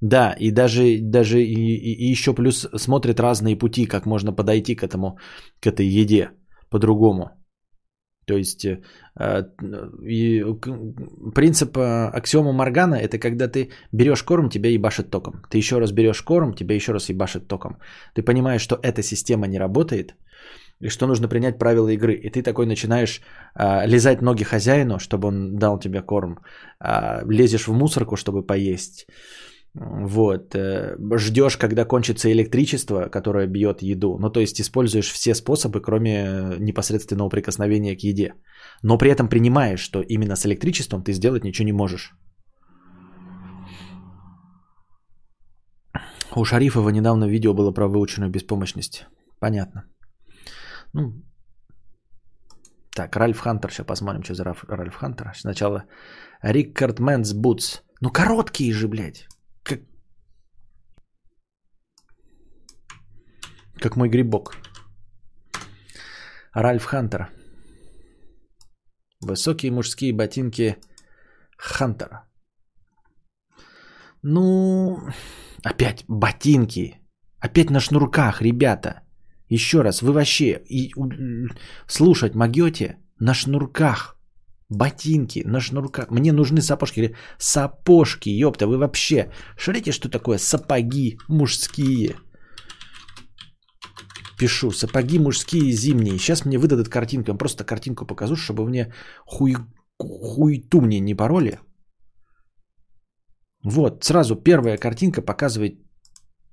[0.00, 4.76] Да, и даже, даже и, и, и еще плюс смотрит разные пути, как можно подойти
[4.76, 5.18] к этому,
[5.60, 6.30] к этой еде
[6.70, 7.30] по-другому.
[8.28, 8.78] То есть э,
[10.02, 10.44] и
[11.34, 15.42] принцип э, аксиома Моргана– это когда ты берешь корм, тебя ебашит током.
[15.50, 17.78] Ты еще раз берешь корм, тебя еще раз ебашит током.
[18.14, 20.14] Ты понимаешь, что эта система не работает,
[20.80, 22.14] и что нужно принять правила игры.
[22.14, 23.22] И ты такой начинаешь
[23.54, 26.38] а, лизать ноги хозяину, чтобы он дал тебе корм.
[26.78, 29.06] А, лезешь в мусорку, чтобы поесть.
[29.80, 30.54] Вот.
[30.54, 34.18] Э, Ждешь, когда кончится электричество, которое бьет еду.
[34.18, 38.34] Ну, то есть используешь все способы, кроме непосредственного прикосновения к еде.
[38.82, 42.14] Но при этом принимаешь, что именно с электричеством ты сделать ничего не можешь.
[46.34, 49.06] У Шарифова недавно видео было про выученную беспомощность.
[49.40, 49.84] Понятно.
[50.92, 51.22] Ну,
[52.96, 53.70] так, Ральф Хантер.
[53.70, 55.32] Сейчас посмотрим, что за Ральф Хантер.
[55.36, 55.84] Сначала
[56.42, 57.82] Рикард Men's Boots.
[58.00, 59.28] Ну, короткие же, блядь.
[63.80, 63.96] Как...
[63.96, 64.56] мой грибок.
[66.52, 67.28] Ральф Хантер.
[69.20, 70.76] Высокие мужские ботинки
[71.56, 72.28] Хантера.
[74.22, 74.98] Ну,
[75.64, 76.98] опять ботинки.
[77.40, 79.02] Опять на шнурках, ребята.
[79.48, 80.92] Еще раз, вы вообще и,
[81.86, 84.16] слушать могете на шнурках.
[84.68, 86.10] Ботинки на шнурках.
[86.10, 87.16] Мне нужны сапожки.
[87.38, 92.16] Сапожки, ёпта, вы вообще шарите, что такое сапоги мужские?
[94.38, 96.18] Пишу, сапоги мужские зимние.
[96.18, 97.32] Сейчас мне выдадут картинку.
[97.32, 98.92] Я просто картинку покажу, чтобы мне
[99.26, 99.56] хуй,
[99.98, 101.58] хуйту мне не пароли.
[103.64, 105.80] Вот, сразу первая картинка показывает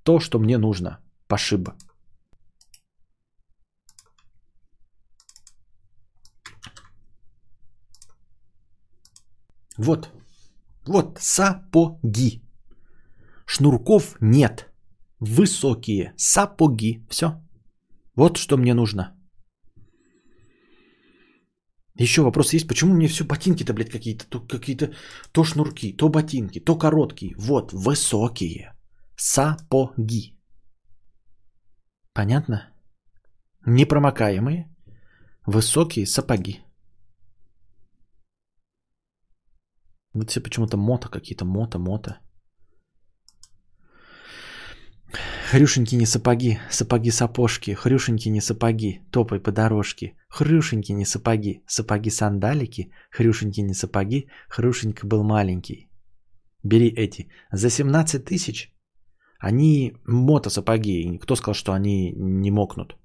[0.04, 1.00] то, что мне нужно.
[1.28, 1.76] Пошиба.
[9.78, 10.10] Вот.
[10.88, 12.42] Вот сапоги.
[13.46, 14.72] Шнурков нет.
[15.20, 17.06] Высокие сапоги.
[17.10, 17.45] Все.
[18.16, 19.12] Вот что мне нужно.
[21.98, 24.94] Еще вопрос есть, почему мне все ботинки-то, блядь, какие-то, то какие-то,
[25.32, 27.36] то шнурки, то ботинки, то короткие.
[27.38, 28.74] Вот, высокие.
[29.18, 30.38] Сапоги.
[32.14, 32.74] Понятно?
[33.66, 34.70] Непромокаемые,
[35.46, 36.62] высокие сапоги.
[40.14, 42.25] Вот все почему-то мото какие-то, мото, мото.
[45.52, 50.14] Хрюшеньки не сапоги, сапоги-сапожки, хрюшеньки не сапоги, топай по дорожке.
[50.28, 55.88] Хрюшеньки не сапоги, сапоги-сандалики, хрюшеньки не сапоги, хрюшенька был маленький.
[56.64, 57.28] Бери эти.
[57.52, 58.74] За 17 тысяч
[59.40, 61.20] они мотосапоги.
[61.22, 62.96] Кто сказал, что они не мокнут?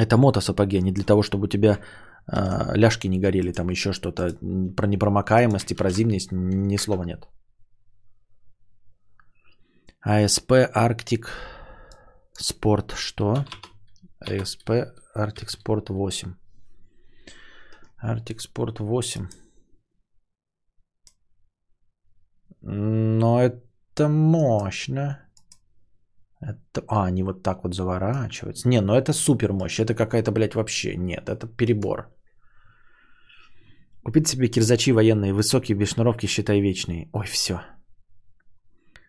[0.00, 1.78] Это мотосапоги, а не для того, чтобы у тебя
[2.26, 4.36] э, ляжки не горели, там еще что-то.
[4.76, 7.28] Про непромокаемость и про зимность ни слова нет.
[10.06, 11.30] АСП Арктик
[12.32, 13.46] Спорт что?
[14.20, 14.70] АСП
[15.14, 16.34] Арктик Спорт 8.
[17.96, 19.28] Арктик Спорт 8.
[22.60, 25.26] Но это мощно.
[26.40, 26.82] Это...
[26.86, 28.68] А, они вот так вот заворачиваются.
[28.68, 29.80] Не, ну это супер мощь.
[29.80, 31.30] Это какая-то, блядь, вообще нет.
[31.30, 32.12] Это перебор.
[34.02, 37.08] Купить себе кирзачи военные, высокие, без шнуровки, считай вечные.
[37.14, 37.62] Ой, все.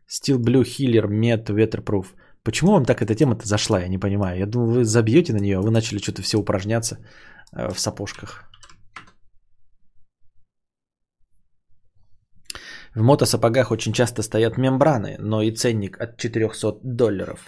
[0.07, 2.07] Steel Blue Healer Med Weatherproof.
[2.43, 4.39] Почему вам так эта тема-то зашла, я не понимаю.
[4.39, 6.97] Я думаю, вы забьете на нее, а вы начали что-то все упражняться
[7.53, 8.45] э, в сапожках.
[12.93, 17.39] В мотосапогах очень часто стоят мембраны, но и ценник от 400 долларов.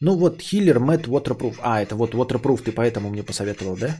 [0.00, 1.56] Ну вот, Healer Matte Waterproof.
[1.60, 3.96] А, это вот Waterproof ты поэтому мне посоветовал, да?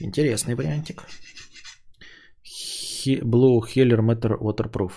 [0.00, 1.02] Интересный вариантик.
[3.06, 4.92] Blue Healer Matte Waterproof.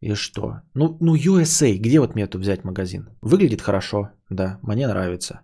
[0.00, 0.60] И что?
[0.74, 3.08] Ну, ну USA, где вот мне эту взять магазин?
[3.22, 5.40] Выглядит хорошо, да, мне нравится.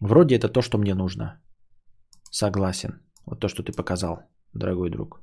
[0.00, 1.40] Вроде это то, что мне нужно.
[2.30, 3.00] Согласен.
[3.24, 4.20] Вот то, что ты показал,
[4.52, 5.22] дорогой друг.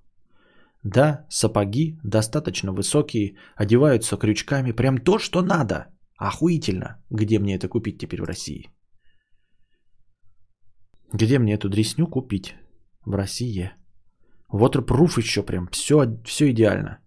[0.84, 5.88] Да, сапоги достаточно высокие, одеваются крючками, прям то, что надо.
[6.18, 7.02] Охуительно.
[7.10, 8.70] Где мне это купить теперь в России?
[11.14, 12.56] Где мне эту дресню купить?
[13.06, 13.72] В России.
[14.52, 15.68] Waterproof еще прям.
[15.68, 17.00] Все, все идеально.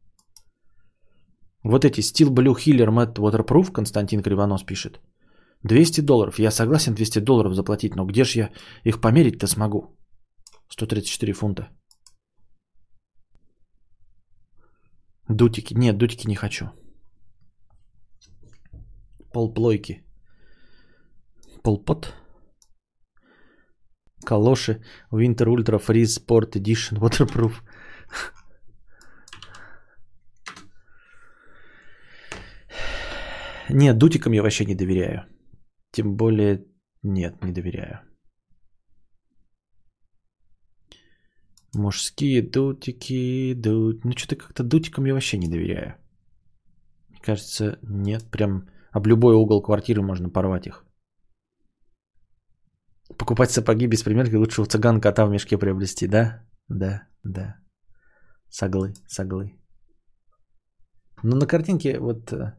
[1.69, 5.01] Вот эти Steel Blue Healer Matte Waterproof, Константин Кривонос пишет.
[5.65, 6.39] 200 долларов.
[6.39, 8.51] Я согласен 200 долларов заплатить, но где же я
[8.85, 9.99] их померить-то смогу?
[10.69, 11.69] 134 фунта.
[15.29, 15.75] Дутики.
[15.75, 16.67] Нет, дутики не хочу.
[19.33, 20.05] Полплойки.
[21.65, 22.15] Полпот.
[24.25, 24.81] Калоши.
[25.11, 27.55] Winter Ultra Freeze Sport Edition Waterproof.
[33.71, 35.27] Нет, дутикам я вообще не доверяю.
[35.93, 36.65] Тем более,
[37.03, 38.01] нет, не доверяю.
[41.75, 44.05] Мужские дутики, дут...
[44.05, 45.97] Ну, что-то как-то дутикам я вообще не доверяю.
[47.09, 50.85] Мне кажется, нет, прям об любой угол квартиры можно порвать их.
[53.19, 56.45] Покупать сапоги без примерки лучше у цыган кота в мешке приобрести, да?
[56.69, 57.57] Да, да.
[58.49, 59.53] Соглы, соглы.
[61.23, 62.55] Ну, на картинке вот э,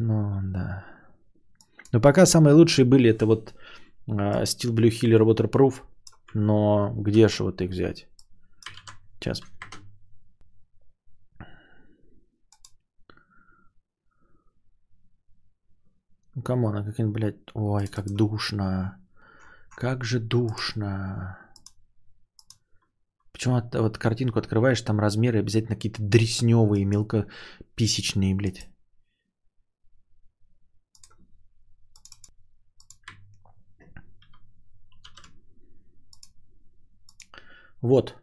[0.00, 0.84] ну, да.
[1.92, 3.54] Но пока самые лучшие были это вот
[4.08, 5.82] uh, Steel Blue Healer Waterproof.
[6.34, 8.06] Но где же вот их взять?
[9.20, 9.42] Сейчас.
[16.34, 18.96] Ну, come on, а как блядь, ой, как душно.
[19.76, 21.38] Как же душно.
[23.32, 28.70] Почему вот, вот картинку открываешь, там размеры обязательно какие-то дрисневые, мелкописечные, блядь.
[37.82, 38.14] Вот.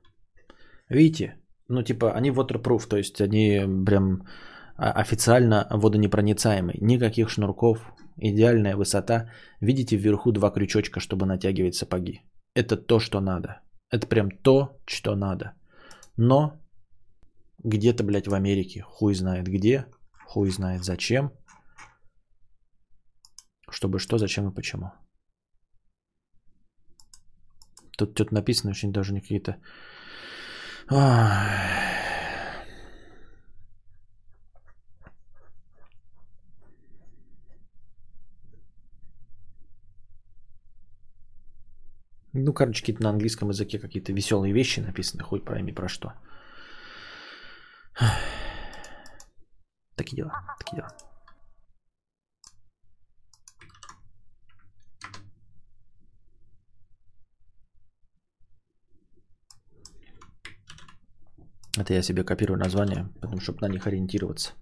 [0.89, 1.35] Видите?
[1.69, 4.21] Ну, типа, они waterproof, то есть они прям
[4.77, 6.77] официально водонепроницаемые.
[6.81, 9.31] Никаких шнурков, идеальная высота.
[9.61, 12.21] Видите вверху два крючочка, чтобы натягивать сапоги.
[12.53, 13.61] Это то, что надо.
[13.91, 15.53] Это прям то, что надо.
[16.17, 16.53] Но
[17.63, 19.85] где-то, блядь, в Америке, хуй знает где,
[20.27, 21.31] хуй знает зачем,
[23.69, 24.91] чтобы что, зачем и почему.
[27.97, 29.57] Тут что-то написано очень даже не какие-то...
[42.33, 46.13] Ну, короче, какие-то на английском языке какие-то веселые вещи написаны, хуй пойми про что.
[49.95, 51.06] Такие дела, такие дела.
[61.77, 64.53] Это я себе копирую название, потому чтобы на них ориентироваться.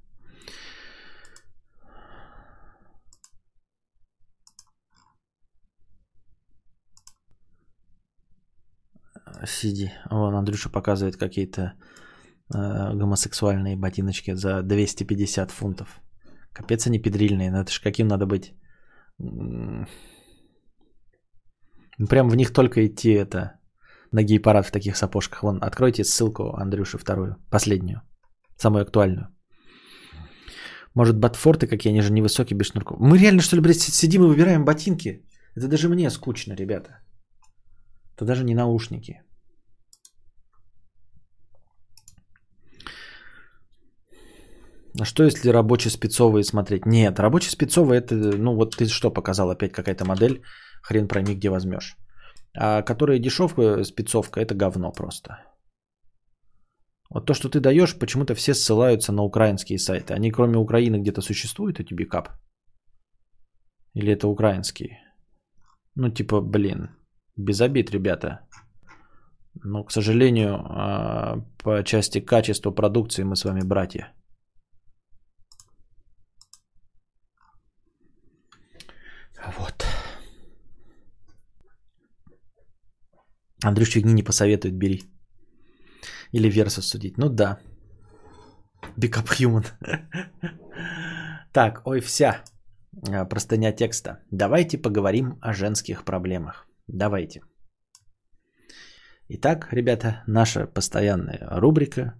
[9.47, 9.91] Сиди.
[10.11, 11.61] Вон Андрюша показывает какие-то
[12.53, 16.01] э, гомосексуальные ботиночки за 250 фунтов.
[16.53, 17.51] Капец, они педрильные.
[17.51, 18.53] Но это ж каким надо быть?
[22.09, 23.59] Прям в них только идти это
[24.11, 25.43] на гей-парад в таких сапожках.
[25.43, 28.01] Вон, откройте ссылку Андрюши вторую, последнюю,
[28.57, 29.27] самую актуальную.
[30.95, 32.97] Может, ботфорты какие, они же невысокие, без шнурков.
[32.99, 35.25] Мы реально, что ли, блядь, сидим и выбираем ботинки?
[35.55, 37.01] Это даже мне скучно, ребята.
[38.15, 39.21] Это даже не наушники.
[44.99, 46.85] А что если рабочие спецовые смотреть?
[46.85, 50.41] Нет, рабочие спецовые это, ну вот ты что показал опять какая-то модель,
[50.81, 51.97] хрен пойми где возьмешь.
[52.57, 55.39] А которая дешевка, спецовка, это говно просто.
[57.09, 60.13] Вот то, что ты даешь, почему-то все ссылаются на украинские сайты.
[60.13, 62.29] Они кроме Украины где-то существуют, эти бикап?
[63.93, 64.99] Или это украинские?
[65.95, 66.89] Ну, типа, блин,
[67.37, 68.39] без обид, ребята.
[69.63, 74.13] Но, к сожалению, а, по части качества продукции мы с вами братья.
[79.57, 79.84] Вот.
[83.65, 85.03] Андрюш фигни не посоветует, бери.
[86.31, 87.17] Или Versus судить.
[87.17, 87.59] Ну да.
[88.97, 89.65] Big up human.
[91.53, 92.43] так, ой, вся.
[93.09, 94.19] А, Простыня текста.
[94.31, 96.67] Давайте поговорим о женских проблемах.
[96.87, 97.41] Давайте.
[99.29, 102.13] Итак, ребята, наша постоянная рубрика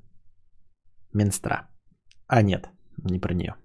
[1.13, 1.67] Минстра.
[2.27, 3.55] А нет, не про нее.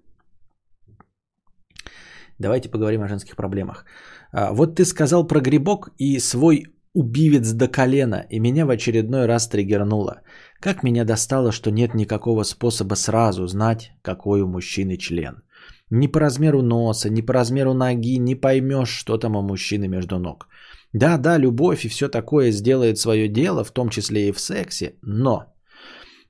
[2.37, 3.85] Давайте поговорим о женских проблемах.
[4.31, 9.25] А, Вот ты сказал про грибок и свой убивец до колена, и меня в очередной
[9.25, 10.21] раз триггернуло.
[10.59, 15.43] Как меня достало, что нет никакого способа сразу знать, какой у мужчины член.
[15.89, 20.19] Ни по размеру носа, ни по размеру ноги не поймешь, что там у мужчины между
[20.19, 20.47] ног.
[20.93, 24.95] Да, да, любовь и все такое сделает свое дело, в том числе и в сексе,
[25.01, 25.53] но,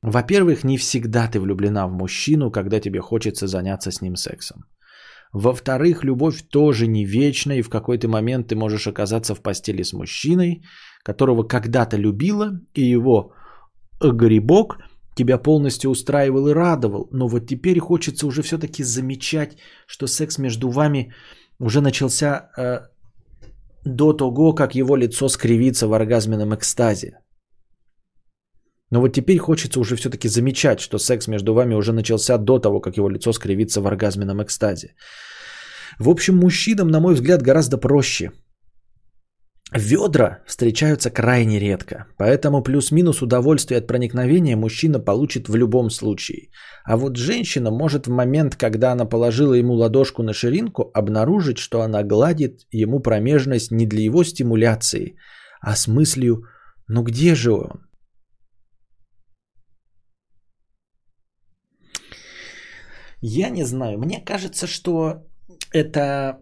[0.01, 4.65] во-первых, не всегда ты влюблена в мужчину, когда тебе хочется заняться с ним сексом.
[5.33, 9.93] Во-вторых, любовь тоже не вечна, и в какой-то момент ты можешь оказаться в постели с
[9.93, 10.63] мужчиной,
[11.03, 13.33] которого когда-то любила, и его
[14.01, 14.77] грибок
[15.15, 17.07] тебя полностью устраивал и радовал.
[17.11, 21.13] Но вот теперь хочется уже все-таки замечать, что секс между вами
[21.59, 22.87] уже начался э,
[23.85, 27.20] до того, как его лицо скривится в оргазменном экстазе.
[28.91, 32.81] Но вот теперь хочется уже все-таки замечать, что секс между вами уже начался до того,
[32.81, 34.95] как его лицо скривится в оргазменном экстазе.
[35.99, 38.31] В общем, мужчинам, на мой взгляд, гораздо проще.
[39.73, 46.49] Ведра встречаются крайне редко, поэтому плюс-минус удовольствие от проникновения мужчина получит в любом случае.
[46.83, 51.81] А вот женщина может в момент, когда она положила ему ладошку на ширинку, обнаружить, что
[51.81, 55.15] она гладит ему промежность не для его стимуляции,
[55.61, 56.43] а с мыслью
[56.89, 57.90] «ну где же он?».
[63.21, 65.27] Я не знаю, мне кажется, что
[65.73, 66.41] это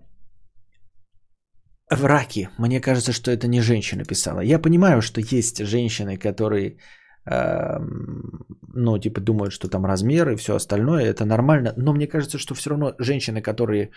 [1.90, 2.50] враки.
[2.58, 4.42] Мне кажется, что это не женщина писала.
[4.42, 6.78] Я понимаю, что есть женщины, которые,
[7.26, 11.74] эм, ну, типа, думают, что там размеры и все остальное, это нормально.
[11.78, 13.92] Но мне кажется, что все равно женщины, которые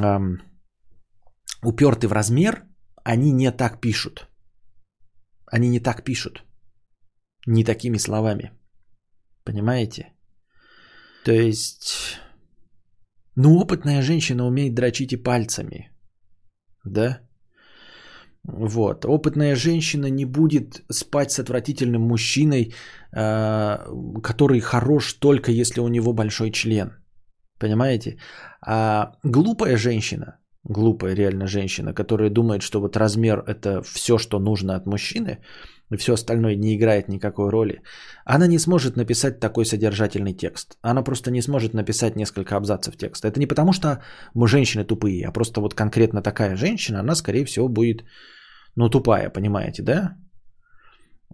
[0.00, 0.38] эм,
[1.62, 2.62] уперты в размер,
[3.04, 4.28] они не так пишут.
[5.46, 6.44] Они не так пишут.
[7.46, 8.52] Не такими словами.
[9.44, 10.14] Понимаете?
[11.24, 12.18] То есть,
[13.36, 15.90] ну, опытная женщина умеет дрочить и пальцами.
[16.84, 17.20] Да?
[18.44, 19.04] Вот.
[19.06, 22.74] Опытная женщина не будет спать с отвратительным мужчиной,
[23.16, 23.78] э,
[24.22, 26.92] который хорош только если у него большой член.
[27.58, 28.18] Понимаете?
[28.60, 34.76] А глупая женщина, глупая реально женщина, которая думает, что вот размер это все, что нужно
[34.76, 35.38] от мужчины,
[35.90, 37.82] и все остальное не играет никакой роли,
[38.24, 40.78] она не сможет написать такой содержательный текст.
[40.82, 43.28] Она просто не сможет написать несколько абзацев текста.
[43.28, 44.02] Это не потому, что
[44.34, 48.04] мы женщины тупые, а просто вот конкретно такая женщина, она, скорее всего, будет,
[48.76, 50.16] ну, тупая, понимаете, да?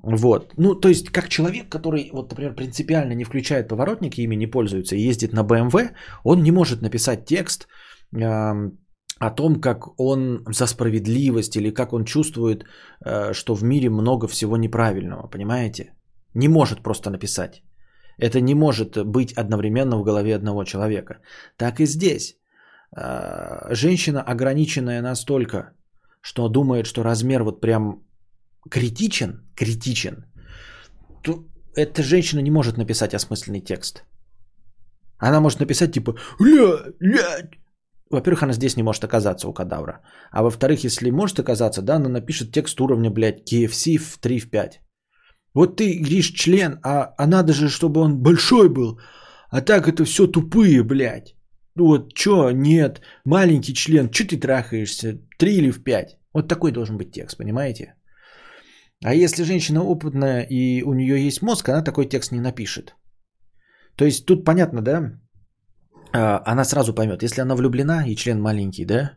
[0.02, 0.54] Вот.
[0.56, 4.46] Ну, то есть, как человек, который, вот, например, принципиально не включает поворотник и ими не
[4.46, 5.90] пользуется и ездит на BMW,
[6.24, 7.68] он не может написать текст,
[8.14, 8.78] эм,
[9.20, 12.64] о том, как он за справедливость или как он чувствует,
[13.04, 15.92] э, что в мире много всего неправильного, понимаете?
[16.34, 17.62] Не может просто написать.
[18.18, 21.18] Это не может быть одновременно в голове одного человека.
[21.56, 22.38] Так и здесь.
[22.96, 25.72] Э, женщина ограниченная настолько,
[26.22, 28.02] что думает, что размер вот прям
[28.70, 30.24] критичен, критичен,
[31.22, 31.44] то
[31.76, 34.04] эта женщина не может написать осмысленный текст.
[35.18, 37.50] Она может написать типа «Ля, ля,
[38.10, 40.00] во-первых, она здесь не может оказаться у кадавра.
[40.32, 44.50] А во-вторых, если может оказаться, да, она напишет текст уровня, блядь, KFC в 3 в
[44.50, 44.80] 5.
[45.54, 49.00] Вот ты говоришь член, а, а надо же, чтобы он большой был.
[49.50, 51.34] А так это все тупые, блядь.
[51.76, 56.18] Ну вот, чё, нет, маленький член, чё ты трахаешься, 3 или в 5?
[56.34, 57.94] Вот такой должен быть текст, понимаете?
[59.04, 62.94] А если женщина опытная и у нее есть мозг, она такой текст не напишет.
[63.96, 65.19] То есть тут понятно, да?
[66.12, 69.12] А, она сразу поймет, если она влюблена и член маленький, да,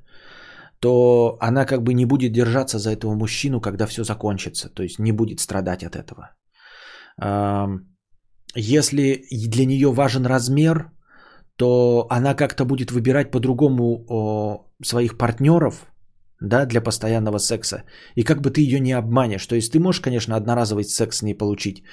[0.80, 5.00] то она как бы не будет держаться за этого мужчину, когда все закончится, то есть
[5.00, 6.36] не будет страдать от этого.
[8.56, 10.92] Если для нее важен размер,
[11.56, 15.93] то она как-то будет выбирать по-другому своих партнеров,
[16.44, 17.84] да, для постоянного секса.
[18.16, 19.48] И как бы ты ее не обманешь.
[19.48, 21.84] То есть ты можешь, конечно, одноразовый секс не получить.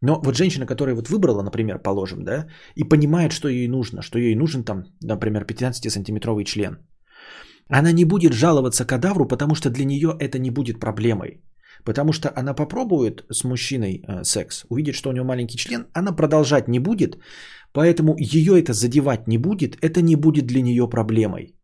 [0.00, 2.46] Но вот женщина, которая вот выбрала, например, положим, да,
[2.76, 6.78] и понимает, что ей нужно, что ей нужен там, например, 15-сантиметровый член.
[7.68, 11.42] Она не будет жаловаться кадавру, потому что для нее это не будет проблемой.
[11.84, 16.12] Потому что она попробует с мужчиной э, секс, увидит, что у него маленький член, она
[16.12, 17.18] продолжать не будет,
[17.72, 21.56] поэтому ее это задевать не будет, это не будет для нее проблемой.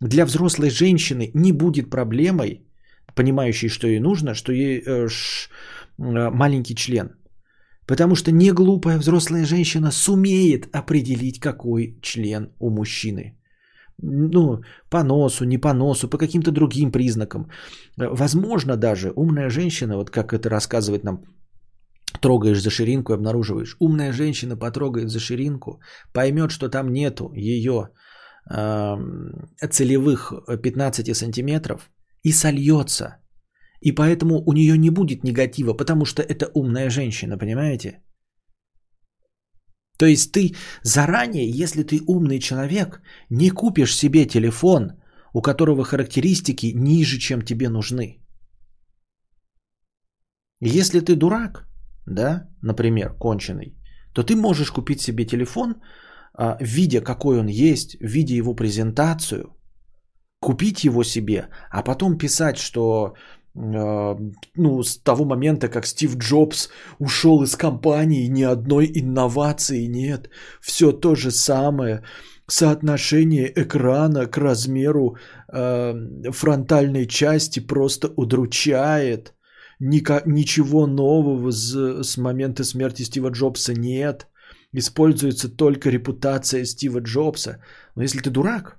[0.00, 2.66] Для взрослой женщины не будет проблемой,
[3.14, 5.48] понимающей, что ей нужно, что ей э, ш,
[5.98, 7.08] э, маленький член.
[7.86, 13.38] Потому что не глупая взрослая женщина сумеет определить, какой член у мужчины.
[14.02, 14.60] Ну,
[14.90, 17.48] по носу, не по носу, по каким-то другим признакам.
[17.96, 21.20] Возможно, даже умная женщина, вот как это рассказывает нам
[22.20, 23.76] трогаешь за ширинку и обнаруживаешь.
[23.80, 25.80] Умная женщина потрогает за ширинку,
[26.12, 27.90] поймет, что там нету ее
[28.48, 30.32] целевых
[30.62, 31.90] 15 сантиметров
[32.22, 33.16] и сольется.
[33.80, 38.02] И поэтому у нее не будет негатива, потому что это умная женщина, понимаете?
[39.98, 43.00] То есть ты заранее, если ты умный человек,
[43.30, 44.92] не купишь себе телефон,
[45.32, 48.22] у которого характеристики ниже, чем тебе нужны.
[50.60, 51.66] Если ты дурак,
[52.06, 53.76] да, например, конченый,
[54.14, 55.74] то ты можешь купить себе телефон,
[56.60, 59.56] видя какой он есть, видя его презентацию,
[60.40, 63.14] купить его себе, а потом писать, что
[63.56, 64.16] а,
[64.54, 66.68] ну, с того момента, как Стив Джобс
[66.98, 70.28] ушел из компании, ни одной инновации нет.
[70.60, 72.02] Все то же самое.
[72.48, 75.16] Соотношение экрана к размеру
[75.52, 75.94] э,
[76.30, 79.34] фронтальной части просто удручает.
[79.80, 84.28] Ника- ничего нового с, с момента смерти Стива Джобса нет.
[84.72, 87.62] Используется только репутация Стива Джобса.
[87.94, 88.78] Но если ты дурак,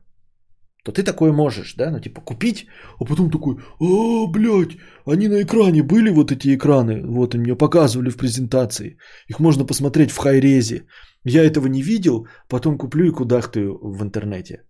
[0.88, 2.68] то ты такое можешь, да, ну типа купить,
[2.99, 7.55] а потом такой, а, блядь, они на экране были вот эти экраны, вот они мне
[7.57, 8.97] показывали в презентации,
[9.27, 10.85] их можно посмотреть в хайрезе.
[11.26, 14.64] Я этого не видел, потом куплю и кудахтаю в интернете.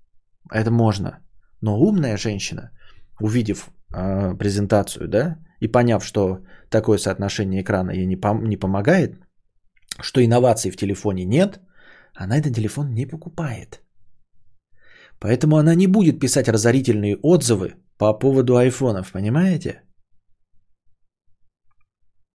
[0.52, 1.20] Это можно.
[1.62, 2.72] Но умная женщина,
[3.20, 6.40] увидев э, презентацию, да, и поняв, что
[6.70, 9.20] такое соотношение экрана ей не, пом- не помогает,
[10.02, 11.60] что инноваций в телефоне нет,
[12.16, 13.82] она этот телефон не покупает.
[15.20, 19.82] Поэтому она не будет писать разорительные отзывы по поводу айфонов, понимаете?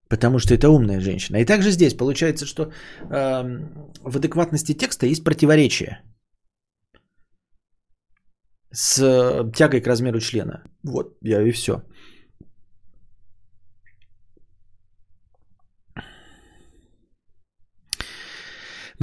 [0.09, 1.39] Потому что это умная женщина.
[1.39, 2.70] И также здесь получается, что э,
[4.02, 6.02] в адекватности текста есть противоречие
[8.72, 8.97] с
[9.55, 10.64] тягой к размеру члена.
[10.82, 11.82] Вот, я и все.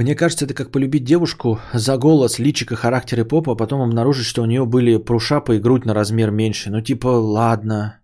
[0.00, 4.24] Мне кажется, это как полюбить девушку за голос, личико, характер и попа, а потом обнаружить,
[4.26, 6.70] что у нее были прушапы и грудь на размер меньше.
[6.70, 8.00] Ну, типа, ладно.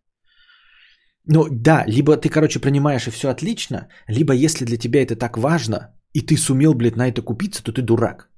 [1.24, 5.39] Ну, да, либо ты, короче, принимаешь и все отлично, либо если для тебя это так
[5.39, 8.28] важно, и ты сумел, блядь, на это купиться, то ты дурак.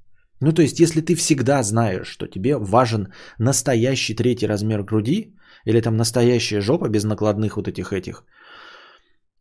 [0.41, 5.81] Ну, то есть, если ты всегда знаешь, что тебе важен настоящий третий размер груди, или
[5.81, 8.25] там настоящая жопа без накладных вот этих этих,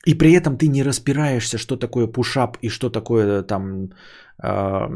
[0.08, 3.90] и при этом ты не распираешься, что такое пушап и что такое там
[4.42, 4.88] э,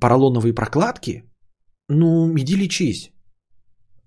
[0.00, 1.24] поролоновые прокладки,
[1.88, 3.10] ну, иди лечись.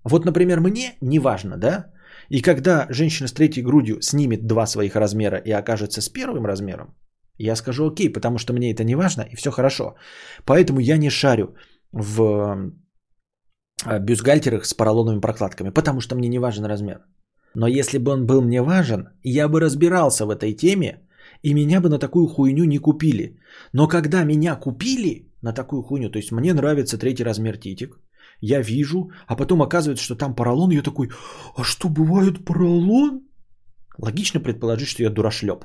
[0.04, 1.92] Вот, например, мне не важно, да?
[2.30, 6.94] И когда женщина с третьей грудью снимет два своих размера и окажется с первым размером,
[7.38, 9.96] я скажу окей, потому что мне это не важно и все хорошо.
[10.46, 11.56] Поэтому я не шарю
[11.92, 12.72] в
[13.84, 17.00] э, бюстгальтерах с поролоновыми прокладками, потому что мне не важен размер.
[17.54, 21.00] Но если бы он был мне важен, я бы разбирался в этой теме,
[21.42, 23.38] и меня бы на такую хуйню не купили.
[23.72, 28.00] Но когда меня купили на такую хуйню, то есть мне нравится третий размер титик,
[28.40, 31.10] я вижу, а потом оказывается, что там поролон, я такой,
[31.56, 33.20] а что, бывает поролон?
[33.98, 35.64] Логично предположить, что я дурашлеп.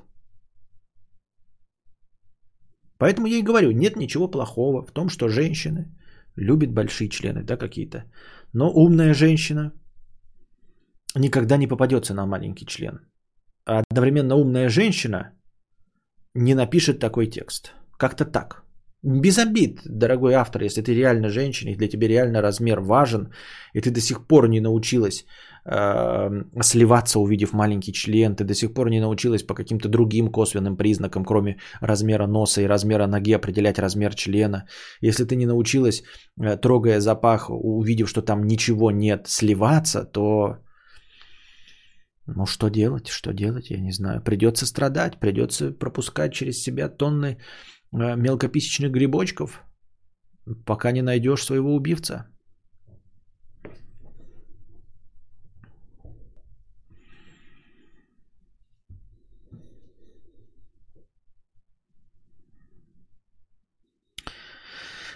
[2.99, 5.95] Поэтому я и говорю, нет ничего плохого в том, что женщины
[6.35, 8.03] любит большие члены, да, какие-то.
[8.53, 9.71] Но умная женщина
[11.17, 12.99] никогда не попадется на маленький член.
[13.65, 15.33] А одновременно умная женщина
[16.33, 17.73] не напишет такой текст.
[17.97, 18.63] Как-то так.
[19.03, 23.31] Без обид, дорогой автор, если ты реально женщина, и для тебя реально размер важен,
[23.73, 25.25] и ты до сих пор не научилась
[25.65, 26.29] э,
[26.61, 31.25] сливаться, увидев маленький член, ты до сих пор не научилась по каким-то другим косвенным признакам,
[31.25, 34.67] кроме размера носа и размера ноги, определять размер члена.
[35.01, 36.03] Если ты не научилась,
[36.41, 40.57] э, трогая запах, увидев, что там ничего нет, сливаться, то
[42.27, 44.21] ну что делать, что делать, я не знаю.
[44.21, 47.37] Придется страдать, придется пропускать через себя тонны
[47.93, 49.63] Э, мелкописечных грибочков,
[50.65, 52.27] пока не найдешь своего убивца.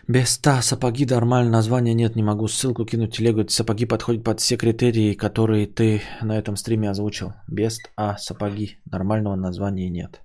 [0.07, 3.47] Без та сапоги нормально названия нет, не могу ссылку кинуть телегу.
[3.47, 7.33] Сапоги подходят под все критерии, которые ты на этом стриме озвучил.
[7.47, 10.21] Без а сапоги нормального названия нет.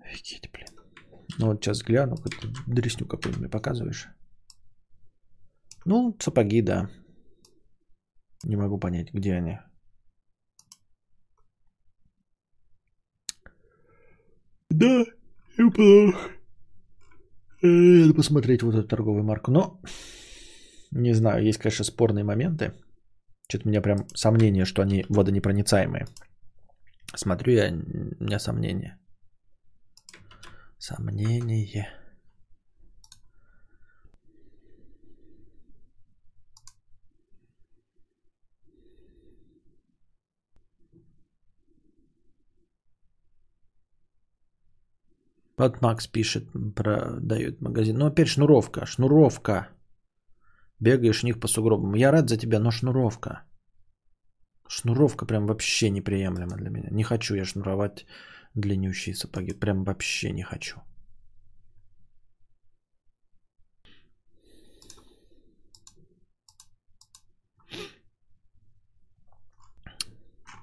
[0.00, 0.68] Офигеть, блин.
[1.38, 4.08] Ну вот сейчас гляну, какую-то дресню какую-нибудь мне показываешь.
[5.84, 6.88] Ну, сапоги, да.
[8.44, 9.58] Не могу понять, где они.
[14.70, 15.04] Да,
[15.58, 16.41] неплохо.
[17.62, 19.50] Посмотреть вот эту торговую марку.
[19.52, 19.80] Но,
[20.90, 22.72] не знаю, есть, конечно, спорные моменты.
[23.48, 26.06] Что-то у меня прям сомнение, что они водонепроницаемые.
[27.14, 28.98] Смотрю я, у меня сомнения.
[30.78, 32.01] Сомнение.
[45.58, 47.98] Вот Макс пишет, продает магазин.
[47.98, 49.68] Ну, опять шнуровка, шнуровка.
[50.80, 51.94] Бегаешь в них по сугробам.
[51.94, 53.42] Я рад за тебя, но шнуровка.
[54.68, 56.88] Шнуровка прям вообще неприемлема для меня.
[56.90, 58.06] Не хочу я шнуровать
[58.54, 59.52] длиннющие сапоги.
[59.52, 60.80] Прям вообще не хочу.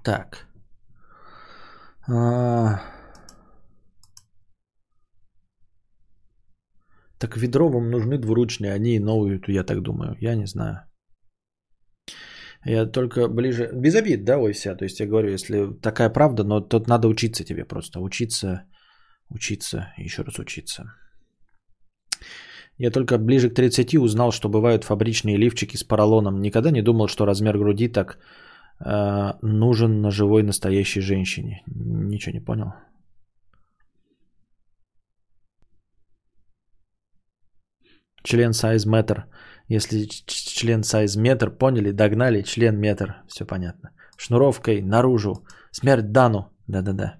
[0.03, 0.47] Так.
[2.07, 2.98] А...
[7.19, 10.15] Так ведро вам нужны двуручные, они и новые, я так думаю.
[10.21, 10.79] Я не знаю.
[12.65, 13.69] Я только ближе...
[13.73, 14.75] Без обид, да, ой, вся.
[14.75, 17.99] То есть я говорю, если такая правда, но тут надо учиться тебе просто.
[17.99, 18.63] Учиться,
[19.29, 20.83] учиться, еще раз учиться.
[22.77, 26.39] Я только ближе к 30 узнал, что бывают фабричные лифчики с поролоном.
[26.39, 28.17] Никогда не думал, что размер груди так
[28.79, 31.63] э, нужен на живой настоящей женщине.
[31.67, 32.73] Ничего не понял.
[38.23, 39.23] Член size meter.
[39.67, 43.91] Если член size метр, поняли, догнали, член метр, все понятно.
[44.17, 45.45] Шнуровкой наружу.
[45.71, 46.51] Смерть Дану.
[46.67, 47.19] Да-да-да.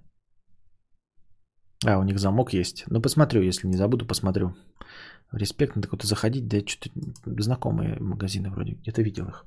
[1.86, 2.84] А, у них замок есть.
[2.88, 4.56] Ну, посмотрю, если не забуду, посмотрю.
[5.32, 6.90] Респект, надо куда-то заходить, да что-то
[7.42, 9.46] знакомые магазины вроде, где-то видел их.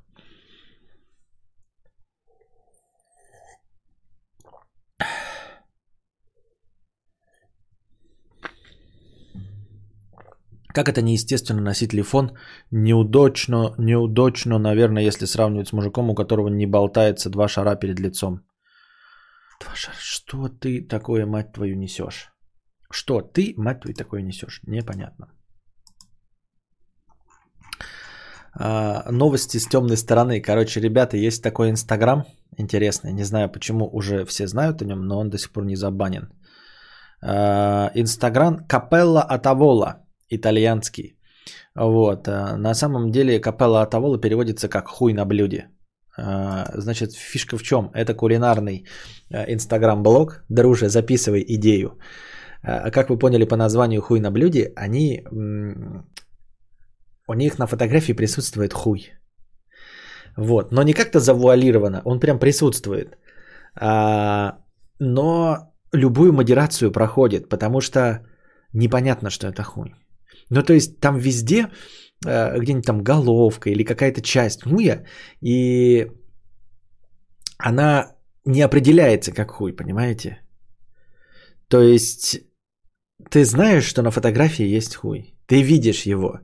[10.73, 12.31] Как это неестественно носить лифон?
[12.71, 18.39] Неудачно, неудачно, наверное, если сравнивать с мужиком, у которого не болтается два шара перед лицом.
[19.61, 19.95] Два шара.
[19.99, 22.31] Что ты такое, мать твою, несешь?
[22.91, 24.61] Что ты, мать твою, такое несешь?
[24.67, 25.27] Непонятно.
[28.59, 30.41] А, новости с темной стороны.
[30.41, 32.25] Короче, ребята, есть такой инстаграм
[32.57, 33.13] интересный.
[33.13, 36.29] Не знаю, почему уже все знают о нем, но он до сих пор не забанен.
[37.21, 40.02] А, инстаграм Капелла Атавола
[40.35, 41.17] итальянский.
[41.75, 42.27] Вот.
[42.27, 45.69] А, на самом деле капелла Атавола переводится как хуй на блюде.
[46.17, 47.89] А, значит, фишка в чем?
[47.93, 48.85] Это кулинарный
[49.33, 50.43] а, инстаграм-блог.
[50.49, 51.97] Друже, записывай идею.
[52.61, 55.25] Как вы поняли по названию хуй на блюде, они,
[57.27, 59.11] у них на фотографии присутствует хуй.
[60.37, 63.17] Вот, но не как-то завуалировано, он прям присутствует.
[63.75, 64.53] Но
[65.91, 68.25] любую модерацию проходит, потому что
[68.71, 69.93] непонятно, что это хуй.
[70.49, 71.67] Ну, то есть там везде
[72.25, 75.03] э, где-нибудь там головка или какая-то часть хуя,
[75.41, 76.07] и
[77.57, 78.15] она
[78.45, 80.39] не определяется как хуй, понимаете?
[81.67, 82.41] То есть
[83.31, 86.39] ты знаешь, что на фотографии есть хуй, ты видишь его,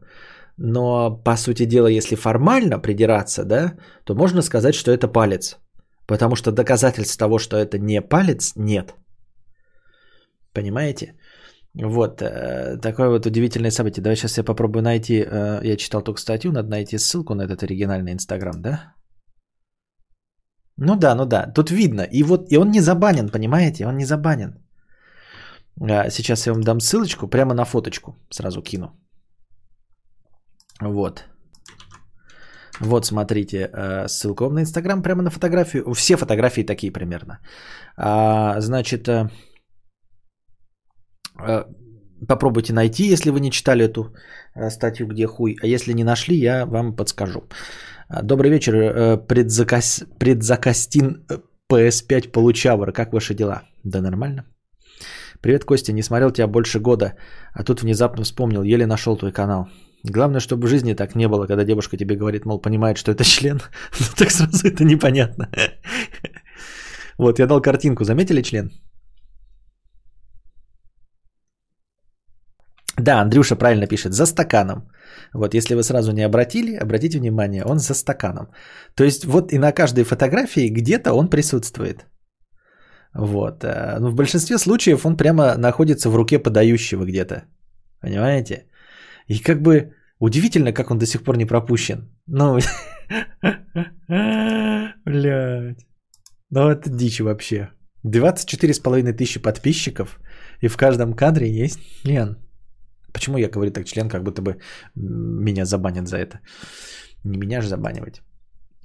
[0.58, 5.58] но по сути дела, если формально придираться, да, то можно сказать, что это палец,
[6.08, 8.96] потому что доказательств того, что это не палец, нет.
[10.54, 11.16] Понимаете?
[11.76, 14.04] Вот, э, такое вот удивительное событие.
[14.04, 17.64] Давай сейчас я попробую найти, э, я читал только статью, надо найти ссылку на этот
[17.64, 18.94] оригинальный Инстаграм, да?
[20.78, 22.02] Ну да, ну да, тут видно.
[22.02, 23.86] И вот, и он не забанен, понимаете?
[23.86, 24.54] Он не забанен.
[25.82, 28.88] А, Сейчас я вам дам ссылочку, прямо на фоточку сразу кину.
[30.82, 31.26] Вот.
[32.80, 35.94] Вот, смотрите, э, ссылка вам на Инстаграм, прямо на фотографию.
[35.94, 37.40] Все фотографии такие примерно.
[37.98, 39.08] А, Значит,
[42.28, 44.14] попробуйте найти, если вы не читали эту
[44.56, 45.58] э, статью «Где хуй?».
[45.62, 47.44] А если не нашли, я вам подскажу.
[48.10, 50.04] А, Добрый вечер, э, предзаказ...
[50.20, 51.40] предзакастин э,
[51.72, 52.92] PS5 Получавр.
[52.92, 53.62] Как ваши дела?
[53.84, 54.44] Да нормально.
[55.42, 57.14] Привет, Костя, не смотрел тебя больше года,
[57.54, 59.70] а тут внезапно вспомнил, еле нашел твой канал.
[60.04, 63.24] Главное, чтобы в жизни так не было, когда девушка тебе говорит, мол, понимает, что это
[63.24, 63.62] член,
[64.00, 65.50] ну так сразу это непонятно.
[67.18, 68.72] Вот, я дал картинку, заметили член?
[73.00, 74.90] Да, Андрюша правильно пишет, за стаканом.
[75.34, 78.48] Вот, если вы сразу не обратили, обратите внимание, он за стаканом.
[78.96, 82.06] То есть вот и на каждой фотографии где-то он присутствует.
[83.14, 83.64] Вот.
[83.64, 87.44] э, Но в большинстве случаев он прямо находится в руке подающего где-то.
[88.02, 88.66] Понимаете?
[89.28, 92.10] И как бы удивительно, как он до сих пор не пропущен.
[92.28, 92.60] Ну,
[95.06, 95.86] блядь.
[96.50, 97.70] Ну, это дичь вообще.
[98.06, 100.20] 24,5 тысячи подписчиков,
[100.62, 102.49] и в каждом кадре есть член.
[103.14, 104.58] Почему я говорю так член, как будто бы
[104.96, 106.40] меня забанят за это?
[107.24, 108.22] Не меня же забанивать.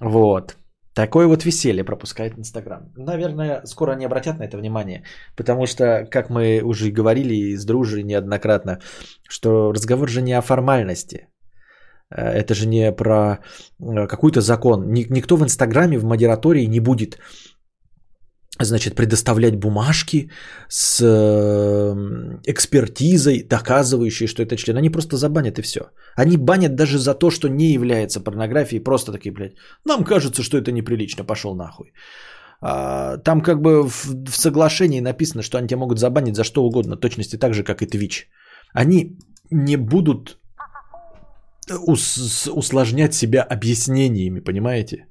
[0.01, 0.57] Вот.
[0.95, 2.93] Такое вот веселье пропускает Инстаграм.
[2.97, 5.03] Наверное, скоро они обратят на это внимание,
[5.37, 8.79] потому что, как мы уже говорили и с дружей неоднократно,
[9.29, 11.27] что разговор же не о формальности.
[12.11, 13.39] Э, Это же не про
[13.81, 14.93] э, какой-то закон.
[14.93, 17.19] Ни- Никто в Инстаграме, в модератории не будет
[18.61, 20.31] значит, предоставлять бумажки
[20.69, 21.95] с э,
[22.47, 24.77] экспертизой, доказывающей, что это член.
[24.77, 25.81] Они просто забанят и все.
[26.17, 28.85] Они банят даже за то, что не является порнографией.
[28.85, 29.55] Просто такие, блядь,
[29.85, 31.93] нам кажется, что это неприлично, пошел нахуй.
[32.61, 36.97] А, там как бы в, соглашении написано, что они тебя могут забанить за что угодно,
[36.97, 38.27] точности так же, как и Twitch.
[38.73, 39.19] Они
[39.51, 40.39] не будут
[41.87, 45.09] ус- усложнять себя объяснениями, понимаете?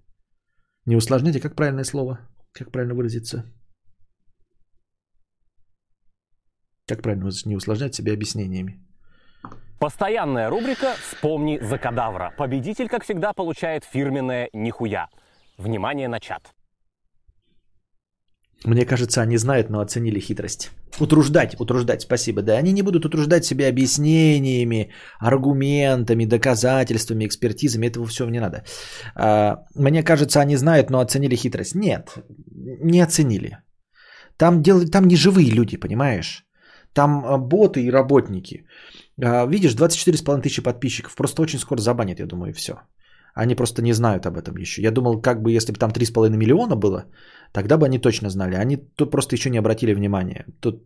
[0.85, 2.19] Не усложняйте, как правильное слово?
[2.53, 3.51] Как правильно выразиться?
[6.87, 7.49] Как правильно выразиться?
[7.49, 8.79] Не усложнять себя объяснениями.
[9.79, 12.33] Постоянная рубрика «Вспомни за кадавра».
[12.37, 15.09] Победитель, как всегда, получает фирменное «Нихуя».
[15.57, 16.53] Внимание на чат.
[18.65, 20.71] Мне кажется, они знают, но оценили хитрость.
[20.99, 22.41] Утруждать, утруждать, спасибо.
[22.41, 27.87] Да, они не будут утруждать себя объяснениями, аргументами, доказательствами, экспертизами.
[27.87, 28.63] Этого всего не надо.
[29.15, 31.75] А, Мне кажется, они знают, но оценили хитрость.
[31.75, 32.09] Нет,
[32.83, 33.57] не оценили.
[34.37, 34.85] Там, дел...
[34.89, 36.45] Там не живые люди, понимаешь?
[36.93, 38.65] Там а, боты и работники.
[39.21, 41.15] А, Видишь, 24,5 тысячи подписчиков.
[41.15, 42.73] Просто очень скоро забанят, я думаю, и все.
[43.35, 44.81] Они просто не знают об этом еще.
[44.81, 47.05] Я думал, как бы, если бы там 3,5 миллиона было,
[47.51, 48.55] тогда бы они точно знали.
[48.55, 50.45] Они тут просто еще не обратили внимания.
[50.61, 50.83] Тут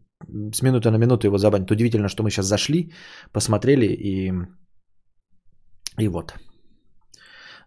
[0.53, 1.72] с минуты на минуту его забанят.
[1.72, 2.94] Удивительно, что мы сейчас зашли,
[3.34, 4.34] посмотрели и...
[5.99, 6.34] И вот.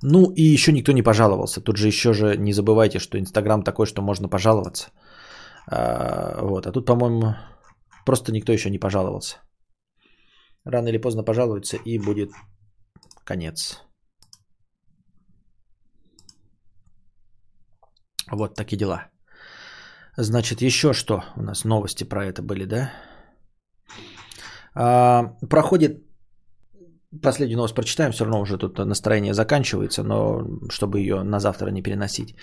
[0.03, 1.61] Ну и еще никто не пожаловался.
[1.61, 4.91] Тут же еще же не забывайте, что Инстаграм такой, что можно пожаловаться.
[5.67, 6.67] А, вот.
[6.67, 7.35] А тут, по-моему,
[8.07, 9.37] просто никто еще не пожаловался.
[10.65, 12.31] Рано или поздно пожалуются и будет
[13.25, 13.90] конец.
[18.31, 19.09] Вот такие дела.
[20.17, 22.91] Значит, еще что у нас новости про это были, да?
[24.75, 26.05] А, проходит
[27.23, 31.83] последнюю новость прочитаем, все равно уже тут настроение заканчивается, но чтобы ее на завтра не
[31.83, 32.37] переносить.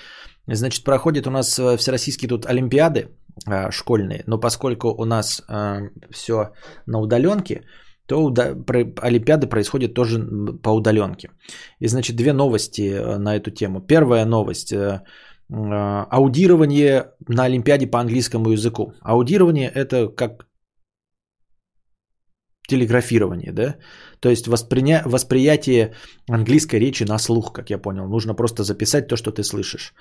[0.46, 3.08] Значит, проходит у нас э, всероссийские тут олимпиады
[3.46, 5.42] а, школьные, но поскольку у нас
[6.12, 6.52] все
[6.86, 7.62] на удаленке,
[8.08, 8.34] то
[9.02, 10.20] олимпиады происходят тоже
[10.64, 11.30] по удаленке.
[11.80, 13.82] И, значит, две новости э, на эту тему.
[13.82, 14.74] Первая новость.
[15.50, 18.94] Э, Аудирование на Олимпиаде по английскому языку.
[19.02, 20.48] Аудирование это как
[22.68, 23.76] телеграфирование, да?
[24.20, 25.02] То есть восприня...
[25.06, 25.94] восприятие
[26.30, 28.08] английской речи на слух, как я понял.
[28.08, 29.94] Нужно просто записать то, что ты слышишь.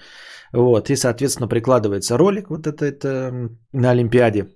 [0.52, 4.48] Вот, и, соответственно, прикладывается ролик, вот это, это на Олимпиаде.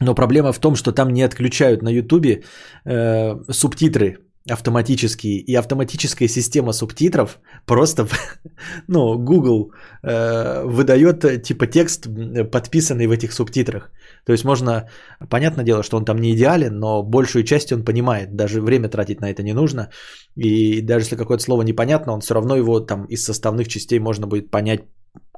[0.00, 2.42] Но проблема в том, что там не отключают на Ютубе
[2.84, 4.18] э, субтитры
[4.48, 5.38] автоматические.
[5.38, 8.08] И автоматическая система субтитров просто,
[8.88, 9.72] ну, Google
[10.02, 12.06] э, выдает э, типа текст,
[12.50, 13.90] подписанный в этих субтитрах.
[14.24, 14.88] То есть можно,
[15.28, 18.34] понятное дело, что он там не идеален, но большую часть он понимает.
[18.36, 19.90] Даже время тратить на это не нужно.
[20.36, 24.26] И даже если какое-то слово непонятно, он все равно его там из составных частей можно
[24.26, 24.80] будет понять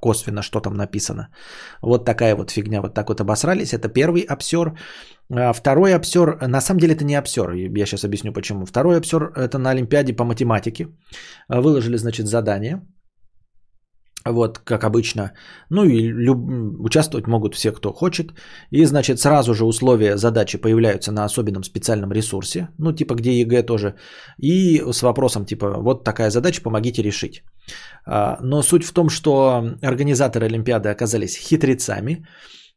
[0.02, 1.28] косвенно, что там написано.
[1.82, 3.72] Вот такая вот фигня, вот так вот обосрались.
[3.72, 4.72] Это первый обсер.
[5.30, 8.66] А Второй обсер, на самом деле это не обсер, я сейчас объясню почему.
[8.66, 10.88] Второй обсер это на Олимпиаде по математике.
[11.48, 12.80] А, Выложили, значит, задание.
[14.24, 15.32] Вот, как обычно.
[15.70, 16.38] Ну и люб...
[16.80, 18.32] участвовать могут все, кто хочет.
[18.70, 22.68] И, значит, сразу же условия задачи появляются на особенном специальном ресурсе.
[22.78, 23.94] Ну, типа, где ЕГЭ тоже.
[24.38, 27.42] И с вопросом, типа, вот такая задача, помогите решить.
[28.06, 32.24] А, Но суть в том, что организаторы Олимпиады оказались хитрецами,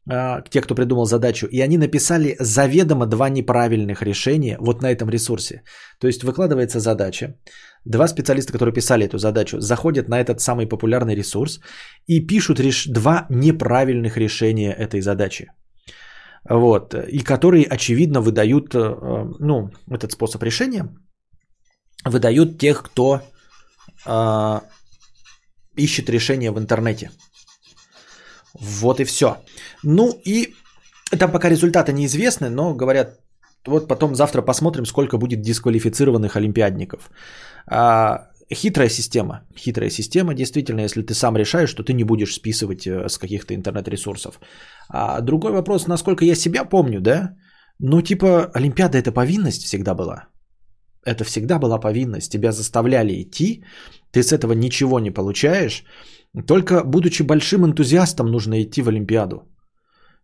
[0.08, 5.08] а, те, кто придумал задачу, и они написали заведомо два неправильных решения вот на этом
[5.10, 5.62] ресурсе.
[6.00, 7.34] То есть выкладывается задача,
[7.86, 11.60] два специалиста, которые писали эту задачу, заходят на этот самый популярный ресурс
[12.06, 12.86] и пишут реш...
[12.86, 15.46] два неправильных решения этой задачи.
[16.48, 18.78] Вот, и которые, очевидно, выдают, э,
[19.40, 20.88] ну, этот способ решения,
[22.04, 23.20] выдают тех, кто
[24.06, 24.60] э,
[25.76, 27.10] ищет решение в интернете.
[28.54, 29.36] Вот и все.
[29.82, 30.54] Ну и
[31.18, 33.20] там пока результаты неизвестны, но говорят,
[33.66, 37.10] вот потом завтра посмотрим, сколько будет дисквалифицированных олимпиадников.
[37.66, 39.40] А, хитрая система.
[39.56, 43.54] Хитрая система, действительно, если ты сам решаешь, что ты не будешь списывать э, с каких-то
[43.54, 44.40] интернет-ресурсов.
[44.88, 47.36] А другой вопрос, насколько я себя помню, да?
[47.78, 50.28] Ну, типа, Олимпиада это повинность всегда была.
[51.04, 52.32] Это всегда была повинность.
[52.32, 53.64] Тебя заставляли идти,
[54.12, 55.84] ты с этого ничего не получаешь.
[56.46, 59.42] Только будучи большим энтузиастом нужно идти в Олимпиаду.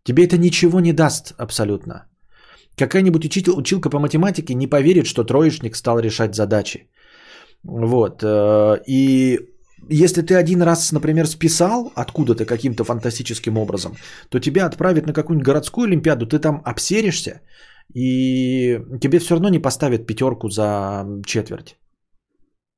[0.05, 2.07] Тебе это ничего не даст абсолютно.
[2.77, 6.89] Какая-нибудь учитель, училка по математике не поверит, что троечник стал решать задачи.
[7.65, 8.23] Вот.
[8.23, 9.39] э, И
[9.91, 13.93] если ты один раз, например, списал откуда-то каким-то фантастическим образом,
[14.31, 17.41] то тебя отправят на какую-нибудь городскую олимпиаду, ты там обсеришься,
[17.95, 21.77] и тебе все равно не поставят пятерку за четверть.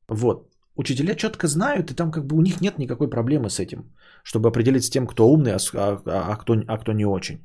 [0.09, 0.49] Вот.
[0.77, 3.93] Учителя четко знают, и там как бы у них нет никакой проблемы с этим,
[4.25, 7.39] чтобы определить с тем, кто умный, а, а- а кто, а кто не очень.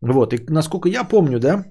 [0.00, 1.64] Вот, и насколько я помню, да,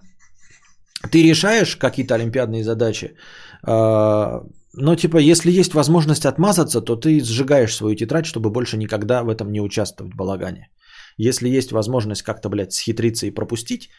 [1.11, 3.15] ты решаешь какие-то олимпиадные задачи,
[3.63, 4.43] а,
[4.73, 9.29] но типа, если есть возможность отмазаться, то ты сжигаешь свою тетрадь, чтобы больше никогда в
[9.29, 10.69] этом не участвовать в балагане.
[11.17, 13.89] Если есть возможность как-то, блядь, схитриться и пропустить,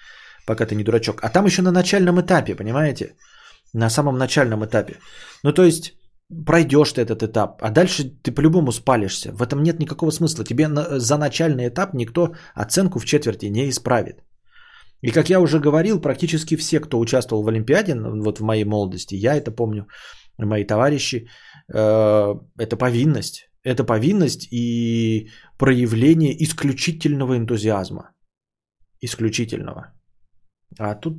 [0.46, 1.20] пока ты не дурачок.
[1.22, 3.16] А там еще на начальном этапе, понимаете?
[3.74, 4.94] На самом начальном этапе.
[5.42, 5.97] Ну, то есть,
[6.46, 9.32] пройдешь ты этот этап, а дальше ты по-любому спалишься.
[9.32, 10.44] В этом нет никакого смысла.
[10.44, 10.68] Тебе
[10.98, 14.22] за начальный этап никто оценку в четверти не исправит.
[15.00, 19.14] И как я уже говорил, практически все, кто участвовал в Олимпиаде, вот в моей молодости,
[19.14, 19.86] я это помню,
[20.38, 21.28] мои товарищи,
[21.72, 23.48] э, это повинность.
[23.64, 28.12] Это повинность и проявление исключительного энтузиазма.
[29.00, 29.94] Исключительного.
[30.78, 31.18] А тут,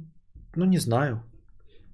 [0.55, 1.28] ну не знаю.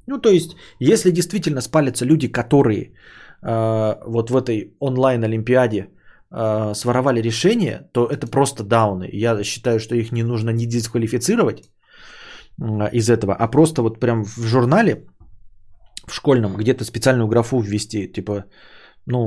[0.07, 2.93] Ну то есть, если действительно спалятся люди, которые
[3.41, 5.87] э, вот в этой онлайн-олимпиаде
[6.31, 9.09] э, своровали решение, то это просто дауны.
[9.11, 11.69] Я считаю, что их не нужно не дисквалифицировать
[12.61, 15.05] м, из этого, а просто вот прям в журнале,
[16.07, 18.45] в школьном, где-то специальную графу ввести, типа,
[19.07, 19.21] ну,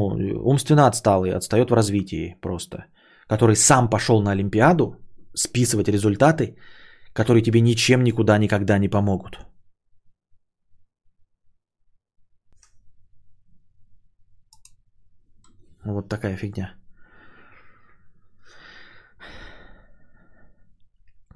[0.45, 2.85] умственно отсталый, отстает в развитии просто,
[3.29, 4.97] который сам пошел на Олимпиаду
[5.35, 6.57] списывать результаты,
[7.13, 9.39] которые тебе ничем никуда никогда не помогут.
[15.93, 16.74] Вот такая фигня.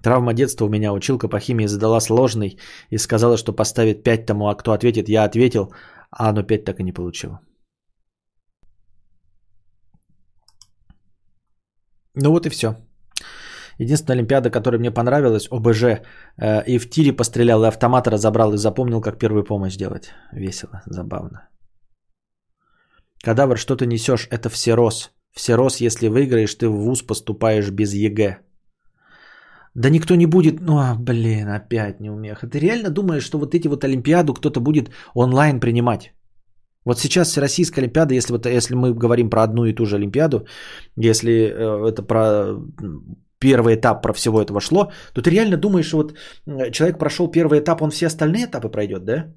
[0.02, 0.92] Травма детства у меня.
[0.92, 2.58] Училка по химии задала сложный
[2.90, 5.72] и сказала, что поставит 5 тому, а кто ответит, я ответил,
[6.10, 7.40] а оно 5 так и не получило.
[12.14, 12.76] Ну вот и все.
[13.78, 18.58] Единственная Олимпиада, которая мне понравилась, ОБЖ, э, и в тире пострелял, и автомат разобрал, и
[18.58, 20.10] запомнил, как первую помощь делать.
[20.32, 21.48] Весело, забавно.
[23.22, 24.28] Кадавр, что ты несешь?
[24.30, 25.12] Это всерос.
[25.32, 28.38] Всерос, если выиграешь, ты в ВУЗ поступаешь без ЕГЭ.
[29.74, 32.46] Да никто не будет, ну, а, блин, опять неумеха.
[32.46, 36.12] Ты реально думаешь, что вот эти вот Олимпиаду кто-то будет онлайн принимать?
[36.84, 40.46] Вот сейчас Всероссийская Олимпиада, если, вот, если мы говорим про одну и ту же Олимпиаду,
[40.96, 42.58] если э, это про
[43.38, 46.14] первый этап про всего этого шло, то ты реально думаешь, что вот
[46.72, 49.32] человек прошел первый этап, он все остальные этапы пройдет, да?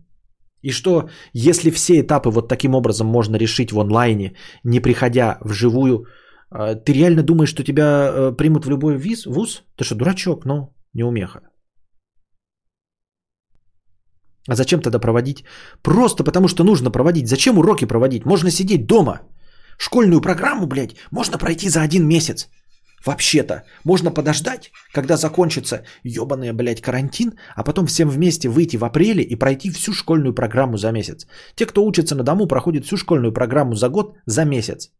[0.66, 6.06] И что, если все этапы вот таким образом можно решить в онлайне, не приходя вживую,
[6.52, 9.64] э, ты реально думаешь, что тебя э, примут в любой виз, вуз?
[9.78, 11.40] Ты что, дурачок, ну, неумеха.
[14.50, 15.44] А зачем тогда проводить?
[15.84, 17.28] Просто потому, что нужно проводить.
[17.28, 18.26] Зачем уроки проводить?
[18.26, 19.20] Можно сидеть дома.
[19.78, 22.50] Школьную программу, блядь, можно пройти за один месяц.
[23.06, 29.24] Вообще-то, можно подождать, когда закончится ебаный, блядь, карантин, а потом всем вместе выйти в апреле
[29.24, 31.28] и пройти всю школьную программу за месяц.
[31.56, 34.92] Те, кто учится на дому, проходят всю школьную программу за год за месяц.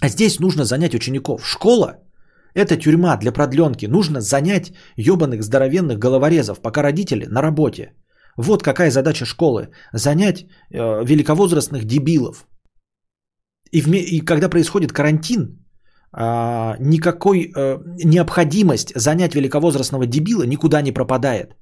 [0.00, 1.46] А здесь нужно занять учеников.
[1.46, 2.02] Школа–
[2.54, 3.86] это тюрьма для продленки.
[3.86, 7.94] Нужно занять ебаных здоровенных головорезов, пока родители на работе.
[8.36, 12.46] Вот какая задача школы– занять э, великовозрастных дебилов.
[13.72, 15.58] И, вме- и когда происходит карантин,
[16.12, 21.56] а, никакой э, необходимость занять великовозрастного дебила никуда не пропадает.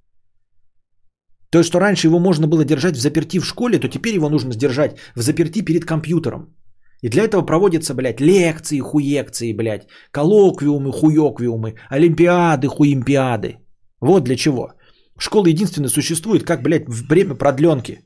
[1.50, 4.52] То что раньше его можно было держать в заперти в школе, то теперь его нужно
[4.52, 6.54] сдержать в заперти перед компьютером.
[7.02, 13.56] И для этого проводятся, блядь, лекции, хуекции, блядь, коллоквиумы, хуёквиумы, олимпиады, хуимпиады.
[14.00, 14.72] Вот для чего.
[15.18, 18.00] Школа единственно существует как, блядь, в время продленки.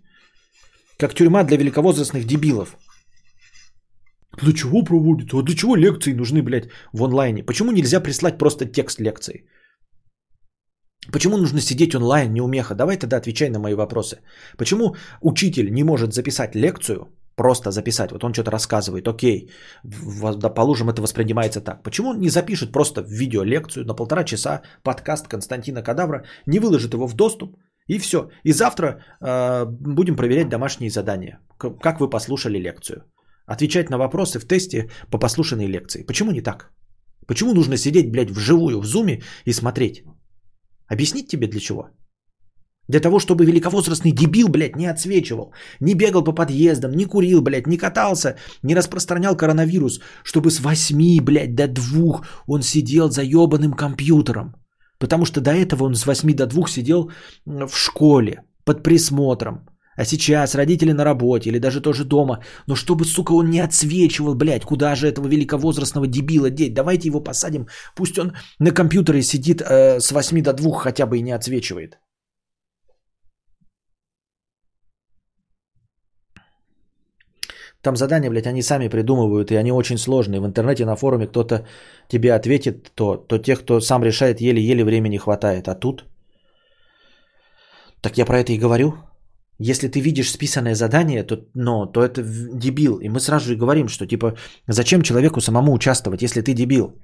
[0.99, 2.77] Как тюрьма для великовозрастных дебилов.
[4.43, 5.39] Для чего проводится?
[5.39, 7.43] А для чего лекции нужны, блядь, в онлайне?
[7.43, 9.47] Почему нельзя прислать просто текст лекции?
[11.13, 12.75] Почему нужно сидеть онлайн, неумеха?
[12.75, 14.21] Давай тогда отвечай на мои вопросы.
[14.57, 19.51] Почему учитель не может записать лекцию, просто записать, вот он что-то рассказывает, окей,
[19.83, 21.83] да, положим, это воспринимается так.
[21.83, 27.07] Почему он не запишет просто видеолекцию на полтора часа, подкаст Константина Кадавра, не выложит его
[27.07, 27.57] в доступ,
[27.87, 28.31] и все.
[28.45, 33.05] И завтра э, будем проверять домашние задания, как вы послушали лекцию.
[33.47, 36.05] Отвечать на вопросы в тесте по послушанной лекции.
[36.07, 36.73] Почему не так?
[37.27, 40.03] Почему нужно сидеть, блядь, вживую в зуме и смотреть?
[40.87, 41.89] Объяснить тебе для чего?
[42.89, 47.67] Для того, чтобы великовозрастный дебил, блядь, не отсвечивал, не бегал по подъездам, не курил, блядь,
[47.67, 53.73] не катался, не распространял коронавирус, чтобы с 8, блядь, до 2 он сидел за ебаным
[53.73, 54.55] компьютером.
[54.99, 57.11] Потому что до этого он с 8 до 2 сидел
[57.47, 59.67] в школе под присмотром.
[59.97, 62.43] А сейчас родители на работе или даже тоже дома.
[62.67, 66.75] Но чтобы, сука, он не отсвечивал, блядь, куда же этого великовозрастного дебила деть?
[66.75, 67.67] Давайте его посадим,
[67.97, 71.99] пусть он на компьютере сидит э, с 8 до 2 хотя бы и не отсвечивает.
[77.85, 80.41] Там задания, блядь, они сами придумывают, и они очень сложные.
[80.41, 81.67] В интернете на форуме кто-то
[82.09, 85.69] тебе ответит, то, то тех, кто сам решает, еле-еле времени хватает.
[85.69, 86.05] А тут?
[88.01, 88.95] Так я про это и говорю.
[89.59, 92.99] Если ты видишь списанное задание, то, но, то это дебил.
[92.99, 94.37] И мы сразу же говорим, что типа,
[94.69, 96.99] зачем человеку самому участвовать, если ты дебил?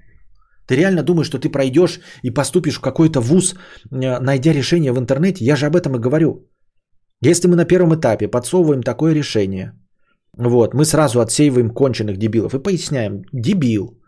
[0.66, 4.98] Ты реально думаешь, что ты пройдешь и поступишь в какой-то вуз, э, найдя решение в
[4.98, 5.44] интернете?
[5.44, 6.48] Я же об этом и говорю.
[7.22, 9.72] Если мы на первом этапе подсовываем такое решение,
[10.36, 13.98] вот, мы сразу отсеиваем конченых дебилов и поясняем, дебил.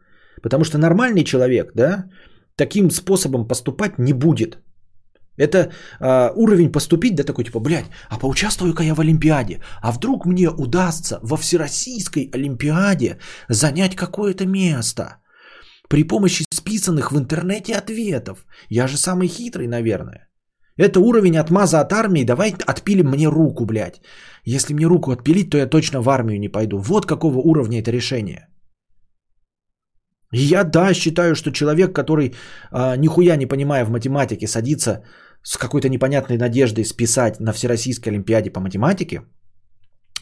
[0.43, 2.07] Потому что нормальный человек, да,
[2.57, 4.59] таким способом поступать не будет.
[5.39, 10.27] Это а, уровень поступить, да, такой типа, блядь, а поучаствую-ка я в Олимпиаде, а вдруг
[10.27, 13.19] мне удастся во Всероссийской Олимпиаде
[13.49, 15.17] занять какое-то место
[15.89, 18.47] при помощи списанных в интернете ответов.
[18.69, 20.29] Я же самый хитрый, наверное.
[20.79, 24.01] Это уровень отмаза от армии, давай отпилим мне руку, блядь.
[24.45, 26.79] Если мне руку отпилить, то я точно в армию не пойду.
[26.79, 28.49] Вот какого уровня это решение.
[30.33, 32.35] Я, да, считаю, что человек, который
[32.71, 35.05] а, нихуя не понимая в математике, садится
[35.43, 39.23] с какой-то непонятной надеждой списать на Всероссийской Олимпиаде по математике,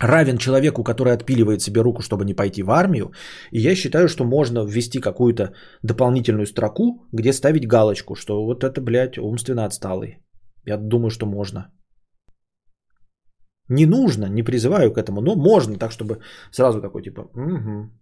[0.00, 3.12] равен человеку, который отпиливает себе руку, чтобы не пойти в армию.
[3.52, 5.52] И я считаю, что можно ввести какую-то
[5.82, 10.18] дополнительную строку, где ставить галочку, что вот это, блядь, умственно отсталый.
[10.66, 11.70] Я думаю, что можно.
[13.68, 16.20] Не нужно, не призываю к этому, но можно, так чтобы
[16.50, 17.99] сразу такой типа, «Мгм».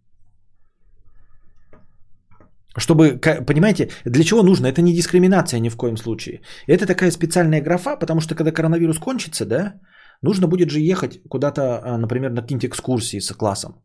[2.76, 4.66] Чтобы, понимаете, для чего нужно?
[4.66, 6.42] Это не дискриминация ни в коем случае.
[6.66, 9.80] Это такая специальная графа, потому что когда коронавирус кончится, да,
[10.22, 13.82] нужно будет же ехать куда-то, а, например, на какие-нибудь экскурсии с классом.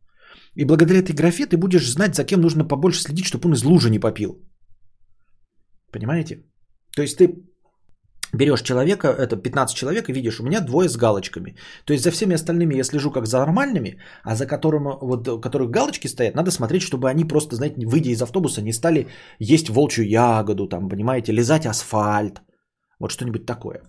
[0.56, 3.64] И благодаря этой графе ты будешь знать, за кем нужно побольше следить, чтобы он из
[3.64, 4.42] лужи не попил.
[5.92, 6.44] Понимаете?
[6.96, 7.34] То есть ты
[8.34, 11.56] берешь человека, это 15 человек, и видишь, у меня двое с галочками.
[11.86, 15.70] То есть за всеми остальными я слежу как за нормальными, а за которым, вот, которых
[15.70, 19.08] галочки стоят, надо смотреть, чтобы они просто, знаете, выйдя из автобуса, не стали
[19.40, 22.42] есть волчью ягоду, там, понимаете, лизать асфальт.
[23.00, 23.82] Вот что-нибудь такое.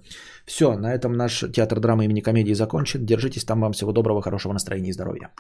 [0.47, 3.07] Все, на этом наш театр драмы имени комедии закончен.
[3.07, 5.31] Держитесь там, вам всего доброго, хорошего настроения и здоровья.